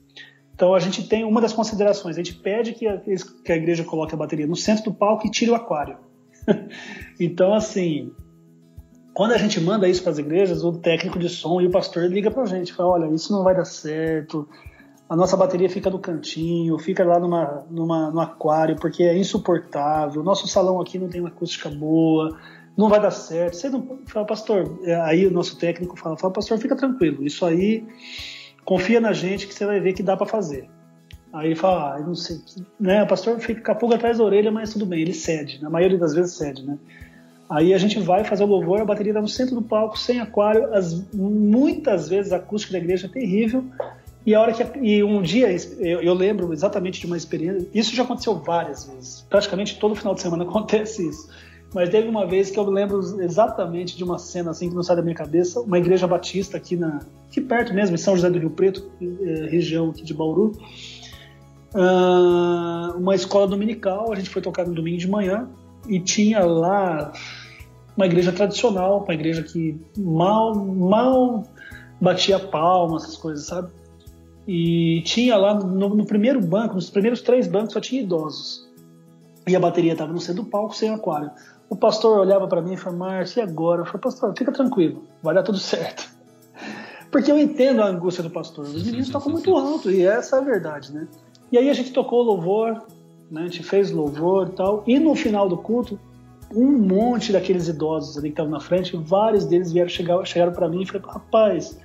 Então 0.56 0.74
a 0.74 0.80
gente 0.80 1.08
tem 1.08 1.24
uma 1.24 1.42
das 1.42 1.52
considerações, 1.52 2.16
a 2.16 2.24
gente 2.24 2.36
pede 2.36 2.74
que 2.74 2.88
a, 2.88 2.98
que 2.98 3.52
a 3.52 3.56
igreja 3.56 3.84
coloque 3.84 4.14
a 4.14 4.18
bateria 4.18 4.48
no 4.48 4.56
centro 4.56 4.86
do 4.86 4.94
palco 4.94 5.28
e 5.28 5.32
tire 5.32 5.52
o 5.52 5.56
aquário. 5.56 5.98
então 7.20 7.54
assim, 7.54 8.12
quando 9.14 9.34
a 9.34 9.38
gente 9.38 9.60
manda 9.60 9.88
isso 9.88 10.02
para 10.02 10.12
as 10.12 10.18
igrejas, 10.20 10.64
o 10.64 10.74
técnico 10.74 11.20
de 11.20 11.28
som 11.28 11.60
e 11.60 11.68
o 11.68 11.72
pastor 11.72 12.10
liga 12.10 12.32
para 12.32 12.44
a 12.44 12.48
gente, 12.48 12.74
fala, 12.74 12.90
olha, 12.90 13.14
isso 13.14 13.34
não 13.34 13.44
vai 13.44 13.56
dar 13.56 13.66
certo, 13.66 14.48
a 15.10 15.16
nossa 15.16 15.38
bateria 15.38 15.70
fica 15.70 15.90
no 15.90 16.00
cantinho, 16.00 16.78
fica 16.80 17.04
lá 17.04 17.20
numa, 17.20 17.66
numa, 17.70 18.10
no 18.10 18.20
aquário, 18.20 18.76
porque 18.78 19.04
é 19.04 19.18
insuportável, 19.18 20.24
nosso 20.24 20.48
salão 20.48 20.80
aqui 20.80 20.98
não 20.98 21.10
tem 21.10 21.22
uma 21.22 21.30
acústica 21.30 21.70
boa, 21.70 22.36
não 22.78 22.90
vai 22.90 23.00
dar 23.00 23.12
certo. 23.12 23.56
Você 23.56 23.70
não 23.70 24.00
fala, 24.06 24.26
pastor, 24.26 24.80
é, 24.84 24.96
aí 25.02 25.26
o 25.26 25.32
nosso 25.32 25.58
técnico 25.58 25.98
fala, 25.98 26.18
fala, 26.18 26.34
pastor, 26.34 26.58
fica 26.58 26.76
tranquilo, 26.76 27.26
isso 27.26 27.46
aí 27.46 27.86
confia 28.66 29.00
na 29.00 29.14
gente 29.14 29.48
que 29.48 29.54
você 29.54 29.66
vai 29.66 29.80
ver 29.80 29.94
que 29.94 30.04
dá 30.04 30.16
para 30.16 30.26
fazer. 30.26 30.70
Aí 31.32 31.48
ele 31.48 31.56
fala, 31.56 31.96
ah, 31.96 32.00
não 32.00 32.14
sei, 32.14 32.38
né? 32.80 33.04
O 33.04 33.08
pastor 33.08 33.40
fica 33.40 33.74
com 33.74 33.80
pulga 33.80 33.96
atrás 33.96 34.20
da 34.20 34.24
orelha, 34.24 34.52
mas 34.52 34.72
tudo 34.72 34.86
bem, 34.86 35.02
ele 35.02 35.14
cede, 35.14 35.62
na 35.62 35.70
maioria 35.70 35.98
das 35.98 36.14
vezes 36.14 36.36
cede, 36.36 36.64
né? 36.64 36.78
Aí 37.50 37.74
a 37.74 37.78
gente 37.78 38.00
vai 38.00 38.24
fazer 38.24 38.44
o 38.44 38.48
louvor, 38.48 38.82
a 38.82 38.86
bateria 38.86 39.12
está 39.12 39.22
no 39.22 39.28
centro 39.28 39.56
do 39.56 39.62
palco, 39.62 39.98
sem 39.98 40.20
aquário, 40.20 40.74
as, 40.74 41.06
muitas 41.14 42.08
vezes 42.08 42.32
a 42.32 42.38
acústica 42.38 42.74
da 42.74 42.80
igreja 42.80 43.08
é 43.08 43.10
terrível, 43.10 43.66
e 44.26 44.34
a 44.34 44.42
hora 44.42 44.54
que 44.54 44.64
e 44.80 45.04
um 45.04 45.22
dia 45.22 45.50
eu, 45.80 46.02
eu, 46.02 46.14
lembro 46.14 46.54
exatamente 46.54 47.02
de 47.02 47.06
uma 47.06 47.18
experiência, 47.18 47.68
isso 47.74 47.96
já 47.96 48.04
aconteceu 48.04 48.36
várias 48.36 48.86
vezes, 48.86 49.26
praticamente 49.30 49.78
todo 49.78 49.96
final 49.96 50.16
de 50.16 50.22
semana 50.22 50.44
acontece 50.50 51.08
isso. 51.08 51.30
Mas 51.74 51.90
teve 51.90 52.08
uma 52.08 52.26
vez 52.26 52.52
que 52.52 52.60
eu 52.60 52.70
lembro 52.70 53.00
exatamente 53.22 53.98
de 53.98 54.04
uma 54.04 54.20
cena 54.20 54.52
assim 54.52 54.70
que 54.70 54.76
não 54.76 54.84
sai 54.84 54.96
da 54.96 55.02
minha 55.02 55.16
cabeça, 55.16 55.60
uma 55.60 55.78
igreja 55.78 56.06
batista 56.06 56.58
aqui 56.58 56.76
na 56.76 57.00
aqui 57.28 57.42
perto 57.42 57.74
mesmo, 57.74 57.96
em 57.96 57.98
São 57.98 58.16
José 58.16 58.30
do 58.30 58.38
Rio 58.38 58.52
Preto, 58.52 58.92
eh, 59.02 59.48
região 59.50 59.90
aqui 59.90 60.04
de 60.04 60.14
Bauru. 60.14 60.52
Uh, 61.74 62.96
uma 63.00 63.16
escola 63.16 63.48
dominical, 63.48 64.12
a 64.12 64.16
gente 64.16 64.30
foi 64.30 64.40
tocar 64.40 64.68
no 64.68 64.76
domingo 64.76 65.00
de 65.00 65.08
manhã 65.08 65.50
e 65.88 66.00
tinha 66.00 66.46
lá 66.46 67.12
uma 67.98 68.06
igreja 68.06 68.32
tradicional, 68.32 69.04
uma 69.04 69.14
igreja 69.14 69.42
que 69.42 69.76
mal 69.98 70.54
mal 70.54 71.44
batia 72.00 72.38
palmas, 72.38 73.04
essas 73.04 73.18
coisas, 73.18 73.48
sabe? 73.48 73.72
E 74.48 75.02
tinha 75.06 75.36
lá 75.38 75.56
no, 75.56 75.90
no 75.90 76.06
primeiro 76.06 76.40
banco, 76.42 76.76
nos 76.76 76.90
primeiros 76.92 77.22
três 77.22 77.48
bancos 77.48 77.74
só 77.74 77.80
tinha 77.80 78.02
idosos. 78.02 78.70
E 79.48 79.56
a 79.56 79.60
bateria 79.60 79.94
estava 79.94 80.12
no 80.12 80.20
centro 80.20 80.44
do 80.44 80.50
palco 80.50 80.76
sem 80.76 80.90
aquário. 80.90 81.32
O 81.74 81.76
pastor 81.76 82.20
olhava 82.20 82.48
para 82.48 82.62
mim 82.62 82.74
e 82.74 82.78
falava, 82.78 83.00
Márcio, 83.00 83.40
e 83.40 83.42
agora? 83.42 83.82
Eu 83.82 83.86
falei, 83.88 84.02
pastor, 84.02 84.32
fica 84.38 84.52
tranquilo, 84.52 85.02
vai 85.24 85.34
dar 85.34 85.42
tudo 85.42 85.58
certo. 85.58 86.08
Porque 87.12 87.32
eu 87.32 87.40
entendo 87.40 87.82
a 87.82 87.88
angústia 87.88 88.22
do 88.22 88.30
pastor. 88.30 88.64
Os 88.64 88.84
meninos 88.84 89.10
tocam 89.10 89.32
muito 89.32 89.58
alto, 89.58 89.90
e 89.90 90.06
essa 90.06 90.36
é 90.36 90.40
a 90.40 90.44
verdade, 90.44 90.94
né? 90.94 91.08
E 91.52 91.58
aí 91.58 91.72
a 91.72 91.74
gente 91.74 91.92
tocou 91.92 92.22
louvor, 92.22 92.80
né? 93.32 93.42
a 93.42 93.44
gente 93.46 93.64
fez 93.64 93.90
louvor 93.90 94.50
e 94.50 94.52
tal. 94.52 94.84
E 94.86 95.00
no 95.00 95.16
final 95.16 95.50
do 95.50 95.58
culto, 95.58 96.00
um 96.54 96.78
monte 96.78 97.32
daqueles 97.32 97.68
idosos 97.68 98.20
ali 98.20 98.28
que 98.28 98.34
estavam 98.34 98.52
na 98.52 98.60
frente, 98.60 98.96
vários 98.96 99.44
deles 99.44 99.72
vieram 99.72 99.90
chegar, 99.90 100.24
chegaram 100.26 100.54
para 100.54 100.70
mim 100.70 100.84
e 100.84 100.86
falaram, 100.86 101.10
rapaz, 101.10 101.80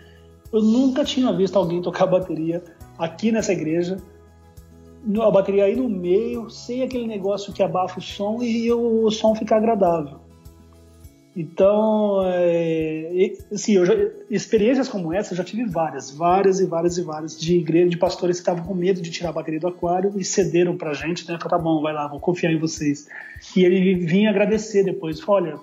eu 0.52 0.60
nunca 0.60 1.02
tinha 1.02 1.32
visto 1.32 1.56
alguém 1.56 1.80
tocar 1.80 2.04
bateria 2.04 2.62
aqui 2.98 3.32
nessa 3.32 3.54
igreja 3.54 3.96
a 5.22 5.30
bateria 5.30 5.64
aí 5.64 5.76
no 5.76 5.88
meio, 5.88 6.50
sem 6.50 6.82
aquele 6.82 7.06
negócio 7.06 7.52
que 7.52 7.62
abafa 7.62 7.98
o 7.98 8.02
som 8.02 8.42
e 8.42 8.70
o 8.72 9.10
som 9.10 9.34
fica 9.34 9.56
agradável. 9.56 10.18
Então, 11.40 12.20
é, 12.24 13.32
assim, 13.52 13.84
já, 13.84 13.94
experiências 14.28 14.88
como 14.88 15.12
essa 15.12 15.32
eu 15.32 15.36
já 15.36 15.44
tive 15.44 15.64
várias, 15.66 16.10
várias 16.10 16.58
e 16.58 16.66
várias 16.66 16.98
e 16.98 17.02
várias 17.02 17.38
de 17.38 17.58
igreja, 17.58 17.88
de 17.88 17.96
pastores 17.96 18.38
que 18.38 18.40
estavam 18.40 18.64
com 18.64 18.74
medo 18.74 19.00
de 19.00 19.08
tirar 19.08 19.28
a 19.28 19.32
bateria 19.32 19.60
do 19.60 19.68
aquário 19.68 20.12
e 20.16 20.24
cederam 20.24 20.76
pra 20.76 20.94
gente, 20.94 21.20
né? 21.30 21.38
Falaram, 21.40 21.48
tá 21.48 21.58
bom, 21.58 21.80
vai 21.80 21.94
lá, 21.94 22.08
vou 22.08 22.18
confiar 22.18 22.50
em 22.50 22.58
vocês. 22.58 23.06
E 23.56 23.64
ele 23.64 24.04
vinha 24.04 24.30
agradecer 24.30 24.82
depois, 24.82 25.20
falou, 25.20 25.42
olha, 25.42 25.60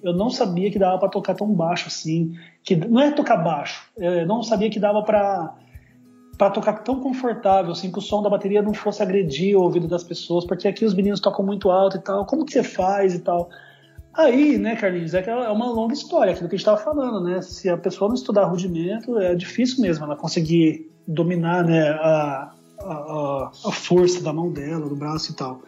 eu 0.00 0.12
não 0.12 0.30
sabia 0.30 0.70
que 0.70 0.78
dava 0.78 0.96
para 0.96 1.08
tocar 1.08 1.34
tão 1.34 1.52
baixo 1.52 1.88
assim, 1.88 2.36
que 2.62 2.76
não 2.76 3.00
é 3.00 3.10
tocar 3.10 3.38
baixo, 3.38 3.84
eu 3.96 4.26
não 4.26 4.44
sabia 4.44 4.70
que 4.70 4.78
dava 4.78 5.02
para 5.02 5.56
para 6.36 6.50
tocar 6.50 6.74
tão 6.82 7.00
confortável, 7.00 7.72
assim, 7.72 7.90
que 7.90 7.98
o 7.98 8.02
som 8.02 8.22
da 8.22 8.28
bateria 8.28 8.60
não 8.60 8.74
fosse 8.74 9.02
agredir 9.02 9.56
o 9.56 9.62
ouvido 9.62 9.88
das 9.88 10.04
pessoas, 10.04 10.44
porque 10.44 10.68
aqui 10.68 10.84
os 10.84 10.94
meninos 10.94 11.20
tocam 11.20 11.44
muito 11.44 11.70
alto 11.70 11.96
e 11.96 12.00
tal, 12.00 12.26
como 12.26 12.44
que 12.44 12.52
você 12.52 12.62
faz 12.62 13.14
e 13.14 13.20
tal. 13.20 13.48
Aí, 14.12 14.58
né, 14.58 14.76
Carlinhos, 14.76 15.14
é, 15.14 15.24
é 15.28 15.50
uma 15.50 15.70
longa 15.70 15.94
história, 15.94 16.32
aquilo 16.32 16.48
que 16.48 16.54
a 16.54 16.58
gente 16.58 16.66
estava 16.66 16.78
falando, 16.78 17.22
né? 17.22 17.42
Se 17.42 17.68
a 17.68 17.76
pessoa 17.76 18.08
não 18.08 18.14
estudar 18.14 18.44
rudimento, 18.44 19.18
é 19.18 19.34
difícil 19.34 19.82
mesmo 19.82 20.04
ela 20.04 20.16
conseguir 20.16 20.90
dominar 21.06 21.64
né, 21.64 21.90
a, 21.90 22.52
a, 22.80 23.50
a 23.66 23.72
força 23.72 24.22
da 24.22 24.32
mão 24.32 24.50
dela, 24.50 24.88
do 24.88 24.96
braço 24.96 25.32
e 25.32 25.34
tal. 25.34 25.62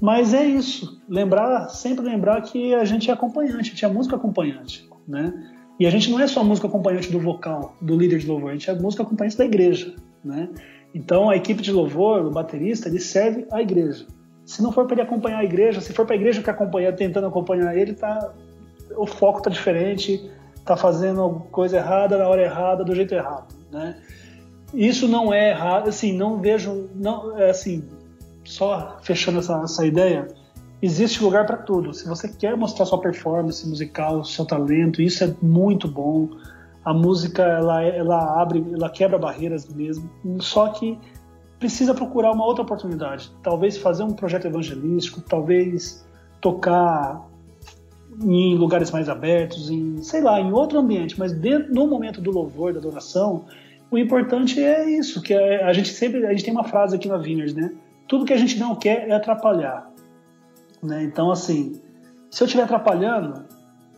Mas 0.00 0.32
é 0.32 0.44
isso, 0.44 1.00
lembrar, 1.08 1.68
sempre 1.68 2.04
lembrar 2.04 2.40
que 2.42 2.74
a 2.74 2.84
gente 2.84 3.10
é 3.10 3.12
acompanhante, 3.12 3.58
a 3.58 3.62
gente 3.62 3.84
é 3.84 3.88
música 3.88 4.16
acompanhante, 4.16 4.88
né? 5.06 5.32
E 5.80 5.86
a 5.86 5.90
gente 5.90 6.10
não 6.10 6.20
é 6.20 6.26
só 6.26 6.44
música 6.44 6.68
acompanhante 6.68 7.10
do 7.10 7.18
vocal, 7.18 7.74
do 7.80 7.96
líder 7.96 8.18
de 8.18 8.26
louvor, 8.26 8.50
a 8.50 8.52
gente 8.52 8.68
é 8.68 8.74
música 8.74 9.02
acompanhante 9.02 9.38
da 9.38 9.46
igreja, 9.46 9.94
né? 10.22 10.50
Então 10.94 11.30
a 11.30 11.36
equipe 11.36 11.62
de 11.62 11.72
louvor, 11.72 12.26
o 12.26 12.30
baterista, 12.30 12.86
ele 12.86 13.00
serve 13.00 13.46
a 13.50 13.62
igreja. 13.62 14.06
Se 14.44 14.62
não 14.62 14.72
for 14.72 14.84
para 14.84 14.96
ele 14.96 15.02
acompanhar 15.02 15.38
a 15.38 15.44
igreja, 15.44 15.80
se 15.80 15.94
for 15.94 16.04
para 16.04 16.16
a 16.16 16.18
igreja 16.18 16.42
que 16.42 16.50
acompanha, 16.50 16.92
tentando 16.92 17.26
acompanhar 17.26 17.74
ele, 17.74 17.94
tá 17.94 18.30
o 18.94 19.06
foco 19.06 19.40
tá 19.40 19.48
diferente, 19.48 20.30
tá 20.66 20.76
fazendo 20.76 21.46
coisa 21.50 21.78
errada 21.78 22.18
na 22.18 22.28
hora 22.28 22.42
errada, 22.42 22.84
do 22.84 22.94
jeito 22.94 23.14
errado, 23.14 23.54
né? 23.72 23.96
Isso 24.74 25.08
não 25.08 25.32
é 25.32 25.48
errado, 25.48 25.88
assim, 25.88 26.12
não 26.12 26.42
vejo, 26.42 26.90
não, 26.94 27.38
é 27.38 27.48
assim, 27.48 27.88
só 28.44 28.98
fechando 29.00 29.38
essa, 29.38 29.62
essa 29.64 29.86
ideia, 29.86 30.28
existe 30.82 31.22
lugar 31.22 31.46
para 31.46 31.56
tudo. 31.56 31.92
Se 31.92 32.08
você 32.08 32.28
quer 32.28 32.56
mostrar 32.56 32.86
sua 32.86 33.00
performance 33.00 33.66
musical, 33.68 34.24
seu 34.24 34.44
talento, 34.44 35.02
isso 35.02 35.24
é 35.24 35.34
muito 35.42 35.86
bom. 35.86 36.28
A 36.84 36.94
música 36.94 37.42
ela, 37.42 37.82
ela 37.82 38.40
abre, 38.40 38.64
ela 38.72 38.88
quebra 38.88 39.18
barreiras 39.18 39.68
mesmo. 39.68 40.10
Só 40.40 40.68
que 40.68 40.98
precisa 41.58 41.94
procurar 41.94 42.32
uma 42.32 42.44
outra 42.44 42.62
oportunidade. 42.62 43.30
Talvez 43.42 43.76
fazer 43.76 44.02
um 44.02 44.12
projeto 44.12 44.46
evangelístico, 44.46 45.20
talvez 45.20 46.04
tocar 46.40 47.28
em 48.22 48.54
lugares 48.56 48.90
mais 48.90 49.08
abertos, 49.08 49.70
em 49.70 50.02
sei 50.02 50.22
lá, 50.22 50.40
em 50.40 50.50
outro 50.52 50.78
ambiente. 50.78 51.18
Mas 51.18 51.32
dentro, 51.32 51.72
no 51.72 51.86
momento 51.86 52.20
do 52.20 52.30
louvor, 52.30 52.72
da 52.72 52.78
adoração, 52.78 53.44
o 53.90 53.98
importante 53.98 54.62
é 54.62 54.88
isso. 54.88 55.20
Que 55.20 55.34
é, 55.34 55.62
a 55.62 55.72
gente 55.74 55.90
sempre 55.90 56.26
a 56.26 56.30
gente 56.30 56.44
tem 56.44 56.52
uma 56.52 56.64
frase 56.64 56.96
aqui 56.96 57.08
na 57.08 57.18
Vineyard, 57.18 57.54
né? 57.54 57.72
Tudo 58.08 58.24
que 58.24 58.32
a 58.32 58.38
gente 58.38 58.58
não 58.58 58.74
quer 58.74 59.06
é 59.08 59.12
atrapalhar. 59.12 59.90
Né? 60.82 61.02
Então, 61.02 61.30
assim, 61.30 61.80
se 62.30 62.42
eu 62.42 62.46
estiver 62.46 62.64
atrapalhando, 62.64 63.44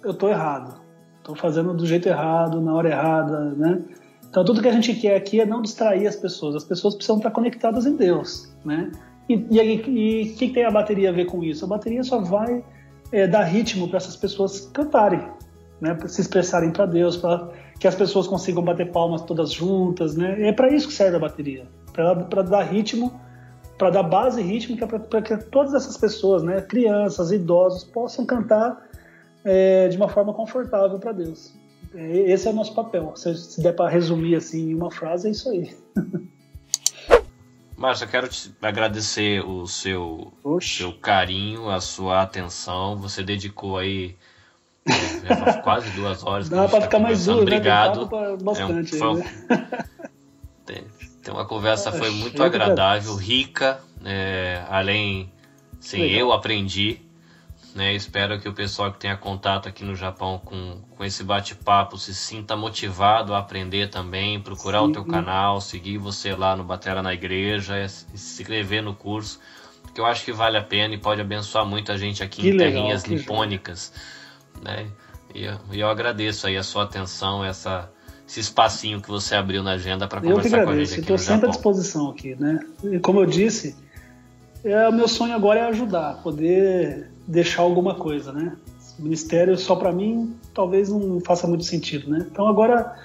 eu 0.02 0.12
estou 0.12 0.28
errado. 0.28 0.80
Estou 1.18 1.36
fazendo 1.36 1.72
do 1.74 1.86
jeito 1.86 2.08
errado, 2.08 2.60
na 2.60 2.74
hora 2.74 2.88
errada, 2.88 3.50
né? 3.52 3.80
Então, 4.28 4.44
tudo 4.44 4.62
que 4.62 4.68
a 4.68 4.72
gente 4.72 4.94
quer 4.94 5.14
aqui 5.14 5.40
é 5.40 5.46
não 5.46 5.62
distrair 5.62 6.06
as 6.06 6.16
pessoas. 6.16 6.56
As 6.56 6.64
pessoas 6.64 6.94
precisam 6.94 7.18
estar 7.18 7.30
conectadas 7.30 7.86
em 7.86 7.94
Deus, 7.94 8.52
né? 8.64 8.90
E 9.28 9.36
o 9.36 10.34
que, 10.36 10.50
tem 10.52 10.64
a 10.64 10.70
bateria 10.70 11.10
a 11.10 11.12
ver 11.12 11.26
com 11.26 11.44
isso? 11.44 11.64
A 11.64 11.68
bateria 11.68 12.02
só 12.02 12.20
vai 12.20 12.64
é, 13.12 13.26
dar 13.28 13.44
ritmo 13.44 13.86
para 13.88 13.98
essas 13.98 14.16
pessoas 14.16 14.68
cantarem, 14.72 15.22
né? 15.80 15.94
Para 15.94 16.08
se 16.08 16.20
expressarem 16.20 16.72
para 16.72 16.86
Deus, 16.86 17.16
para 17.16 17.50
que 17.78 17.86
as 17.86 17.94
pessoas 17.94 18.26
consigam 18.26 18.62
bater 18.64 18.90
palmas 18.90 19.22
todas 19.22 19.52
juntas, 19.52 20.16
né? 20.16 20.48
É 20.48 20.52
para 20.52 20.72
isso 20.74 20.88
que 20.88 20.94
serve 20.94 21.16
a 21.16 21.20
bateria, 21.20 21.66
para 21.92 22.42
dar 22.42 22.62
ritmo 22.62 23.12
para 23.82 23.90
dar 23.90 24.04
base 24.04 24.40
rítmica 24.40 24.86
para 24.86 25.20
que 25.20 25.36
todas 25.36 25.74
essas 25.74 25.96
pessoas, 25.96 26.44
né, 26.44 26.60
crianças, 26.60 27.32
idosos, 27.32 27.82
possam 27.82 28.24
cantar 28.24 28.80
é, 29.44 29.88
de 29.88 29.96
uma 29.96 30.08
forma 30.08 30.32
confortável 30.32 31.00
para 31.00 31.10
Deus. 31.10 31.52
É, 31.92 32.30
esse 32.30 32.46
é 32.46 32.52
o 32.52 32.54
nosso 32.54 32.76
papel. 32.76 33.12
Se, 33.16 33.34
se 33.34 33.60
der 33.60 33.72
para 33.72 33.90
resumir 33.90 34.36
assim 34.36 34.70
em 34.70 34.74
uma 34.76 34.88
frase, 34.88 35.26
é 35.26 35.30
isso 35.32 35.50
aí. 35.50 35.74
Márcio, 37.76 38.04
eu 38.04 38.08
quero 38.08 38.28
te 38.28 38.54
agradecer 38.62 39.44
o 39.44 39.66
seu, 39.66 40.32
seu 40.60 40.92
carinho, 40.92 41.68
a 41.68 41.80
sua 41.80 42.22
atenção. 42.22 42.96
Você 42.98 43.24
dedicou 43.24 43.78
aí 43.78 44.14
é, 44.86 45.54
quase 45.60 45.90
duas 45.90 46.24
horas. 46.24 46.48
Dá 46.48 46.68
para 46.68 46.78
tá 46.78 46.80
ficar 46.82 46.98
mais 47.00 47.24
duro, 47.24 47.38
né? 47.38 47.42
Obrigado. 47.42 48.08
Né? 48.08 48.36
Bastante. 48.40 48.96
É 48.96 49.04
um, 49.04 49.16
aí, 49.16 49.18
né? 49.18 49.84
Então 51.22 51.38
a 51.38 51.44
conversa 51.44 51.92
foi 51.92 52.10
muito 52.10 52.42
agradável, 52.42 53.14
rica, 53.14 53.80
é, 54.04 54.60
além, 54.68 55.30
sim, 55.78 56.02
eu 56.02 56.32
aprendi, 56.32 57.00
né? 57.76 57.94
Espero 57.94 58.40
que 58.40 58.48
o 58.48 58.52
pessoal 58.52 58.90
que 58.90 58.98
tenha 58.98 59.16
contato 59.16 59.68
aqui 59.68 59.84
no 59.84 59.94
Japão 59.94 60.42
com, 60.44 60.82
com 60.96 61.04
esse 61.04 61.22
bate-papo 61.22 61.96
se 61.96 62.12
sinta 62.12 62.56
motivado 62.56 63.34
a 63.34 63.38
aprender 63.38 63.88
também, 63.88 64.40
procurar 64.40 64.80
sim. 64.80 64.86
o 64.86 64.92
teu 64.92 65.04
canal, 65.04 65.60
seguir 65.60 65.96
você 65.96 66.34
lá 66.34 66.56
no 66.56 66.64
Batera 66.64 67.00
na 67.00 67.14
Igreja, 67.14 67.86
se 67.86 68.04
inscrever 68.12 68.82
no 68.82 68.92
curso, 68.92 69.38
que 69.94 70.00
eu 70.00 70.04
acho 70.04 70.24
que 70.24 70.32
vale 70.32 70.58
a 70.58 70.62
pena 70.62 70.92
e 70.92 70.98
pode 70.98 71.20
abençoar 71.20 71.64
muita 71.64 71.96
gente 71.96 72.20
aqui 72.20 72.42
que 72.42 72.48
em 72.48 72.52
legal, 72.52 72.72
terrinhas 72.72 73.04
nipônicas. 73.04 73.92
né? 74.60 74.90
E 75.32 75.44
eu, 75.44 75.56
eu 75.72 75.88
agradeço 75.88 76.48
aí 76.48 76.56
a 76.56 76.64
sua 76.64 76.82
atenção, 76.82 77.44
essa, 77.44 77.88
esse 78.32 78.40
espacinho 78.40 79.00
que 79.00 79.10
você 79.10 79.34
abriu 79.34 79.62
na 79.62 79.72
agenda 79.72 80.08
para 80.08 80.20
conversar 80.22 80.64
com 80.64 80.70
a 80.70 80.76
gente 80.76 80.92
aqui 80.92 81.00
Estou 81.00 81.18
sempre 81.18 81.46
à 81.46 81.50
disposição 81.50 82.08
aqui, 82.08 82.34
né? 82.34 82.60
E 82.82 82.98
como 82.98 83.20
eu 83.20 83.26
disse, 83.26 83.76
é, 84.64 84.88
o 84.88 84.92
meu 84.92 85.06
sonho 85.06 85.34
agora 85.34 85.60
é 85.60 85.64
ajudar, 85.64 86.22
poder 86.22 87.10
deixar 87.28 87.60
alguma 87.60 87.94
coisa, 87.94 88.32
né? 88.32 88.56
O 88.98 89.02
ministério 89.02 89.56
só 89.58 89.76
para 89.76 89.92
mim 89.92 90.34
talvez 90.54 90.88
não 90.88 91.20
faça 91.20 91.46
muito 91.46 91.64
sentido, 91.64 92.10
né? 92.10 92.26
Então 92.30 92.48
agora 92.48 92.96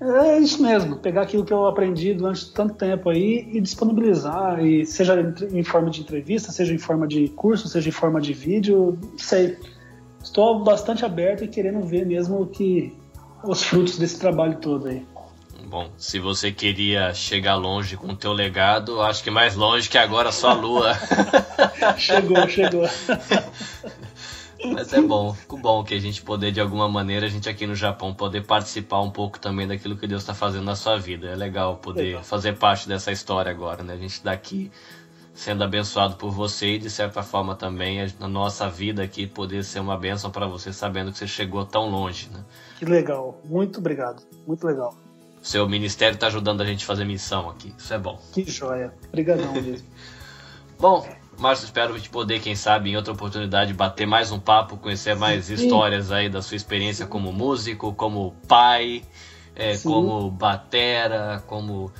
é 0.00 0.38
isso 0.38 0.62
mesmo, 0.62 0.96
pegar 0.96 1.22
aquilo 1.22 1.44
que 1.44 1.52
eu 1.52 1.66
aprendi 1.66 2.14
durante 2.14 2.50
tanto 2.52 2.74
tempo 2.74 3.10
aí 3.10 3.50
e 3.52 3.60
disponibilizar, 3.60 4.64
e 4.64 4.86
seja 4.86 5.34
em 5.52 5.62
forma 5.62 5.90
de 5.90 6.00
entrevista, 6.00 6.50
seja 6.50 6.72
em 6.72 6.78
forma 6.78 7.06
de 7.06 7.28
curso, 7.28 7.68
seja 7.68 7.90
em 7.90 7.92
forma 7.92 8.20
de 8.22 8.32
vídeo, 8.32 8.98
sei. 9.18 9.58
Estou 10.22 10.64
bastante 10.64 11.04
aberto 11.04 11.44
e 11.44 11.48
querendo 11.48 11.86
ver 11.86 12.04
mesmo 12.04 12.46
que 12.46 12.92
os 13.50 13.62
frutos 13.62 13.98
desse 13.98 14.18
trabalho 14.18 14.56
todo 14.56 14.88
aí. 14.88 15.06
Bom, 15.68 15.90
se 15.96 16.20
você 16.20 16.52
queria 16.52 17.12
chegar 17.12 17.56
longe 17.56 17.96
com 17.96 18.08
o 18.08 18.16
teu 18.16 18.32
legado, 18.32 19.02
acho 19.02 19.22
que 19.22 19.30
mais 19.30 19.56
longe 19.56 19.88
que 19.88 19.98
agora 19.98 20.30
só 20.30 20.50
a 20.50 20.54
lua. 20.54 20.92
chegou, 21.98 22.48
chegou. 22.48 22.84
Mas 24.72 24.92
é 24.92 25.00
bom, 25.00 25.34
fico 25.34 25.58
bom 25.58 25.84
que 25.84 25.94
a 25.94 26.00
gente 26.00 26.22
poder, 26.22 26.50
de 26.50 26.60
alguma 26.60 26.88
maneira, 26.88 27.26
a 27.26 27.28
gente 27.28 27.48
aqui 27.48 27.66
no 27.66 27.74
Japão, 27.74 28.14
poder 28.14 28.46
participar 28.46 29.00
um 29.00 29.10
pouco 29.10 29.38
também 29.38 29.66
daquilo 29.66 29.96
que 29.96 30.06
Deus 30.06 30.22
está 30.22 30.34
fazendo 30.34 30.64
na 30.64 30.76
sua 30.76 30.98
vida. 30.98 31.28
É 31.28 31.34
legal 31.34 31.76
poder 31.76 32.02
legal. 32.02 32.24
fazer 32.24 32.56
parte 32.56 32.88
dessa 32.88 33.12
história 33.12 33.50
agora, 33.50 33.82
né? 33.82 33.94
A 33.94 33.96
gente 33.96 34.22
daqui 34.22 34.70
sendo 35.34 35.62
abençoado 35.62 36.16
por 36.16 36.30
você 36.30 36.74
e, 36.74 36.78
de 36.78 36.88
certa 36.88 37.22
forma, 37.22 37.54
também 37.54 38.00
a 38.00 38.28
nossa 38.28 38.68
vida 38.70 39.02
aqui 39.02 39.26
poder 39.26 39.62
ser 39.64 39.80
uma 39.80 39.96
bênção 39.96 40.30
para 40.30 40.46
você, 40.46 40.72
sabendo 40.72 41.12
que 41.12 41.18
você 41.18 41.26
chegou 41.26 41.64
tão 41.64 41.90
longe, 41.90 42.30
né? 42.32 42.42
Que 42.78 42.84
legal, 42.84 43.40
muito 43.44 43.78
obrigado, 43.78 44.22
muito 44.46 44.66
legal. 44.66 44.94
Seu 45.42 45.68
ministério 45.68 46.14
está 46.14 46.26
ajudando 46.26 46.60
a 46.60 46.64
gente 46.64 46.84
a 46.84 46.86
fazer 46.86 47.04
missão 47.04 47.48
aqui, 47.48 47.74
isso 47.76 47.92
é 47.94 47.98
bom. 47.98 48.20
Que 48.32 48.44
joia, 48.44 48.92
obrigadão 49.08 49.52
mesmo. 49.62 49.86
bom, 50.78 51.06
Márcio, 51.38 51.64
espero 51.64 51.98
te 52.00 52.08
poder, 52.08 52.40
quem 52.40 52.54
sabe, 52.54 52.90
em 52.90 52.96
outra 52.96 53.12
oportunidade, 53.12 53.72
bater 53.74 54.06
mais 54.06 54.32
um 54.32 54.38
papo, 54.38 54.76
conhecer 54.76 55.14
mais 55.14 55.46
Sim. 55.46 55.54
histórias 55.54 56.10
aí 56.10 56.28
da 56.28 56.40
sua 56.40 56.56
experiência 56.56 57.06
como 57.06 57.32
músico, 57.32 57.92
como 57.94 58.34
pai, 58.48 59.02
é, 59.56 59.76
como 59.78 60.30
batera, 60.30 61.42
como 61.46 61.90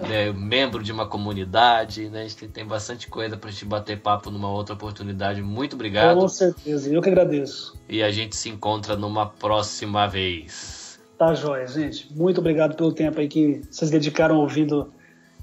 é, 0.00 0.32
membro 0.32 0.82
de 0.82 0.92
uma 0.92 1.06
comunidade. 1.06 2.10
Né? 2.10 2.22
A 2.22 2.28
gente 2.28 2.48
tem 2.48 2.66
bastante 2.66 3.08
coisa 3.08 3.36
para 3.36 3.52
te 3.52 3.64
bater 3.64 4.00
papo 4.00 4.30
numa 4.30 4.50
outra 4.50 4.74
oportunidade. 4.74 5.40
Muito 5.40 5.74
obrigado. 5.74 6.18
Com 6.18 6.28
certeza, 6.28 6.92
eu 6.92 7.00
que 7.00 7.08
agradeço. 7.08 7.78
E 7.88 8.02
a 8.02 8.10
gente 8.10 8.34
se 8.36 8.48
encontra 8.48 8.96
numa 8.96 9.26
próxima 9.26 10.06
vez. 10.06 10.98
Tá 11.16 11.32
joia, 11.32 11.66
gente. 11.66 12.12
Muito 12.12 12.38
obrigado 12.40 12.74
pelo 12.74 12.92
tempo 12.92 13.20
aí 13.20 13.28
que 13.28 13.62
vocês 13.70 13.90
dedicaram 13.90 14.36
ouvindo 14.36 14.92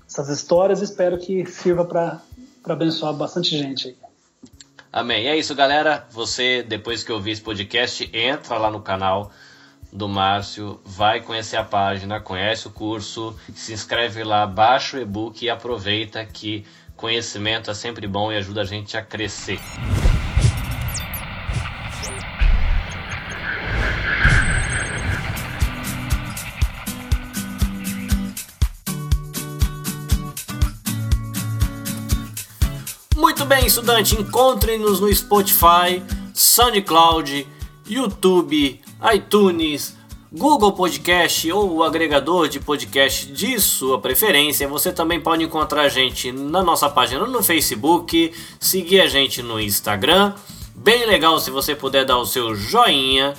essas 0.06 0.28
histórias. 0.28 0.82
Espero 0.82 1.18
que 1.18 1.46
sirva 1.46 1.86
para 1.86 2.22
para 2.62 2.74
abençoar 2.74 3.14
bastante 3.14 3.58
gente 3.58 3.88
aí. 3.88 3.96
Amém. 4.92 5.28
É 5.28 5.38
isso, 5.38 5.56
galera. 5.56 6.06
Você, 6.12 6.64
depois 6.64 7.04
que 7.04 7.12
ouvir 7.12 7.32
esse 7.32 7.42
podcast, 7.42 8.10
entra 8.14 8.58
lá 8.58 8.70
no 8.70 8.82
canal 8.82 9.32
do 9.92 10.08
Márcio, 10.08 10.80
vai 10.86 11.22
conhecer 11.22 11.58
a 11.58 11.64
página, 11.64 12.20
conhece 12.20 12.68
o 12.68 12.72
curso, 12.72 13.36
se 13.54 13.74
inscreve 13.74 14.24
lá, 14.24 14.48
baixa 14.48 14.98
o 14.98 15.02
e-book 15.02 15.44
e 15.44 15.50
aproveita 15.50 16.26
que 16.26 16.66
conhecimento 16.96 17.70
é 17.70 17.74
sempre 17.74 18.08
bom 18.08 18.32
e 18.32 18.38
ajuda 18.38 18.62
a 18.62 18.66
gente 18.66 18.96
a 18.96 19.02
crescer. 19.02 19.60
Muito 33.16 33.46
bem, 33.46 33.66
estudante, 33.66 34.16
encontre-nos 34.16 35.00
no 35.00 35.14
Spotify, 35.14 36.04
SoundCloud, 36.34 37.48
YouTube, 37.88 38.82
iTunes, 39.14 39.98
Google 40.32 40.74
Podcast 40.74 41.52
ou 41.52 41.78
o 41.78 41.84
agregador 41.84 42.48
de 42.48 42.60
podcast 42.60 43.26
de 43.32 43.60
sua 43.60 44.00
preferência. 44.00 44.68
Você 44.68 44.92
também 44.92 45.20
pode 45.20 45.44
encontrar 45.44 45.84
a 45.84 45.90
gente 45.90 46.32
na 46.32 46.62
nossa 46.62 46.90
página 46.90 47.26
no 47.26 47.42
Facebook, 47.42 48.32
seguir 48.60 49.02
a 49.02 49.08
gente 49.08 49.42
no 49.42 49.60
Instagram. 49.60 50.34
Bem 50.76 51.06
legal 51.06 51.40
se 51.40 51.50
você 51.50 51.76
puder 51.76 52.06
dar 52.06 52.18
o 52.18 52.26
seu 52.26 52.56
joinha, 52.56 53.34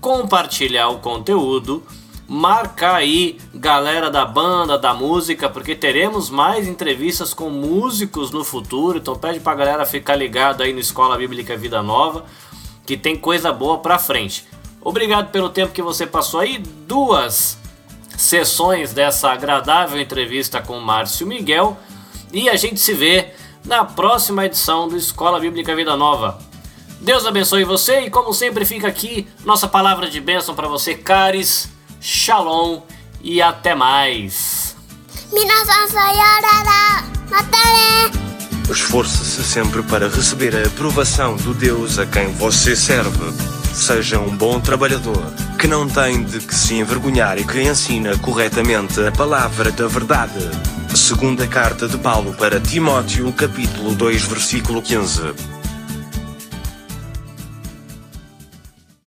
compartilhar 0.00 0.88
o 0.88 0.98
conteúdo 0.98 1.82
marcar 2.26 2.96
aí 2.96 3.38
galera 3.54 4.10
da 4.10 4.24
banda, 4.24 4.78
da 4.78 4.94
música, 4.94 5.48
porque 5.48 5.74
teremos 5.74 6.30
mais 6.30 6.66
entrevistas 6.66 7.34
com 7.34 7.50
músicos 7.50 8.30
no 8.30 8.42
futuro. 8.42 8.98
Então 8.98 9.14
pede 9.14 9.40
pra 9.40 9.54
galera 9.54 9.84
ficar 9.84 10.16
ligado 10.16 10.62
aí 10.62 10.72
no 10.72 10.80
Escola 10.80 11.16
Bíblica 11.16 11.56
Vida 11.56 11.82
Nova, 11.82 12.24
que 12.86 12.96
tem 12.96 13.16
coisa 13.16 13.52
boa 13.52 13.78
pra 13.78 13.98
frente. 13.98 14.46
Obrigado 14.84 15.30
pelo 15.30 15.48
tempo 15.48 15.72
que 15.72 15.80
você 15.80 16.06
passou 16.06 16.40
aí. 16.40 16.58
Duas 16.58 17.58
sessões 18.18 18.92
dessa 18.92 19.30
agradável 19.32 19.98
entrevista 19.98 20.60
com 20.60 20.78
Márcio 20.78 21.26
Miguel. 21.26 21.78
E 22.32 22.50
a 22.50 22.56
gente 22.56 22.78
se 22.78 22.92
vê 22.92 23.32
na 23.64 23.84
próxima 23.84 24.44
edição 24.44 24.86
do 24.86 24.96
Escola 24.96 25.40
Bíblica 25.40 25.74
Vida 25.74 25.96
Nova. 25.96 26.38
Deus 27.00 27.26
abençoe 27.26 27.64
você 27.64 28.00
e 28.00 28.10
como 28.10 28.32
sempre 28.32 28.64
fica 28.64 28.86
aqui 28.88 29.26
nossa 29.44 29.66
palavra 29.66 30.08
de 30.08 30.20
bênção 30.20 30.54
para 30.54 30.68
você, 30.68 30.94
caris 30.94 31.68
Shalom 32.00 32.82
e 33.22 33.40
até 33.40 33.74
mais. 33.74 34.76
Esforce-se 38.70 39.42
sempre 39.44 39.82
para 39.82 40.08
receber 40.08 40.54
a 40.56 40.66
aprovação 40.66 41.36
do 41.36 41.54
Deus 41.54 41.98
a 41.98 42.06
quem 42.06 42.32
você 42.32 42.76
serve. 42.76 43.53
Seja 43.74 44.20
um 44.20 44.34
bom 44.34 44.60
trabalhador, 44.60 45.34
que 45.58 45.66
não 45.66 45.88
tem 45.88 46.22
de 46.22 46.38
que 46.38 46.54
se 46.54 46.74
envergonhar 46.74 47.36
e 47.38 47.44
que 47.44 47.60
ensina 47.60 48.16
corretamente 48.18 49.04
a 49.04 49.10
palavra 49.10 49.70
da 49.72 49.88
verdade. 49.88 50.38
Segunda 50.94 51.46
carta 51.46 51.88
de 51.88 51.98
Paulo 51.98 52.32
para 52.34 52.60
Timóteo, 52.60 53.30
capítulo 53.32 53.94
2, 53.94 54.24
versículo 54.26 54.80
15. 54.80 55.53